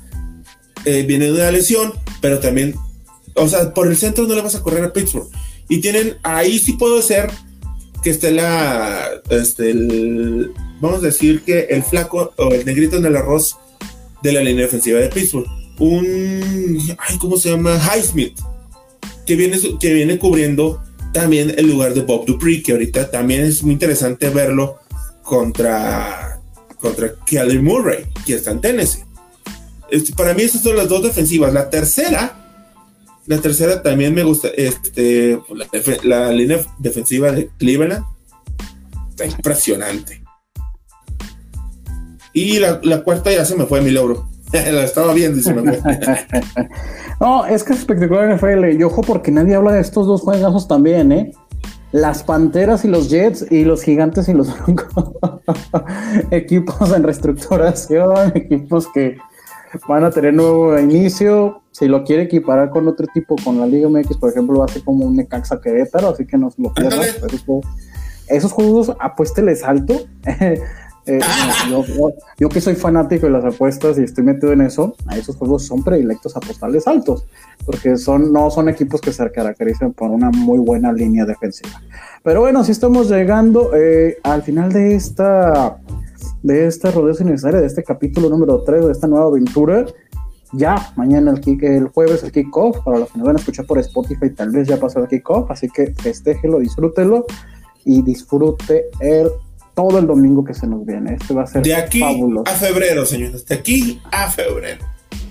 eh, 0.85 1.03
viene 1.03 1.25
de 1.25 1.33
una 1.33 1.51
lesión, 1.51 1.93
pero 2.21 2.39
también 2.39 2.75
o 3.35 3.47
sea, 3.47 3.73
por 3.73 3.87
el 3.87 3.97
centro 3.97 4.27
no 4.27 4.35
le 4.35 4.41
vas 4.41 4.55
a 4.55 4.61
correr 4.61 4.83
a 4.83 4.93
Pittsburgh. 4.93 5.29
Y 5.69 5.79
tienen, 5.79 6.17
ahí 6.23 6.59
sí 6.59 6.73
puedo 6.73 7.01
ser 7.01 7.29
que 8.03 8.09
esté 8.09 8.31
la, 8.31 9.09
este, 9.29 9.71
el, 9.71 10.51
vamos 10.81 10.99
a 10.99 11.05
decir 11.05 11.43
que 11.43 11.61
el 11.69 11.83
flaco 11.83 12.33
o 12.37 12.51
el 12.51 12.65
negrito 12.65 12.97
en 12.97 13.05
el 13.05 13.15
arroz 13.15 13.55
de 14.21 14.33
la 14.33 14.41
línea 14.41 14.65
defensiva 14.65 14.99
de 14.99 15.07
Pittsburgh. 15.07 15.47
Un, 15.79 16.79
ay, 16.99 17.17
¿cómo 17.17 17.37
se 17.37 17.49
llama? 17.49 17.77
Highsmith, 17.77 18.37
que 19.25 19.35
viene, 19.35 19.57
que 19.79 19.93
viene 19.93 20.19
cubriendo 20.19 20.83
también 21.13 21.53
el 21.57 21.67
lugar 21.67 21.93
de 21.93 22.01
Bob 22.01 22.25
Dupree, 22.25 22.61
que 22.61 22.73
ahorita 22.73 23.09
también 23.09 23.41
es 23.41 23.63
muy 23.63 23.73
interesante 23.73 24.29
verlo 24.29 24.79
contra, 25.23 26.41
contra 26.79 27.13
Kelly 27.25 27.59
Murray, 27.59 28.05
que 28.25 28.35
está 28.35 28.51
en 28.51 28.61
Tennessee. 28.61 29.03
Este, 29.89 30.13
para 30.13 30.33
mí 30.33 30.43
esas 30.43 30.61
son 30.61 30.75
las 30.75 30.89
dos 30.89 31.03
defensivas. 31.03 31.53
La 31.53 31.69
tercera 31.69 32.42
la 33.25 33.37
tercera 33.39 33.81
también 33.81 34.13
me 34.13 34.23
gusta, 34.23 34.49
este, 34.55 35.39
la, 36.03 36.31
línea 36.31 36.59
defensiva 36.79 37.31
de 37.31 37.49
Cleveland 37.57 38.03
está 39.09 39.25
impresionante. 39.25 40.23
Y 42.33 42.59
la, 42.59 43.03
cuarta 43.03 43.31
ya 43.31 43.45
se 43.45 43.55
me 43.55 43.65
fue 43.65 43.81
mi 43.81 43.91
logro. 43.91 44.27
la 44.51 44.83
estaba 44.83 45.13
viendo 45.13 45.39
y 45.39 45.43
se 45.43 45.53
me 45.53 45.61
no, 47.19 47.45
es 47.45 47.63
que 47.63 47.73
es 47.73 47.79
espectacular 47.79 48.35
NFL. 48.35 48.71
Y 48.77 48.83
ojo, 48.83 49.01
porque 49.01 49.31
nadie 49.31 49.55
habla 49.55 49.71
de 49.73 49.81
estos 49.81 50.07
dos 50.07 50.21
juegos 50.21 50.67
también, 50.67 51.11
¿eh? 51.11 51.31
Las 51.91 52.23
Panteras 52.23 52.85
y 52.85 52.87
los 52.87 53.09
Jets 53.09 53.45
y 53.51 53.65
los 53.65 53.83
Gigantes 53.83 54.27
y 54.27 54.33
los 54.33 54.49
equipos 56.31 56.91
en 56.91 57.03
reestructuración, 57.03 58.31
equipos 58.35 58.87
que 58.93 59.17
van 59.87 60.03
a 60.03 60.11
tener 60.11 60.33
nuevo 60.33 60.77
inicio. 60.79 61.61
Si 61.71 61.87
lo 61.87 62.03
quiere 62.03 62.23
equiparar 62.23 62.69
con 62.69 62.87
otro 62.87 63.07
tipo, 63.13 63.35
con 63.43 63.59
la 63.59 63.65
Liga 63.65 63.89
MX, 63.89 64.17
por 64.17 64.29
ejemplo, 64.29 64.59
va 64.59 64.65
a 64.65 64.67
ser 64.67 64.83
como 64.83 65.05
un 65.05 65.15
Necaxa 65.15 65.59
Querétaro, 65.59 66.09
así 66.09 66.25
que 66.25 66.37
no 66.37 66.51
se 66.51 66.61
lo 66.61 66.73
pierdan. 66.73 67.01
Esos, 68.27 68.51
juegos, 68.51 68.95
apuésteles 68.99 69.63
alto. 69.63 69.95
Eh, 71.05 71.19
yo, 72.39 72.47
que 72.47 72.61
soy 72.61 72.75
fanático 72.75 73.25
de 73.25 73.33
las 73.33 73.43
apuestas 73.43 73.99
y 73.99 74.03
estoy 74.03 74.23
metido 74.23 74.53
en 74.53 74.61
eso, 74.61 74.95
a 75.05 75.17
esos 75.17 75.35
juegos 75.35 75.65
son 75.65 75.83
predilectos 75.83 76.37
apostarles 76.37 76.87
altos, 76.87 77.25
porque 77.65 77.97
son, 77.97 78.31
no 78.31 78.49
son 78.49 78.69
equipos 78.69 79.01
que 79.01 79.11
se 79.11 79.29
caracterizan 79.29 79.91
por 79.91 80.11
una 80.11 80.29
muy 80.29 80.59
buena 80.59 80.93
línea 80.93 81.25
defensiva. 81.25 81.81
Pero 82.23 82.39
bueno, 82.39 82.63
si 82.63 82.71
estamos 82.71 83.09
llegando 83.09 83.71
eh, 83.75 84.17
al 84.23 84.43
final 84.43 84.71
de 84.71 84.95
esta 84.95 85.77
de 86.43 86.67
esta 86.67 86.91
rodeza 86.91 87.23
innecesaria, 87.23 87.61
de 87.61 87.67
este 87.67 87.83
capítulo 87.83 88.29
número 88.29 88.61
3 88.61 88.85
de 88.85 88.91
esta 88.91 89.07
nueva 89.07 89.25
aventura. 89.25 89.85
Ya, 90.51 90.93
mañana 90.95 91.31
el, 91.31 91.39
kick, 91.39 91.63
el 91.63 91.87
jueves 91.87 92.21
el 92.23 92.31
kickoff, 92.31 92.79
para 92.83 92.99
los 92.99 93.11
que 93.11 93.17
nos 93.17 93.25
van 93.25 93.37
a 93.37 93.39
escuchar 93.39 93.65
por 93.65 93.79
Spotify, 93.79 94.29
tal 94.29 94.51
vez 94.51 94.67
ya 94.67 94.77
pasó 94.77 94.99
el 94.99 95.07
kickoff, 95.07 95.49
así 95.49 95.67
que 95.67 95.93
festéjelo, 95.93 96.59
disfrútelo 96.59 97.25
y 97.85 98.03
disfrute 98.03 98.85
el, 98.99 99.29
todo 99.73 99.97
el 99.97 100.05
domingo 100.05 100.43
que 100.43 100.53
se 100.53 100.67
nos 100.67 100.85
viene. 100.85 101.15
Este 101.15 101.33
va 101.33 101.43
a 101.43 101.47
ser 101.47 101.63
de 101.63 101.73
aquí 101.73 102.03
a 102.03 102.51
febrero, 102.51 103.03
señores, 103.05 103.45
de 103.45 103.55
aquí 103.55 103.99
a 104.11 104.29
febrero. 104.29 104.85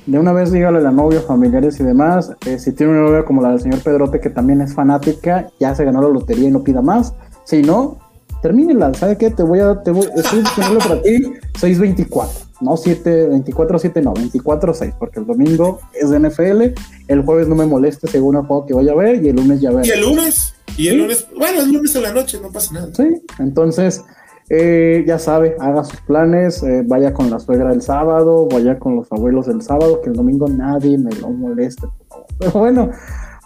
De 0.07 0.19
una 0.19 0.33
vez 0.33 0.51
dígale 0.51 0.79
a 0.79 0.81
la 0.81 0.91
novia, 0.91 1.21
familiares 1.21 1.79
y 1.79 1.85
demás, 1.85 2.33
eh, 2.45 2.59
si 2.59 2.73
tiene 2.73 2.93
una 2.93 3.03
novia 3.03 3.25
como 3.25 3.41
la 3.41 3.51
del 3.51 3.61
señor 3.61 3.81
Pedrote, 3.83 4.19
que 4.19 4.31
también 4.31 4.61
es 4.61 4.75
fanática, 4.75 5.49
ya 5.61 5.73
se 5.77 5.85
ganó 5.85 6.03
la 6.03 6.09
lotería 6.09 6.49
y 6.49 6.51
no 6.51 6.65
pida 6.65 6.83
más. 6.83 7.15
Si 7.45 7.63
no, 7.63 7.99
termínela, 8.43 8.93
¿sabe 8.93 9.17
qué? 9.17 9.31
Te 9.31 9.43
voy 9.43 9.61
a, 9.61 9.81
te 9.83 9.93
voy, 9.93 10.07
estoy 10.17 10.41
disponible 10.41 10.79
para 10.81 11.01
ti 11.01 11.23
624, 11.59 12.41
no 12.61 12.77
7, 12.77 13.29
24, 13.29 13.79
7, 13.79 14.03
no, 14.03 14.13
24, 14.13 14.75
6, 14.75 14.95
porque 14.99 15.21
el 15.21 15.27
domingo 15.27 15.79
es 15.95 16.11
de 16.11 16.19
NFL, 16.19 16.63
el 17.09 17.23
jueves 17.23 17.49
no 17.49 17.55
me 17.55 17.67
moleste 17.67 18.09
según 18.09 18.37
el 18.37 18.43
juego 18.43 18.67
que 18.67 18.75
vaya 18.75 18.93
a 18.93 18.97
ver 18.97 19.25
y 19.25 19.29
el 19.29 19.37
lunes 19.37 19.61
ya 19.61 19.71
ver. 19.71 19.87
¿Y 19.87 19.91
el 19.91 20.01
lunes? 20.01 20.55
Y 20.77 20.89
el 20.89 20.99
lunes, 20.99 21.27
bueno, 21.37 21.63
el 21.63 21.73
lunes 21.73 21.95
a 21.97 22.01
la 22.01 22.13
noche, 22.13 22.39
no 22.43 22.51
pasa 22.51 22.75
nada. 22.75 22.89
Sí, 22.95 23.23
entonces, 23.39 24.03
eh, 24.49 25.05
ya 25.07 25.19
sabe, 25.19 25.57
haga 25.61 25.85
sus 25.85 26.01
planes, 26.01 26.63
eh, 26.63 26.83
vaya 26.85 27.15
con 27.15 27.31
la 27.31 27.39
suegra 27.39 27.73
el 27.73 27.81
sábado, 27.81 28.49
vaya 28.51 28.79
con 28.79 28.97
los 28.97 29.11
abuelos 29.13 29.49
el 29.49 29.63
sábado, 29.63 30.01
que 30.03 30.11
el 30.11 30.17
domingo 30.17 30.49
nadie 30.49 30.99
me 30.99 31.15
lo 31.17 31.31
moleste, 31.31 31.87
por 31.87 32.09
favor. 32.09 32.27
Pero 32.39 32.53
bueno, 32.53 32.91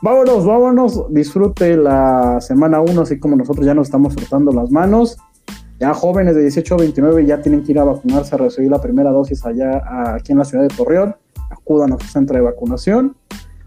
Vámonos, 0.02 0.44
vámonos, 0.44 1.06
disfrute 1.08 1.74
la 1.74 2.38
semana 2.42 2.82
1, 2.82 3.00
así 3.00 3.18
como 3.18 3.34
nosotros 3.34 3.64
ya 3.64 3.72
nos 3.72 3.86
estamos 3.86 4.14
frotando 4.14 4.52
las 4.52 4.70
manos. 4.70 5.16
Ya 5.80 5.94
jóvenes 5.94 6.34
de 6.34 6.42
18 6.42 6.74
a 6.74 6.78
29 6.78 7.24
ya 7.24 7.40
tienen 7.40 7.64
que 7.64 7.72
ir 7.72 7.78
a 7.78 7.84
vacunarse, 7.84 8.34
a 8.34 8.38
recibir 8.38 8.70
la 8.70 8.80
primera 8.80 9.10
dosis 9.10 9.44
allá 9.46 9.82
aquí 10.14 10.32
en 10.32 10.38
la 10.38 10.44
ciudad 10.44 10.64
de 10.64 10.74
Torreón. 10.74 11.16
Acudan 11.50 11.94
a 11.94 11.98
su 11.98 12.08
centro 12.08 12.36
de 12.36 12.42
vacunación. 12.42 13.16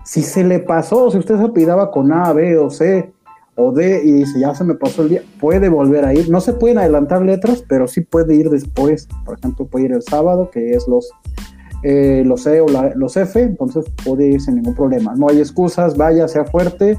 Si 0.03 0.21
se 0.21 0.43
le 0.43 0.59
pasó, 0.59 1.09
si 1.09 1.17
usted 1.17 1.39
se 1.39 1.49
pidaba 1.49 1.89
con 1.89 2.11
A, 2.13 2.31
B 2.31 2.59
o 2.59 2.69
C 2.69 3.11
o 3.55 3.71
D 3.71 4.01
y 4.03 4.11
dice 4.11 4.39
ya 4.39 4.55
se 4.55 4.63
me 4.63 4.75
pasó 4.75 5.01
el 5.01 5.09
día, 5.09 5.23
puede 5.39 5.67
volver 5.69 6.05
a 6.05 6.13
ir. 6.13 6.29
No 6.29 6.41
se 6.41 6.53
pueden 6.53 6.77
adelantar 6.77 7.23
letras, 7.23 7.63
pero 7.67 7.87
sí 7.87 8.01
puede 8.01 8.35
ir 8.35 8.51
después. 8.51 9.07
Por 9.25 9.39
ejemplo, 9.39 9.65
puede 9.65 9.85
ir 9.85 9.93
el 9.93 10.03
sábado, 10.03 10.51
que 10.51 10.73
es 10.73 10.87
los 10.87 11.09
eh, 11.83 12.23
los 12.25 12.45
E 12.45 12.59
o 12.61 12.67
los 12.95 13.17
F, 13.17 13.41
entonces 13.41 13.85
puede 14.03 14.27
ir 14.27 14.41
sin 14.41 14.55
ningún 14.55 14.75
problema. 14.75 15.13
No 15.15 15.29
hay 15.29 15.39
excusas, 15.39 15.95
vaya, 15.95 16.27
sea 16.27 16.45
fuerte. 16.45 16.97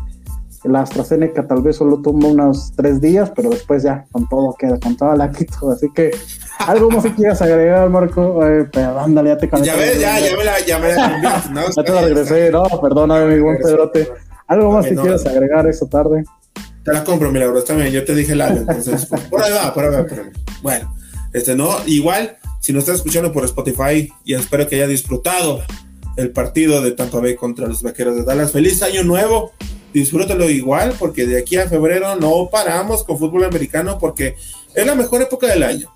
La 0.65 0.83
AstraZeneca 0.83 1.47
tal 1.47 1.63
vez 1.63 1.77
solo 1.77 2.03
toma 2.03 2.29
unos 2.29 2.73
tres 2.77 3.01
días, 3.01 3.33
pero 3.35 3.49
después 3.49 3.83
ya 3.83 4.05
con 4.13 4.29
todo 4.29 4.55
queda, 4.59 4.79
con 4.79 4.97
toda 4.97 5.17
la 5.17 5.31
quito. 5.33 5.71
Así 5.71 5.89
que 5.95 6.11
algo 6.59 6.91
más 6.91 7.05
que 7.05 7.15
quieras 7.15 7.41
agregar, 7.41 7.89
Marco. 7.89 8.47
Eh, 8.47 8.69
pero 8.71 9.01
ándale, 9.01 9.31
ya 9.31 9.39
te 9.39 9.49
Ya 9.63 9.77
ves, 9.77 10.01
ya, 10.01 10.19
ya 10.19 10.37
me 10.37 10.45
la, 10.45 10.61
ya 10.61 10.79
me 10.79 10.95
la 10.95 11.45
¿no? 11.51 11.63
ya 11.77 11.83
te 11.83 11.93
la 11.93 12.03
regresé, 12.03 12.51
no, 12.51 12.65
perdóname, 12.81 13.35
mi 13.35 13.41
buen 13.41 13.59
Pedrote. 13.59 14.09
Algo 14.47 14.73
más 14.73 14.87
que 14.87 14.97
quieras 14.97 15.25
agregar 15.27 15.67
esta 15.67 15.87
tarde. 15.89 16.25
Te 16.85 16.93
la 16.93 17.05
compro, 17.05 17.31
mi 17.31 17.39
Laura, 17.39 17.63
también. 17.63 17.91
Yo 17.93 18.05
te 18.05 18.15
dije 18.15 18.35
la 18.35 18.49
entonces. 18.49 19.07
por 19.31 19.43
ahí 19.43 19.53
va, 19.53 19.73
por 19.73 19.85
ahí 19.85 19.91
va, 19.91 20.03
por 20.05 20.19
ahí 20.19 20.25
va. 20.27 20.33
Bueno, 20.63 20.95
este 21.33 21.55
no, 21.55 21.71
igual 21.87 22.37
si 22.71 22.75
nos 22.75 22.85
está 22.85 22.95
escuchando 22.95 23.33
por 23.33 23.45
Spotify, 23.47 24.13
y 24.25 24.35
espero 24.35 24.69
que 24.69 24.77
haya 24.77 24.87
disfrutado 24.87 25.61
el 26.17 26.31
partido 26.31 26.81
de 26.81 26.93
Tampa 26.93 27.19
Bay 27.19 27.35
contra 27.35 27.67
los 27.67 27.83
Vaqueros 27.83 28.15
de 28.15 28.23
Dallas. 28.23 28.53
Feliz 28.53 28.81
año 28.85 29.03
nuevo. 29.03 29.51
Disfrútalo 29.93 30.49
igual, 30.49 30.95
porque 30.97 31.27
de 31.27 31.41
aquí 31.41 31.57
a 31.57 31.69
febrero 31.69 32.15
no 32.15 32.49
paramos 32.49 33.03
con 33.03 33.19
fútbol 33.19 33.43
americano, 33.43 33.99
porque 33.99 34.37
es 34.73 34.87
la 34.87 34.95
mejor 34.95 35.21
época 35.21 35.49
del 35.49 35.65
año. 35.65 35.93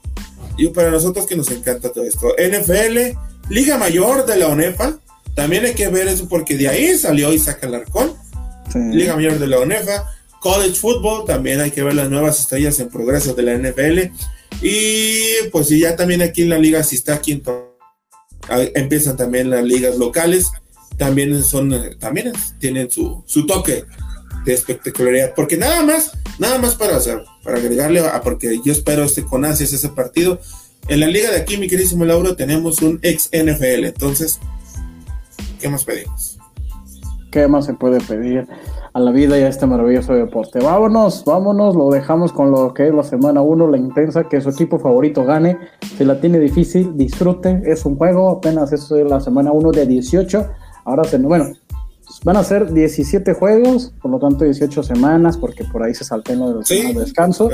Y 0.59 0.67
para 0.67 0.91
nosotros 0.91 1.29
que 1.29 1.37
nos 1.37 1.49
encanta 1.53 1.93
todo 1.93 2.03
esto. 2.03 2.35
NFL, 2.37 3.17
Liga 3.51 3.79
Mayor 3.79 4.27
de 4.27 4.37
la 4.37 4.49
ONEFA. 4.49 4.99
También 5.37 5.67
hay 5.67 5.75
que 5.75 5.87
ver 5.87 6.09
eso 6.09 6.29
porque 6.29 6.57
de 6.57 6.67
ahí 6.67 6.99
salió 6.99 7.33
Isaac 7.33 7.63
Alarcón. 7.63 8.15
Liga 8.75 9.15
Mayor 9.15 9.39
de 9.39 9.47
la 9.47 9.61
ONEFA. 9.61 10.11
College 10.41 10.75
Football, 10.75 11.25
también 11.25 11.61
hay 11.61 11.71
que 11.71 11.85
ver 11.85 11.95
las 11.95 12.11
nuevas 12.11 12.41
estrellas 12.41 12.81
en 12.81 12.89
progreso 12.89 13.33
de 13.33 13.43
la 13.45 13.55
NFL. 13.55 14.13
Y 14.63 15.49
pues 15.51 15.69
si 15.69 15.81
ya 15.81 15.97
también 15.97 16.23
aquí 16.23 16.43
en 16.43 16.51
la 16.51 16.59
liga, 16.59 16.83
si 16.83 16.97
está 16.97 17.15
aquí 17.15 17.43
empiezan 18.75 19.17
también 19.17 19.51
las 19.51 19.65
ligas 19.65 19.97
locales, 19.97 20.51
también 20.97 21.43
son, 21.43 21.75
también 21.99 22.33
tienen 22.59 22.91
su, 22.91 23.23
su 23.27 23.47
toque 23.47 23.85
de 24.45 24.55
espectacularidad, 24.55 25.35
porque 25.35 25.57
nada 25.57 25.83
más, 25.83 26.13
nada 26.39 26.59
más 26.59 26.75
para 26.75 26.97
hacer, 26.97 27.25
para 27.43 27.59
agregarle 27.59 28.01
a, 28.01 28.21
porque 28.21 28.61
yo 28.65 28.73
espero 28.73 29.05
este 29.05 29.25
con 29.25 29.45
ansias 29.45 29.73
ese 29.73 29.89
partido. 29.89 30.41
En 30.89 31.01
la 31.01 31.07
liga 31.07 31.31
de 31.31 31.39
aquí, 31.39 31.57
mi 31.57 31.67
queridísimo 31.67 32.05
Lauro, 32.05 32.37
tenemos 32.37 32.83
un 32.83 32.99
ex 33.03 33.31
NFL, 33.33 33.85
entonces, 33.85 34.39
¿qué 35.61 35.69
más 35.69 35.85
pedimos? 35.85 36.34
¿Qué 37.35 37.49
más 37.49 37.65
se 37.65 37.75
puede 37.75 38.01
pedir? 38.01 38.47
a 38.93 39.01
la 39.01 39.11
vida 39.11 39.37
y 39.37 39.43
a 39.43 39.49
este 39.49 39.67
maravilloso 39.67 40.15
deporte. 40.15 40.61
Vámonos, 40.61 41.25
vámonos, 41.25 41.75
lo 41.75 41.91
dejamos 41.91 42.33
con 42.33 42.53
lo 42.53 42.73
que 42.73 42.87
es 42.87 42.95
la 42.95 43.03
semana 43.03 43.43
1, 43.43 43.67
la 43.67 43.77
intensa, 43.77 44.29
que 44.29 44.41
su 44.41 44.51
equipo 44.51 44.79
favorito 44.79 45.25
gane. 45.25 45.59
Si 45.99 46.05
la 46.05 46.21
tiene 46.21 46.39
difícil, 46.39 46.97
disfrute, 46.97 47.61
es 47.65 47.85
un 47.85 47.97
juego, 47.97 48.31
apenas 48.31 48.73
es 48.73 48.89
la 48.93 49.21
semana 49.21 49.51
1 49.51 49.73
de 49.73 49.85
18. 49.85 50.49
Ahora, 50.85 51.03
se, 51.03 51.19
bueno, 51.19 51.47
van 52.23 52.37
a 52.37 52.45
ser 52.45 52.73
17 52.73 53.35
juegos, 53.35 53.93
por 54.01 54.13
lo 54.13 54.21
tanto 54.21 54.45
18 54.45 54.85
semanas, 54.85 55.37
porque 55.37 55.65
por 55.65 55.83
ahí 55.83 55.93
se 55.93 56.05
salten 56.05 56.39
lo 56.39 56.59
de 56.59 56.65
sí, 56.65 56.93
descanso. 56.95 57.49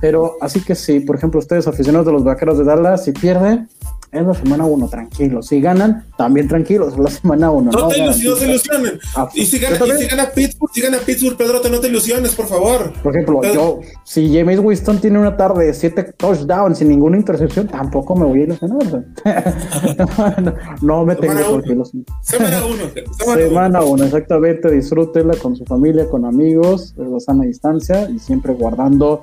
Pero 0.00 0.36
así 0.40 0.60
que 0.60 0.76
si, 0.76 1.00
por 1.00 1.16
ejemplo, 1.16 1.40
ustedes 1.40 1.66
aficionados 1.66 2.06
de 2.06 2.12
los 2.12 2.22
vaqueros 2.22 2.56
de 2.56 2.62
Dallas, 2.62 3.04
si 3.04 3.10
pierden, 3.10 3.68
es 4.12 4.26
la 4.26 4.34
semana 4.34 4.66
1, 4.66 4.88
tranquilo. 4.88 5.42
Si 5.42 5.60
ganan, 5.60 6.06
también 6.18 6.46
tranquilos, 6.46 6.92
es 6.92 6.98
la 6.98 7.08
semana 7.08 7.50
1. 7.50 7.70
No, 7.70 7.88
te 7.88 7.98
ilusionen. 7.98 9.00
Ah, 9.16 9.28
y, 9.34 9.46
si 9.46 9.58
gana, 9.58 9.76
y 9.76 10.02
si 10.02 10.06
gana 10.06 10.30
Pittsburgh, 10.30 10.70
si 10.72 10.80
gana 10.82 10.98
Pittsburgh, 10.98 11.36
Pedro, 11.36 11.60
no 11.70 11.80
te 11.80 11.88
ilusiones, 11.88 12.34
por 12.34 12.46
favor. 12.46 12.92
Por 13.02 13.16
ejemplo, 13.16 13.40
yo, 13.42 13.80
si 14.04 14.32
James 14.34 14.58
Winston 14.58 15.00
tiene 15.00 15.18
una 15.18 15.34
tarde 15.36 15.64
de 15.64 15.74
7 15.74 16.12
touchdowns 16.18 16.78
sin 16.78 16.88
ninguna 16.88 17.16
intercepción, 17.16 17.68
tampoco 17.68 18.14
me 18.14 18.26
voy 18.26 18.40
a 18.40 18.44
ilusionar. 18.44 19.04
no, 20.82 21.06
me 21.06 21.16
tengo 21.16 21.34
por 21.50 21.62
qué 21.62 21.76
Semana 22.20 22.60
1. 22.66 23.36
Semana 23.38 23.82
1, 23.84 24.04
exactamente. 24.04 24.70
Disfrútela 24.70 25.34
con 25.36 25.56
su 25.56 25.64
familia, 25.64 26.06
con 26.08 26.26
amigos, 26.26 26.94
de 26.96 27.08
la 27.08 27.18
sana 27.18 27.44
distancia 27.44 28.10
y 28.10 28.18
siempre 28.18 28.52
guardando 28.52 29.22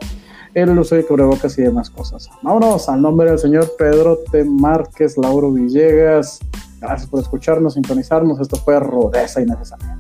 el 0.54 0.78
uso 0.78 0.96
de 0.96 1.06
cubrebocas 1.06 1.58
y 1.58 1.62
demás 1.62 1.90
cosas. 1.90 2.30
Vámonos 2.42 2.90
al 2.90 3.02
nombre 3.02 3.30
del 3.30 3.40
señor 3.40 3.72
Pedro 3.78 4.20
T. 4.32 4.44
Márquez, 4.44 5.18
Lauro 5.18 5.52
Villegas. 5.52 6.40
Gracias 6.80 7.10
por 7.10 7.20
escucharnos, 7.20 7.74
sintonizarnos. 7.74 8.40
Esto 8.40 8.56
fue 8.58 8.80
Rodeza 8.80 9.42
Innecesaria. 9.42 9.99